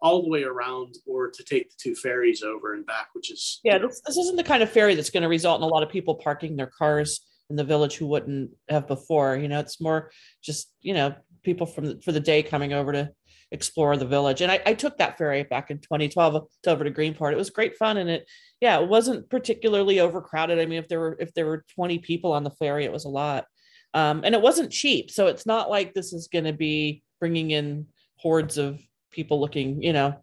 all 0.00 0.22
the 0.22 0.28
way 0.28 0.44
around 0.44 0.94
or 1.06 1.30
to 1.30 1.42
take 1.42 1.70
the 1.70 1.76
two 1.78 1.94
ferries 1.94 2.42
over 2.42 2.74
and 2.74 2.86
back, 2.86 3.08
which 3.14 3.30
is 3.32 3.60
yeah, 3.64 3.78
this, 3.78 4.00
this 4.06 4.16
isn't 4.16 4.36
the 4.36 4.44
kind 4.44 4.62
of 4.62 4.70
ferry 4.70 4.94
that's 4.94 5.10
going 5.10 5.22
to 5.22 5.28
result 5.28 5.60
in 5.60 5.64
a 5.64 5.66
lot 5.66 5.82
of 5.82 5.88
people 5.88 6.14
parking 6.14 6.56
their 6.56 6.70
cars 6.78 7.20
in 7.50 7.56
the 7.56 7.64
village 7.64 7.96
who 7.96 8.06
wouldn't 8.06 8.50
have 8.68 8.86
before. 8.86 9.36
You 9.36 9.48
know, 9.48 9.60
it's 9.60 9.80
more 9.80 10.10
just 10.42 10.72
you 10.80 10.94
know 10.94 11.14
people 11.42 11.66
from 11.66 11.86
the, 11.86 12.00
for 12.04 12.12
the 12.12 12.20
day 12.20 12.42
coming 12.42 12.72
over 12.72 12.92
to 12.92 13.10
explore 13.50 13.96
the 13.96 14.06
village. 14.06 14.40
And 14.40 14.52
I, 14.52 14.60
I 14.66 14.74
took 14.74 14.98
that 14.98 15.16
ferry 15.16 15.42
back 15.42 15.70
in 15.70 15.78
2012 15.78 16.46
to 16.64 16.70
over 16.70 16.84
to 16.84 16.90
Greenport. 16.90 17.32
It 17.32 17.38
was 17.38 17.50
great 17.50 17.76
fun, 17.76 17.96
and 17.96 18.10
it 18.10 18.28
yeah, 18.60 18.80
it 18.80 18.88
wasn't 18.88 19.28
particularly 19.30 20.00
overcrowded. 20.00 20.58
I 20.58 20.66
mean, 20.66 20.78
if 20.78 20.88
there 20.88 21.00
were 21.00 21.16
if 21.18 21.32
there 21.34 21.46
were 21.46 21.64
20 21.74 21.98
people 21.98 22.32
on 22.32 22.44
the 22.44 22.50
ferry, 22.50 22.84
it 22.84 22.92
was 22.92 23.04
a 23.04 23.10
lot, 23.10 23.46
um, 23.94 24.22
and 24.24 24.34
it 24.34 24.42
wasn't 24.42 24.72
cheap. 24.72 25.10
So 25.10 25.26
it's 25.26 25.46
not 25.46 25.70
like 25.70 25.94
this 25.94 26.12
is 26.12 26.28
going 26.28 26.44
to 26.44 26.52
be 26.52 27.02
bringing 27.20 27.50
in 27.50 27.86
hordes 28.16 28.58
of 28.58 28.80
people 29.10 29.40
looking, 29.40 29.82
you 29.82 29.92
know, 29.92 30.20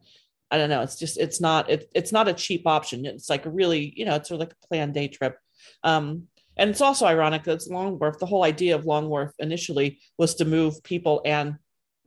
I 0.51 0.57
don't 0.57 0.69
know. 0.69 0.81
It's 0.81 0.97
just 0.97 1.17
it's 1.17 1.41
not 1.41 1.69
it, 1.69 1.89
it's 1.93 2.11
not 2.11 2.27
a 2.27 2.33
cheap 2.33 2.67
option. 2.67 3.05
It's 3.05 3.29
like 3.29 3.45
a 3.45 3.49
really 3.49 3.93
you 3.95 4.05
know 4.05 4.15
it's 4.15 4.29
sort 4.29 4.41
of 4.41 4.47
like 4.47 4.55
a 4.63 4.67
planned 4.67 4.93
day 4.93 5.07
trip. 5.07 5.37
Um, 5.83 6.27
and 6.57 6.69
it's 6.69 6.81
also 6.81 7.05
ironic 7.05 7.43
that 7.43 7.53
it's 7.53 7.67
Long 7.67 7.99
Wharf. 7.99 8.19
The 8.19 8.25
whole 8.25 8.43
idea 8.43 8.75
of 8.75 8.85
Long 8.85 9.09
Wharf 9.09 9.31
initially 9.39 9.99
was 10.17 10.35
to 10.35 10.45
move 10.45 10.81
people 10.83 11.21
and 11.25 11.55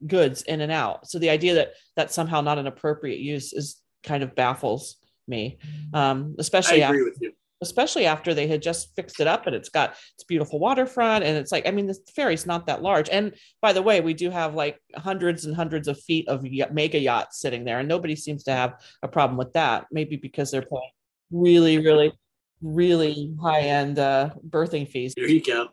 goods 0.07 0.43
in 0.43 0.61
and 0.61 0.73
out. 0.73 1.09
So 1.11 1.19
the 1.19 1.31
idea 1.31 1.55
that 1.57 1.73
that's 1.97 2.15
somehow 2.15 2.41
not 2.41 2.59
an 2.59 2.67
appropriate 2.67 3.19
use 3.19 3.53
is 3.53 3.83
kind 4.05 4.23
of 4.23 4.35
baffles 4.35 4.97
me, 5.27 5.59
um, 5.93 6.37
especially. 6.39 6.83
I 6.83 6.89
agree 6.89 7.01
after, 7.01 7.11
with 7.11 7.19
you 7.21 7.33
especially 7.61 8.07
after 8.07 8.35
they 8.35 8.47
had 8.47 8.63
just 8.63 8.95
fixed 8.95 9.21
it 9.21 9.27
up 9.27 9.47
and 9.47 9.57
it's 9.57 9.69
got 9.69 9.95
it's 10.15 10.25
beautiful 10.25 10.59
waterfront 10.59 11.25
and 11.25 11.37
it's 11.37 11.51
like 11.51 11.67
i 11.67 11.71
mean 11.71 11.87
the 11.87 11.99
ferry's 12.15 12.47
not 12.47 12.67
that 12.67 12.83
large. 12.83 13.09
And 13.11 13.35
by 13.63 13.73
the 13.73 13.83
way 13.83 14.01
we 14.01 14.15
do 14.15 14.31
have 14.31 14.55
like 14.55 14.81
hundreds 14.97 15.45
and 15.45 15.55
hundreds 15.55 15.89
of 15.89 16.01
feet 16.01 16.29
of 16.29 16.43
mega 16.73 16.99
yachts 16.99 17.41
sitting 17.41 17.65
there 17.65 17.79
and 17.79 17.89
nobody 17.89 18.17
seems 18.17 18.45
to 18.45 18.53
have 18.53 18.75
a 19.03 19.09
problem 19.09 19.37
with 19.39 19.53
that. 19.53 19.87
Maybe 19.93 20.17
because 20.17 20.51
they're 20.51 20.63
paying 20.63 20.91
really 21.31 21.79
really 21.79 22.13
really 22.61 23.35
high 23.41 23.61
end 23.61 23.99
uh, 23.99 24.31
berthing 24.43 24.87
fees. 24.87 25.15
There 25.17 25.29
you 25.29 25.43
go. 25.43 25.69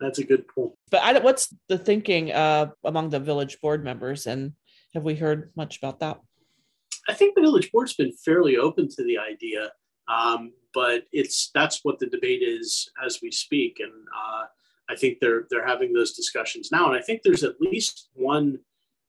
That's 0.00 0.18
a 0.18 0.24
good 0.24 0.46
point. 0.48 0.72
But 0.90 1.02
I, 1.02 1.18
what's 1.18 1.52
the 1.68 1.76
thinking 1.76 2.32
uh, 2.32 2.68
among 2.84 3.10
the 3.10 3.20
village 3.20 3.60
board 3.60 3.84
members? 3.84 4.26
And 4.26 4.52
have 4.94 5.02
we 5.02 5.14
heard 5.14 5.50
much 5.56 5.76
about 5.78 6.00
that? 6.00 6.20
I 7.08 7.14
think 7.14 7.34
the 7.34 7.42
village 7.42 7.70
board's 7.72 7.94
been 7.94 8.12
fairly 8.12 8.56
open 8.56 8.88
to 8.88 9.04
the 9.04 9.18
idea, 9.18 9.72
um, 10.08 10.52
but 10.74 11.04
it's 11.12 11.50
that's 11.54 11.80
what 11.84 11.98
the 11.98 12.06
debate 12.06 12.42
is 12.42 12.90
as 13.04 13.20
we 13.22 13.30
speak, 13.30 13.78
and 13.80 13.92
uh, 13.92 14.44
I 14.88 14.96
think 14.96 15.18
they're 15.20 15.46
they're 15.50 15.66
having 15.66 15.92
those 15.92 16.12
discussions 16.12 16.70
now, 16.72 16.88
and 16.88 16.96
I 16.96 17.02
think 17.02 17.22
there's 17.22 17.44
at 17.44 17.60
least 17.60 18.08
one 18.14 18.58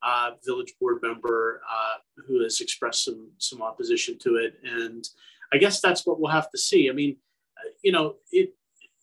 uh, 0.03 0.31
village 0.45 0.73
board 0.79 0.99
member 1.01 1.61
uh, 1.69 2.23
who 2.27 2.43
has 2.43 2.61
expressed 2.61 3.05
some 3.05 3.31
some 3.37 3.61
opposition 3.61 4.17
to 4.19 4.35
it, 4.35 4.55
and 4.63 5.07
I 5.53 5.57
guess 5.57 5.81
that's 5.81 6.05
what 6.05 6.19
we'll 6.19 6.31
have 6.31 6.51
to 6.51 6.57
see. 6.57 6.89
I 6.89 6.93
mean, 6.93 7.17
uh, 7.57 7.69
you 7.83 7.91
know, 7.91 8.15
it 8.31 8.53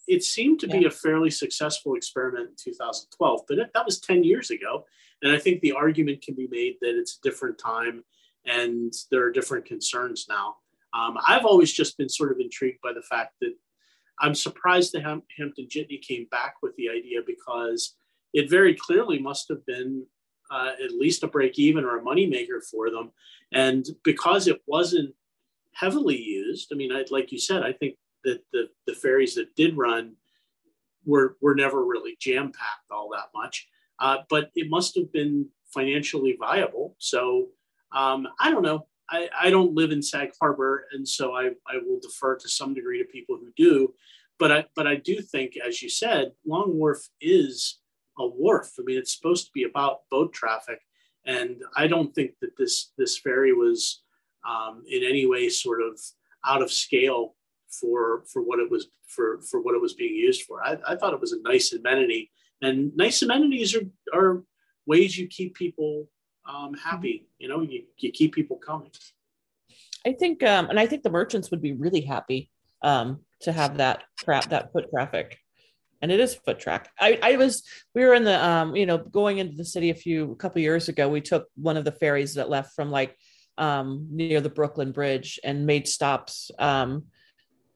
it 0.06 0.24
seemed 0.24 0.60
to 0.60 0.68
yeah. 0.68 0.78
be 0.78 0.84
a 0.86 0.90
fairly 0.90 1.30
successful 1.30 1.94
experiment 1.94 2.48
in 2.48 2.72
2012, 2.72 3.40
but 3.46 3.58
it, 3.58 3.70
that 3.74 3.84
was 3.84 4.00
10 4.00 4.24
years 4.24 4.50
ago, 4.50 4.86
and 5.22 5.32
I 5.32 5.38
think 5.38 5.60
the 5.60 5.72
argument 5.72 6.22
can 6.22 6.34
be 6.34 6.48
made 6.50 6.76
that 6.80 6.98
it's 6.98 7.18
a 7.18 7.28
different 7.28 7.58
time 7.58 8.04
and 8.48 8.92
there 9.10 9.22
are 9.24 9.30
different 9.30 9.64
concerns 9.64 10.26
now. 10.28 10.56
Um, 10.94 11.18
I've 11.26 11.44
always 11.44 11.72
just 11.72 11.98
been 11.98 12.08
sort 12.08 12.32
of 12.32 12.40
intrigued 12.40 12.80
by 12.82 12.92
the 12.92 13.02
fact 13.02 13.34
that 13.40 13.54
I'm 14.20 14.34
surprised 14.34 14.96
Ham- 14.96 15.22
Hampton 15.36 15.68
Jitney 15.68 16.00
came 16.02 16.26
back 16.30 16.56
with 16.62 16.74
the 16.76 16.88
idea 16.88 17.20
because 17.26 17.94
it 18.32 18.50
very 18.50 18.74
clearly 18.74 19.18
must 19.18 19.48
have 19.48 19.64
been 19.66 20.06
uh, 20.50 20.72
at 20.82 20.92
least 20.92 21.22
a 21.22 21.28
break 21.28 21.58
even 21.58 21.84
or 21.84 21.98
a 21.98 22.02
moneymaker 22.02 22.62
for 22.70 22.90
them. 22.90 23.10
And 23.52 23.86
because 24.04 24.48
it 24.48 24.60
wasn't 24.66 25.14
heavily 25.74 26.16
used, 26.16 26.70
I 26.72 26.76
mean, 26.76 26.92
I, 26.92 27.04
like 27.10 27.32
you 27.32 27.38
said, 27.38 27.62
I 27.62 27.72
think 27.72 27.96
that 28.24 28.40
the, 28.52 28.68
the 28.86 28.94
ferries 28.94 29.34
that 29.36 29.54
did 29.54 29.76
run 29.76 30.14
were, 31.04 31.36
were 31.40 31.54
never 31.54 31.84
really 31.84 32.16
jam 32.20 32.46
packed 32.46 32.90
all 32.90 33.10
that 33.12 33.28
much. 33.34 33.68
Uh, 34.00 34.18
but 34.28 34.50
it 34.54 34.68
must 34.68 34.96
have 34.96 35.12
been 35.12 35.48
financially 35.72 36.36
viable. 36.38 36.96
So 36.98 37.48
um, 37.92 38.28
I 38.40 38.50
don't 38.50 38.62
know. 38.62 38.86
I, 39.10 39.28
I 39.40 39.50
don't 39.50 39.74
live 39.74 39.90
in 39.90 40.02
Sag 40.02 40.32
Harbor, 40.40 40.86
and 40.92 41.06
so 41.06 41.34
I, 41.34 41.50
I 41.66 41.78
will 41.84 42.00
defer 42.00 42.36
to 42.36 42.48
some 42.48 42.74
degree 42.74 42.98
to 42.98 43.04
people 43.04 43.36
who 43.36 43.50
do. 43.56 43.94
But 44.38 44.52
I 44.52 44.64
but 44.76 44.86
I 44.86 44.96
do 44.96 45.20
think, 45.20 45.54
as 45.56 45.82
you 45.82 45.88
said, 45.88 46.32
Long 46.46 46.78
Wharf 46.78 47.08
is 47.20 47.80
a 48.18 48.26
wharf. 48.26 48.72
I 48.78 48.82
mean, 48.84 48.98
it's 48.98 49.16
supposed 49.16 49.46
to 49.46 49.52
be 49.52 49.64
about 49.64 50.00
boat 50.10 50.32
traffic, 50.32 50.80
and 51.24 51.62
I 51.76 51.86
don't 51.86 52.14
think 52.14 52.32
that 52.40 52.56
this 52.56 52.92
this 52.96 53.18
ferry 53.18 53.52
was 53.52 54.02
um, 54.48 54.82
in 54.88 55.02
any 55.04 55.26
way 55.26 55.48
sort 55.48 55.80
of 55.82 55.98
out 56.44 56.62
of 56.62 56.70
scale 56.70 57.34
for 57.68 58.24
for 58.32 58.42
what 58.42 58.60
it 58.60 58.70
was 58.70 58.88
for 59.08 59.40
for 59.42 59.60
what 59.60 59.74
it 59.74 59.80
was 59.80 59.94
being 59.94 60.14
used 60.14 60.42
for. 60.42 60.62
I, 60.62 60.78
I 60.86 60.96
thought 60.96 61.14
it 61.14 61.20
was 61.20 61.32
a 61.32 61.42
nice 61.42 61.72
amenity, 61.72 62.30
and 62.62 62.94
nice 62.96 63.22
amenities 63.22 63.74
are 63.74 63.88
are 64.14 64.44
ways 64.86 65.18
you 65.18 65.26
keep 65.26 65.54
people 65.54 66.08
um, 66.48 66.74
happy. 66.74 67.28
You 67.38 67.48
know, 67.48 67.60
you, 67.60 67.84
you 67.98 68.10
keep 68.10 68.34
people 68.34 68.56
coming. 68.56 68.90
I 70.06 70.12
think, 70.12 70.42
um, 70.42 70.70
and 70.70 70.80
I 70.80 70.86
think 70.86 71.02
the 71.02 71.10
merchants 71.10 71.50
would 71.50 71.62
be 71.62 71.72
really 71.72 72.00
happy 72.00 72.50
um, 72.82 73.20
to 73.42 73.52
have 73.52 73.76
that 73.76 74.04
crap, 74.24 74.46
that 74.46 74.72
foot 74.72 74.86
traffic. 74.90 75.38
And 76.00 76.12
it 76.12 76.20
is 76.20 76.34
foot 76.34 76.60
track. 76.60 76.90
I, 76.98 77.18
I 77.22 77.36
was, 77.36 77.64
we 77.94 78.04
were 78.04 78.14
in 78.14 78.24
the, 78.24 78.42
um, 78.42 78.76
you 78.76 78.86
know, 78.86 78.98
going 78.98 79.38
into 79.38 79.56
the 79.56 79.64
city 79.64 79.90
a 79.90 79.94
few, 79.94 80.30
a 80.32 80.36
couple 80.36 80.62
years 80.62 80.88
ago, 80.88 81.08
we 81.08 81.20
took 81.20 81.48
one 81.56 81.76
of 81.76 81.84
the 81.84 81.92
ferries 81.92 82.34
that 82.34 82.48
left 82.48 82.74
from 82.74 82.90
like 82.90 83.16
um, 83.58 84.06
near 84.10 84.40
the 84.40 84.48
Brooklyn 84.48 84.92
Bridge 84.92 85.40
and 85.42 85.66
made 85.66 85.88
stops 85.88 86.52
um, 86.60 87.06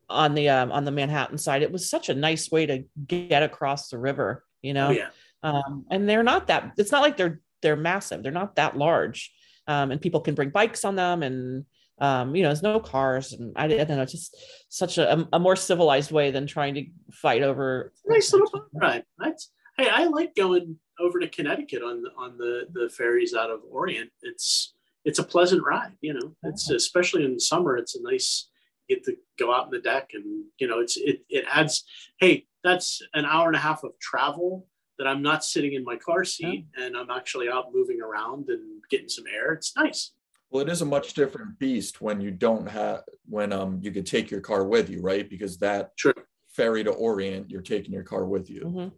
on 0.09 0.35
the, 0.35 0.49
um, 0.49 0.71
on 0.71 0.85
the 0.85 0.93
Manhattan 0.93 1.37
side. 1.37 1.63
It 1.63 1.73
was 1.73 1.91
such 1.91 2.09
a 2.09 2.15
nice 2.15 2.51
way 2.51 2.67
to 2.67 2.85
get 3.09 3.43
across 3.43 3.89
the 3.89 3.99
river, 3.99 4.45
you 4.63 4.73
know? 4.73 4.89
Oh, 4.89 4.93
yeah. 4.93 5.09
Um, 5.43 5.87
and 5.91 6.09
they're 6.09 6.23
not 6.23 6.47
that, 6.47 6.75
it's 6.79 6.93
not 6.93 7.03
like 7.03 7.17
they're 7.17 7.41
they're 7.63 7.77
massive. 7.77 8.23
They're 8.23 8.33
not 8.33 8.57
that 8.57 8.77
large, 8.77 9.33
um, 9.67 9.91
and 9.91 10.01
people 10.01 10.21
can 10.21 10.35
bring 10.35 10.51
bikes 10.51 10.85
on 10.85 10.97
them, 10.97 11.23
and 11.23 11.65
um, 11.99 12.35
you 12.35 12.43
know, 12.43 12.49
there's 12.49 12.63
no 12.63 12.81
cars, 12.81 13.33
and 13.33 13.53
I, 13.57 13.65
I 13.65 13.85
don't 13.85 13.97
know, 13.97 14.05
just 14.05 14.37
such 14.69 14.99
a, 14.99 15.27
a, 15.33 15.39
more 15.39 15.55
civilized 15.55 16.11
way 16.11 16.31
than 16.31 16.47
trying 16.47 16.75
to 16.75 16.87
fight 17.13 17.43
over. 17.43 17.93
Nice 18.07 18.33
little 18.33 18.51
boat 18.51 18.69
ride. 18.75 19.05
That's, 19.19 19.53
hey, 19.77 19.89
I 19.89 20.07
like 20.07 20.35
going 20.35 20.79
over 20.99 21.21
to 21.21 21.29
Connecticut 21.29 21.83
on 21.83 22.03
the, 22.03 22.11
on 22.19 22.39
the 22.39 22.67
the 22.73 22.89
ferries 22.91 23.35
out 23.35 23.51
of 23.51 23.61
Orient. 23.71 24.11
It's 24.23 24.75
it's 25.05 25.19
a 25.19 25.25
pleasant 25.25 25.63
ride. 25.65 25.93
You 26.01 26.15
know, 26.15 26.37
it's 26.43 26.71
especially 26.71 27.25
in 27.25 27.35
the 27.35 27.41
summer. 27.41 27.77
It's 27.77 27.95
a 27.95 28.03
nice 28.03 28.49
get 28.89 29.05
to 29.05 29.17
go 29.39 29.55
out 29.55 29.67
on 29.67 29.71
the 29.71 29.81
deck 29.81 30.11
and 30.13 30.45
you 30.59 30.67
know 30.67 30.81
it's 30.81 30.97
it 30.97 31.21
it 31.29 31.45
adds 31.53 31.85
hey 32.19 32.47
that's 32.65 33.03
an 33.15 33.25
hour 33.25 33.47
and 33.47 33.57
a 33.57 33.61
half 33.61 33.85
of 33.85 33.93
travel 34.01 34.67
that 35.03 35.09
I'm 35.09 35.21
not 35.21 35.45
sitting 35.45 35.73
in 35.73 35.83
my 35.83 35.97
car 35.97 36.25
seat 36.25 36.67
yeah. 36.79 36.85
and 36.85 36.97
I'm 36.97 37.11
actually 37.11 37.49
out 37.49 37.75
moving 37.75 38.01
around 38.01 38.49
and 38.51 38.81
getting 38.89 39.09
some 39.09 39.25
air. 39.27 39.53
It's 39.53 39.75
nice. 39.77 40.13
Well, 40.49 40.63
it 40.63 40.69
is 40.69 40.81
a 40.81 40.87
much 40.87 41.15
different 41.15 41.59
beast 41.59 42.01
when 42.01 42.21
you 42.21 42.31
don't 42.31 42.69
have 42.69 43.03
when 43.29 43.53
um 43.53 43.81
you 43.83 43.91
could 43.91 44.07
take 44.07 44.31
your 44.31 44.41
car 44.41 44.65
with 44.65 44.89
you, 44.89 45.01
right? 45.01 45.29
Because 45.29 45.59
that 45.59 45.97
True. 45.97 46.13
ferry 46.53 46.85
to 46.85 46.93
Orient, 46.93 47.51
you're 47.51 47.63
taking 47.63 47.93
your 47.93 48.05
car 48.05 48.27
with 48.27 48.49
you. 48.49 48.61
Mm-hmm. 48.61 48.89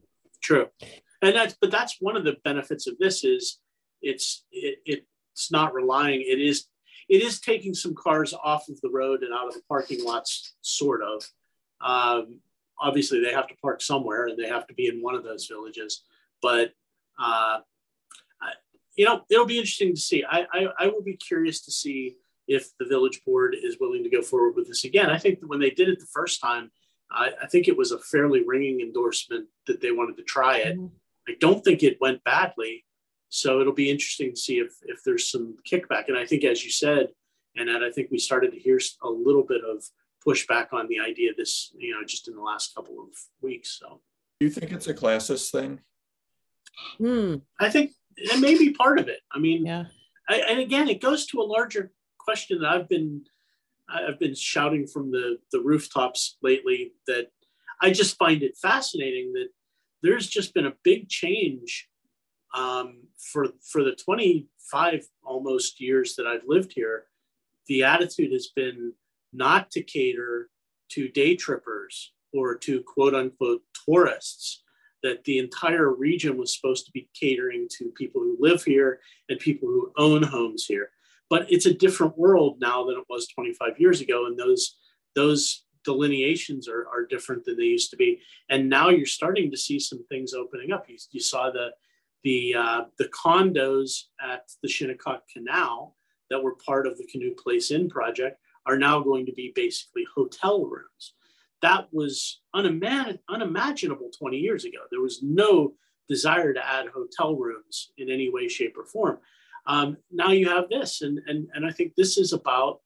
True, 0.43 0.69
and 1.23 1.35
that's 1.35 1.57
but 1.59 1.71
that's 1.71 1.97
one 2.01 2.17
of 2.17 2.25
the 2.25 2.37
benefits 2.45 2.87
of 2.87 2.99
this 2.99 3.25
is 3.25 3.61
it's 4.03 4.45
it, 4.53 4.81
it's 4.85 5.51
not 5.51 5.73
relying. 5.73 6.21
It 6.21 6.39
is 6.39 6.67
it 7.09 7.23
is 7.23 7.41
taking 7.41 7.73
some 7.73 7.95
cars 7.95 8.35
off 8.35 8.69
of 8.69 8.79
the 8.83 8.91
road 8.91 9.23
and 9.23 9.33
out 9.33 9.49
of 9.49 9.55
the 9.55 9.63
parking 9.71 10.05
lots, 10.05 10.55
sort 10.61 11.01
of. 11.03 11.25
Um, 11.81 12.41
obviously 12.81 13.21
they 13.21 13.33
have 13.33 13.49
to 13.49 13.57
park 13.57 13.81
somewhere 13.81 14.27
and 14.27 14.39
they 14.39 14.49
have 14.49 14.67
to 14.67 14.75
be 14.75 14.87
in 14.87 15.03
one 15.03 15.15
of 15.15 15.25
those 15.25 15.47
villages. 15.47 16.05
But 16.43 16.73
uh, 17.19 17.61
I, 18.43 18.53
you 18.97 19.05
know, 19.05 19.23
it'll 19.31 19.47
be 19.47 19.59
interesting 19.59 19.95
to 19.95 20.01
see. 20.01 20.25
I, 20.29 20.47
I, 20.53 20.67
I 20.79 20.87
will 20.89 21.03
be 21.03 21.17
curious 21.17 21.65
to 21.65 21.73
see 21.73 22.17
if 22.47 22.69
the 22.79 22.87
village 22.87 23.23
board 23.25 23.57
is 23.61 23.79
willing 23.81 24.03
to 24.05 24.11
go 24.11 24.23
forward 24.23 24.55
with 24.57 24.69
this 24.69 24.85
again. 24.85 25.11
I 25.11 25.19
think 25.19 25.41
that 25.41 25.49
when 25.49 25.61
they 25.61 25.71
did 25.71 25.89
it 25.89 25.99
the 25.99 26.07
first 26.13 26.41
time, 26.41 26.71
I, 27.11 27.31
I 27.43 27.47
think 27.47 27.69
it 27.69 27.77
was 27.77 27.93
a 27.93 27.99
fairly 27.99 28.43
ringing 28.45 28.81
endorsement 28.81 29.47
that 29.67 29.81
they 29.81 29.93
wanted 29.93 30.17
to 30.17 30.25
try 30.25 30.59
it. 30.59 30.77
Mm-hmm. 30.77 30.87
I 31.29 31.37
don't 31.41 31.65
think 31.65 31.83
it 31.83 32.01
went 32.01 32.23
badly. 32.25 32.85
So 33.31 33.61
it'll 33.61 33.73
be 33.73 33.91
interesting 33.91 34.31
to 34.31 34.37
see 34.37 34.59
if 34.59 34.75
if 34.83 35.03
there's 35.05 35.31
some 35.31 35.57
kickback. 35.69 36.09
And 36.09 36.17
I 36.17 36.27
think, 36.27 36.45
as 36.45 36.65
you 36.65 36.71
said, 36.71 37.09
and 37.57 37.71
I 37.71 37.91
think 37.91 38.11
we 38.11 38.19
started 38.19 38.53
to 38.53 38.59
hear 38.59 38.79
a 39.03 39.09
little 39.09 39.43
bit 39.43 39.63
of 39.65 39.85
pushback 40.27 40.73
on 40.73 40.89
the 40.89 40.99
idea 40.99 41.33
this, 41.37 41.73
you 41.77 41.93
know, 41.93 42.05
just 42.05 42.29
in 42.29 42.35
the 42.35 42.43
last 42.43 42.75
couple 42.75 43.01
of 43.01 43.09
weeks. 43.41 43.79
So, 43.81 44.01
do 44.41 44.47
you 44.47 44.51
think 44.51 44.73
it's 44.73 44.89
a 44.89 44.95
classist 44.95 45.51
thing? 45.51 45.81
Hmm. 46.99 47.37
I 47.61 47.71
think 47.71 47.93
it 48.17 48.41
may 48.41 48.57
be 48.57 48.73
part 48.73 48.99
of 48.99 49.09
it. 49.09 49.21
I 49.33 49.39
mean, 49.39 49.67
yeah. 49.67 49.85
I, 50.29 50.37
and 50.49 50.61
again, 50.61 50.89
it 50.89 51.01
goes 51.01 51.27
to 51.27 51.41
a 51.41 51.43
larger 51.43 51.93
question 52.19 52.61
that 52.61 52.69
I've 52.69 52.89
been 52.89 53.25
I've 53.89 54.19
been 54.19 54.35
shouting 54.35 54.87
from 54.87 55.11
the 55.11 55.39
the 55.53 55.61
rooftops 55.61 56.37
lately 56.43 56.93
that 57.07 57.29
I 57.83 57.91
just 57.91 58.17
find 58.17 58.43
it 58.43 58.57
fascinating 58.57 59.33
that 59.35 59.49
there's 60.03 60.27
just 60.27 60.55
been 60.55 60.67
a 60.67 60.75
big 60.83 61.09
change 61.09 61.89
um, 62.55 63.03
for 63.19 63.49
for 63.71 63.83
the 63.83 63.95
25 63.95 65.07
almost 65.23 65.81
years 65.81 66.15
that 66.17 66.27
I've 66.27 66.47
lived 66.47 66.73
here. 66.75 67.07
The 67.67 67.85
attitude 67.85 68.33
has 68.33 68.49
been 68.55 68.93
not 69.35 69.71
to 69.73 69.83
cater 69.83 70.49
to 70.91 71.09
day 71.09 71.35
trippers 71.35 72.13
or 72.33 72.57
to 72.57 72.83
quote 72.83 73.15
unquote 73.15 73.63
tourists, 73.85 74.63
that 75.03 75.25
the 75.25 75.39
entire 75.39 75.93
region 75.93 76.37
was 76.37 76.57
supposed 76.57 76.87
to 76.87 76.93
be 76.93 77.09
catering 77.19 77.69
to 77.79 77.93
people 77.97 78.23
who 78.23 78.37
live 78.41 78.65
here 78.65 79.01
and 79.29 79.39
people 79.39 79.69
who 79.69 79.93
own 79.99 80.23
homes 80.23 80.65
here. 80.65 80.89
But 81.29 81.47
it's 81.51 81.67
a 81.67 81.75
different 81.75 82.17
world 82.19 82.57
now 82.61 82.85
than 82.85 82.97
it 82.97 83.05
was 83.09 83.29
25 83.29 83.79
years 83.79 84.01
ago. 84.01 84.27
And 84.27 84.39
those, 84.39 84.77
those 85.15 85.65
delineations 85.85 86.69
are, 86.69 86.87
are 86.89 87.07
different 87.07 87.45
than 87.45 87.57
they 87.57 87.65
used 87.65 87.91
to 87.91 87.97
be. 87.97 88.21
And 88.49 88.69
now 88.69 88.89
you're 88.89 89.07
starting 89.07 89.51
to 89.51 89.57
see 89.57 89.79
some 89.79 90.05
things 90.07 90.33
opening 90.33 90.73
up. 90.73 90.87
You, 90.89 90.97
you 91.13 91.21
saw 91.21 91.51
the, 91.51 91.71
the, 92.23 92.55
uh, 92.55 92.85
the 92.99 93.09
condos 93.09 94.05
at 94.23 94.51
the 94.63 94.69
Shinnecock 94.69 95.23
Canal 95.31 95.97
that 96.31 96.43
were 96.43 96.57
part 96.67 96.87
of 96.87 96.97
the 96.97 97.07
Canoe 97.07 97.35
Place 97.35 97.71
Inn 97.71 97.89
project 97.89 98.41
are 98.67 98.79
now 98.79 99.01
going 99.01 99.27
to 99.27 99.33
be 99.33 99.53
basically 99.55 100.05
hotel 100.15 100.65
rooms. 100.65 101.15
That 101.63 101.89
was 101.93 102.41
unimag- 102.55 103.19
unimaginable 103.29 104.11
20 104.19 104.37
years 104.37 104.65
ago. 104.65 104.79
There 104.91 105.01
was 105.01 105.23
no 105.23 105.75
desire 106.09 106.53
to 106.53 106.67
add 106.67 106.89
hotel 106.89 107.37
rooms 107.37 107.93
in 107.97 108.11
any 108.11 108.31
way, 108.31 108.49
shape, 108.49 108.77
or 108.77 108.85
form. 108.85 109.19
Um, 109.67 109.97
now 110.11 110.31
you 110.31 110.49
have 110.49 110.69
this, 110.69 111.01
and, 111.01 111.21
and, 111.27 111.49
and 111.55 111.65
I 111.65 111.71
think 111.71 111.95
this 111.95 112.19
is 112.19 112.33
about 112.33 112.81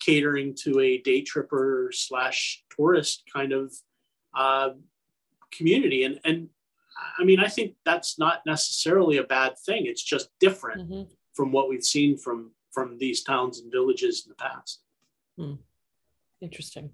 catering 0.00 0.54
to 0.62 0.80
a 0.80 0.98
day 0.98 1.22
tripper 1.22 1.90
slash 1.92 2.64
tourist 2.74 3.22
kind 3.32 3.52
of 3.52 3.72
uh, 4.34 4.70
community. 5.52 6.04
And, 6.04 6.18
and 6.24 6.48
I 7.18 7.24
mean, 7.24 7.40
I 7.40 7.48
think 7.48 7.74
that's 7.84 8.18
not 8.18 8.42
necessarily 8.46 9.18
a 9.18 9.24
bad 9.24 9.54
thing. 9.64 9.86
It's 9.86 10.02
just 10.02 10.28
different 10.40 10.90
mm-hmm. 10.90 11.02
from 11.34 11.52
what 11.52 11.68
we've 11.68 11.84
seen 11.84 12.16
from 12.16 12.52
from 12.72 12.98
these 12.98 13.22
towns 13.22 13.60
and 13.60 13.72
villages 13.72 14.26
in 14.26 14.30
the 14.30 14.36
past. 14.36 14.82
Hmm. 15.38 15.54
Interesting. 16.40 16.90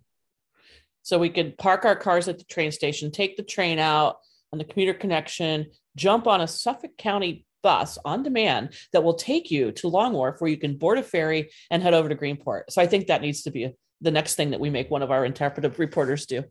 So 1.03 1.19
we 1.19 1.31
could 1.31 1.59
park 1.59 1.85
our 1.85 1.97
cars 1.97 2.29
at 2.29 2.39
the 2.39 2.45
train 2.45 2.71
station, 2.71 3.11
take 3.11 3.37
the 3.37 3.43
train 3.43 3.79
out 3.79 4.19
on 4.53 4.59
the 4.59 4.65
commuter 4.65 4.95
connection, 4.95 5.67
jump 5.97 6.27
on 6.27 6.41
a 6.41 6.49
Suffolk 6.49 6.97
County 6.97 7.45
bus 7.63 7.99
on 8.05 8.23
demand 8.23 8.71
that 8.93 9.05
will 9.05 9.15
take 9.15 9.51
you 9.51 9.73
to 9.73 9.89
Long 9.89 10.13
Wharf 10.13 10.41
where 10.41 10.51
you 10.51 10.57
can 10.57 10.77
board 10.77 10.99
a 10.99 11.03
ferry 11.03 11.51
and 11.71 11.83
head 11.83 11.95
over 11.95 12.09
to 12.09 12.17
Greenport. 12.17 12.63
So 12.71 12.83
I 12.83 12.87
think 12.87 13.07
that 13.07 13.23
needs 13.23 13.43
to 13.43 13.51
be 13.51 13.73
the 14.01 14.11
next 14.11 14.35
thing 14.35 14.51
that 14.51 14.61
we 14.61 14.71
make 14.71 14.91
one 14.91 15.03
of 15.03 15.11
our 15.11 15.25
interpretive 15.25 15.79
reporters 15.79 16.27
do. 16.27 16.45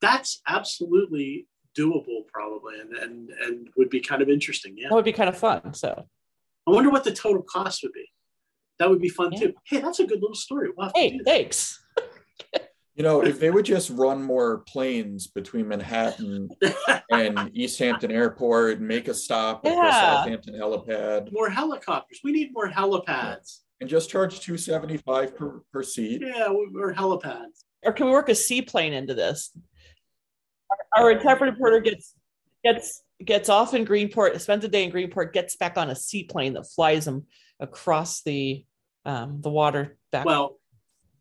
That's 0.00 0.40
absolutely 0.46 1.46
doable 1.76 2.26
probably 2.32 2.80
and 2.80 2.92
and 2.94 3.30
and 3.30 3.68
would 3.76 3.90
be 3.90 4.00
kind 4.00 4.22
of 4.22 4.30
interesting. 4.30 4.74
Yeah. 4.76 4.88
That 4.88 4.94
would 4.94 5.04
be 5.04 5.12
kind 5.12 5.28
of 5.28 5.36
fun. 5.36 5.74
So 5.74 6.06
I 6.66 6.70
wonder 6.70 6.90
what 6.90 7.04
the 7.04 7.12
total 7.12 7.42
cost 7.42 7.82
would 7.82 7.92
be. 7.92 8.05
That 8.78 8.90
would 8.90 9.00
be 9.00 9.08
fun 9.08 9.32
Yeah. 9.32 9.38
too. 9.40 9.54
Hey, 9.64 9.80
that's 9.80 10.00
a 10.00 10.06
good 10.06 10.20
little 10.20 10.34
story. 10.36 10.68
We'll 10.76 10.86
have 10.86 10.94
to 10.94 11.00
hey, 11.00 11.10
do 11.18 11.24
thanks. 11.24 11.82
You 12.94 13.02
know, 13.02 13.22
if 13.22 13.38
they 13.38 13.50
would 13.50 13.66
just 13.66 13.90
run 13.90 14.22
more 14.22 14.60
planes 14.60 15.26
between 15.26 15.68
Manhattan 15.68 16.48
and 17.10 17.50
East 17.52 17.78
Hampton 17.78 18.10
Airport, 18.10 18.80
make 18.80 19.08
a 19.08 19.12
stop 19.14 19.66
at 19.66 19.70
the 19.70 19.76
Yeah. 19.76 19.90
Southampton 20.00 20.54
helipad, 20.54 21.30
more 21.30 21.50
helicopters. 21.50 22.20
We 22.24 22.32
need 22.32 22.54
more 22.54 22.70
helipads. 22.70 23.58
and 23.82 23.90
just 23.90 24.08
charge 24.08 24.40
two 24.40 24.56
seventy 24.56 24.96
five 24.96 25.36
per 25.36 25.60
per 25.70 25.82
seat. 25.82 26.22
Yeah, 26.24 26.46
or 26.48 26.94
helipads. 26.94 27.64
Or 27.84 27.92
can 27.92 28.06
we 28.06 28.12
work 28.12 28.30
a 28.30 28.34
seaplane 28.34 28.94
into 28.94 29.12
this? 29.12 29.54
Our, 30.96 31.04
our 31.04 31.10
interpretive 31.10 31.54
reporter 31.56 31.80
gets 31.80 32.14
gets 32.64 33.02
gets 33.22 33.50
off 33.50 33.74
in 33.74 33.84
Greenport, 33.84 34.40
spends 34.40 34.64
a 34.64 34.68
day 34.68 34.84
in 34.84 34.90
Greenport, 34.90 35.34
gets 35.34 35.56
back 35.56 35.76
on 35.76 35.90
a 35.90 35.94
seaplane 35.94 36.54
that 36.54 36.64
flies 36.74 37.06
him 37.06 37.26
across 37.60 38.22
the 38.22 38.64
um, 39.04 39.40
the 39.40 39.50
water 39.50 39.96
back. 40.10 40.24
Well, 40.24 40.58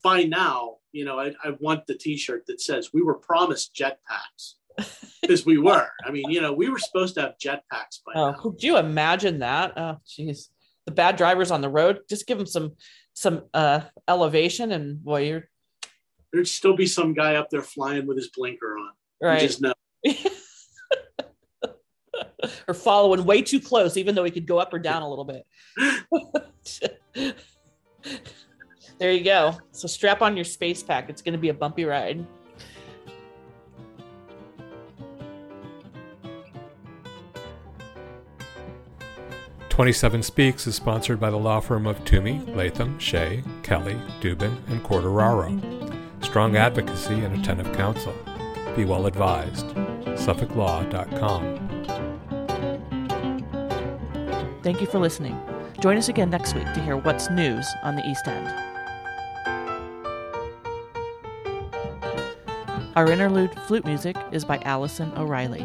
by 0.03 0.23
now, 0.23 0.77
you 0.91 1.05
know, 1.05 1.19
I, 1.19 1.33
I 1.43 1.51
want 1.59 1.85
the 1.87 1.95
T-shirt 1.95 2.45
that 2.47 2.61
says 2.61 2.91
we 2.93 3.01
were 3.03 3.15
promised 3.15 3.75
jetpacks 3.75 4.53
because 5.21 5.45
we 5.45 5.57
were. 5.57 5.87
I 6.03 6.11
mean, 6.11 6.29
you 6.29 6.41
know, 6.41 6.51
we 6.53 6.69
were 6.69 6.79
supposed 6.79 7.15
to 7.15 7.21
have 7.21 7.35
jetpacks 7.37 7.99
by 8.05 8.13
Oh, 8.15 8.31
now. 8.31 8.37
could 8.37 8.63
you 8.63 8.77
imagine 8.77 9.39
that? 9.39 9.73
Oh, 9.77 9.97
jeez. 10.07 10.49
The 10.85 10.91
bad 10.91 11.15
drivers 11.15 11.51
on 11.51 11.61
the 11.61 11.69
road, 11.69 11.99
just 12.09 12.27
give 12.27 12.37
them 12.37 12.47
some 12.47 12.73
some 13.13 13.43
uh 13.53 13.81
elevation 14.07 14.71
and 14.71 15.03
boy, 15.03 15.27
you're 15.27 15.49
There'd 16.33 16.47
still 16.47 16.75
be 16.75 16.85
some 16.87 17.13
guy 17.13 17.35
up 17.35 17.49
there 17.49 17.61
flying 17.61 18.07
with 18.07 18.17
his 18.17 18.29
blinker 18.29 18.77
on. 18.77 18.89
You 19.21 19.27
right. 19.27 19.39
just 19.39 19.61
know. 19.61 19.73
Or 22.67 22.73
following 22.73 23.25
way 23.25 23.41
too 23.41 23.59
close, 23.59 23.95
even 23.97 24.15
though 24.15 24.23
he 24.23 24.31
could 24.31 24.47
go 24.47 24.57
up 24.57 24.73
or 24.73 24.79
down 24.79 25.03
a 25.03 25.09
little 25.09 25.25
bit. 25.25 25.45
there 28.97 29.11
you 29.11 29.23
go. 29.23 29.57
So 29.71 29.87
strap 29.87 30.21
on 30.21 30.35
your 30.35 30.45
space 30.45 30.81
pack. 30.81 31.09
It's 31.09 31.21
gonna 31.21 31.37
be 31.37 31.49
a 31.49 31.53
bumpy 31.53 31.85
ride. 31.85 32.25
Twenty-seven 39.69 40.23
Speaks 40.23 40.67
is 40.67 40.75
sponsored 40.75 41.19
by 41.19 41.29
the 41.29 41.37
law 41.37 41.59
firm 41.59 41.85
of 41.85 42.01
Twomey, 42.05 42.55
Latham, 42.55 42.97
Shea, 42.97 43.43
Kelley, 43.61 43.97
Dubin, 44.21 44.55
and 44.69 44.81
Quartararo. 44.81 45.83
Strong 46.23 46.55
advocacy 46.55 47.15
and 47.15 47.37
attentive 47.37 47.75
counsel. 47.75 48.15
Be 48.77 48.85
well 48.85 49.05
advised. 49.05 49.67
SuffolkLaw.com. 50.15 51.64
Thank 54.65 54.81
you 54.81 54.87
for 54.87 54.97
listening. 54.97 55.39
Join 55.79 55.95
us 55.95 56.09
again 56.09 56.31
next 56.31 56.55
week 56.55 56.65
to 56.73 56.81
hear 56.81 56.97
what's 56.97 57.29
news 57.29 57.71
on 57.83 57.95
the 57.95 58.09
East 58.09 58.27
End. 58.27 58.47
Our 62.95 63.11
interlude 63.11 63.53
flute 63.67 63.85
music 63.85 64.17
is 64.31 64.43
by 64.43 64.57
Allison 64.65 65.13
O'Reilly. 65.17 65.61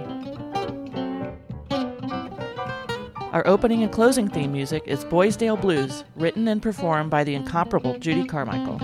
Our 3.32 3.46
opening 3.46 3.82
and 3.82 3.90
closing 3.90 4.28
theme 4.28 4.52
music 4.52 4.82
is 4.84 5.02
Boysdale 5.06 5.56
Blues, 5.56 6.04
written 6.14 6.46
and 6.46 6.60
performed 6.60 7.08
by 7.08 7.24
the 7.24 7.34
incomparable 7.34 7.98
Judy 7.98 8.26
Carmichael. 8.26 8.78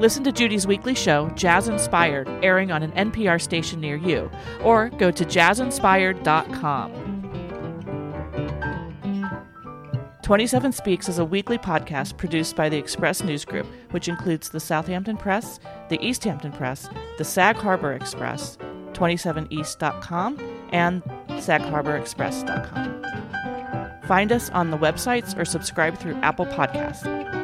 Listen 0.00 0.24
to 0.24 0.32
Judy's 0.32 0.66
weekly 0.66 0.96
show, 0.96 1.28
Jazz 1.36 1.68
Inspired, 1.68 2.28
airing 2.42 2.72
on 2.72 2.82
an 2.82 3.12
NPR 3.12 3.40
station 3.40 3.80
near 3.80 3.94
you, 3.94 4.28
or 4.64 4.88
go 4.88 5.12
to 5.12 5.24
jazzinspired.com. 5.24 6.99
27 10.30 10.70
Speaks 10.70 11.08
is 11.08 11.18
a 11.18 11.24
weekly 11.24 11.58
podcast 11.58 12.16
produced 12.16 12.54
by 12.54 12.68
the 12.68 12.78
Express 12.78 13.24
News 13.24 13.44
Group, 13.44 13.66
which 13.90 14.06
includes 14.06 14.50
the 14.50 14.60
Southampton 14.60 15.16
Press, 15.16 15.58
the 15.88 16.00
East 16.00 16.22
Hampton 16.22 16.52
Press, 16.52 16.88
the 17.18 17.24
Sag 17.24 17.56
Harbor 17.56 17.94
Express, 17.94 18.56
27east.com, 18.92 20.38
and 20.70 21.02
sagharborexpress.com. 21.30 24.02
Find 24.06 24.30
us 24.30 24.50
on 24.50 24.70
the 24.70 24.78
websites 24.78 25.36
or 25.36 25.44
subscribe 25.44 25.98
through 25.98 26.14
Apple 26.18 26.46
Podcasts. 26.46 27.39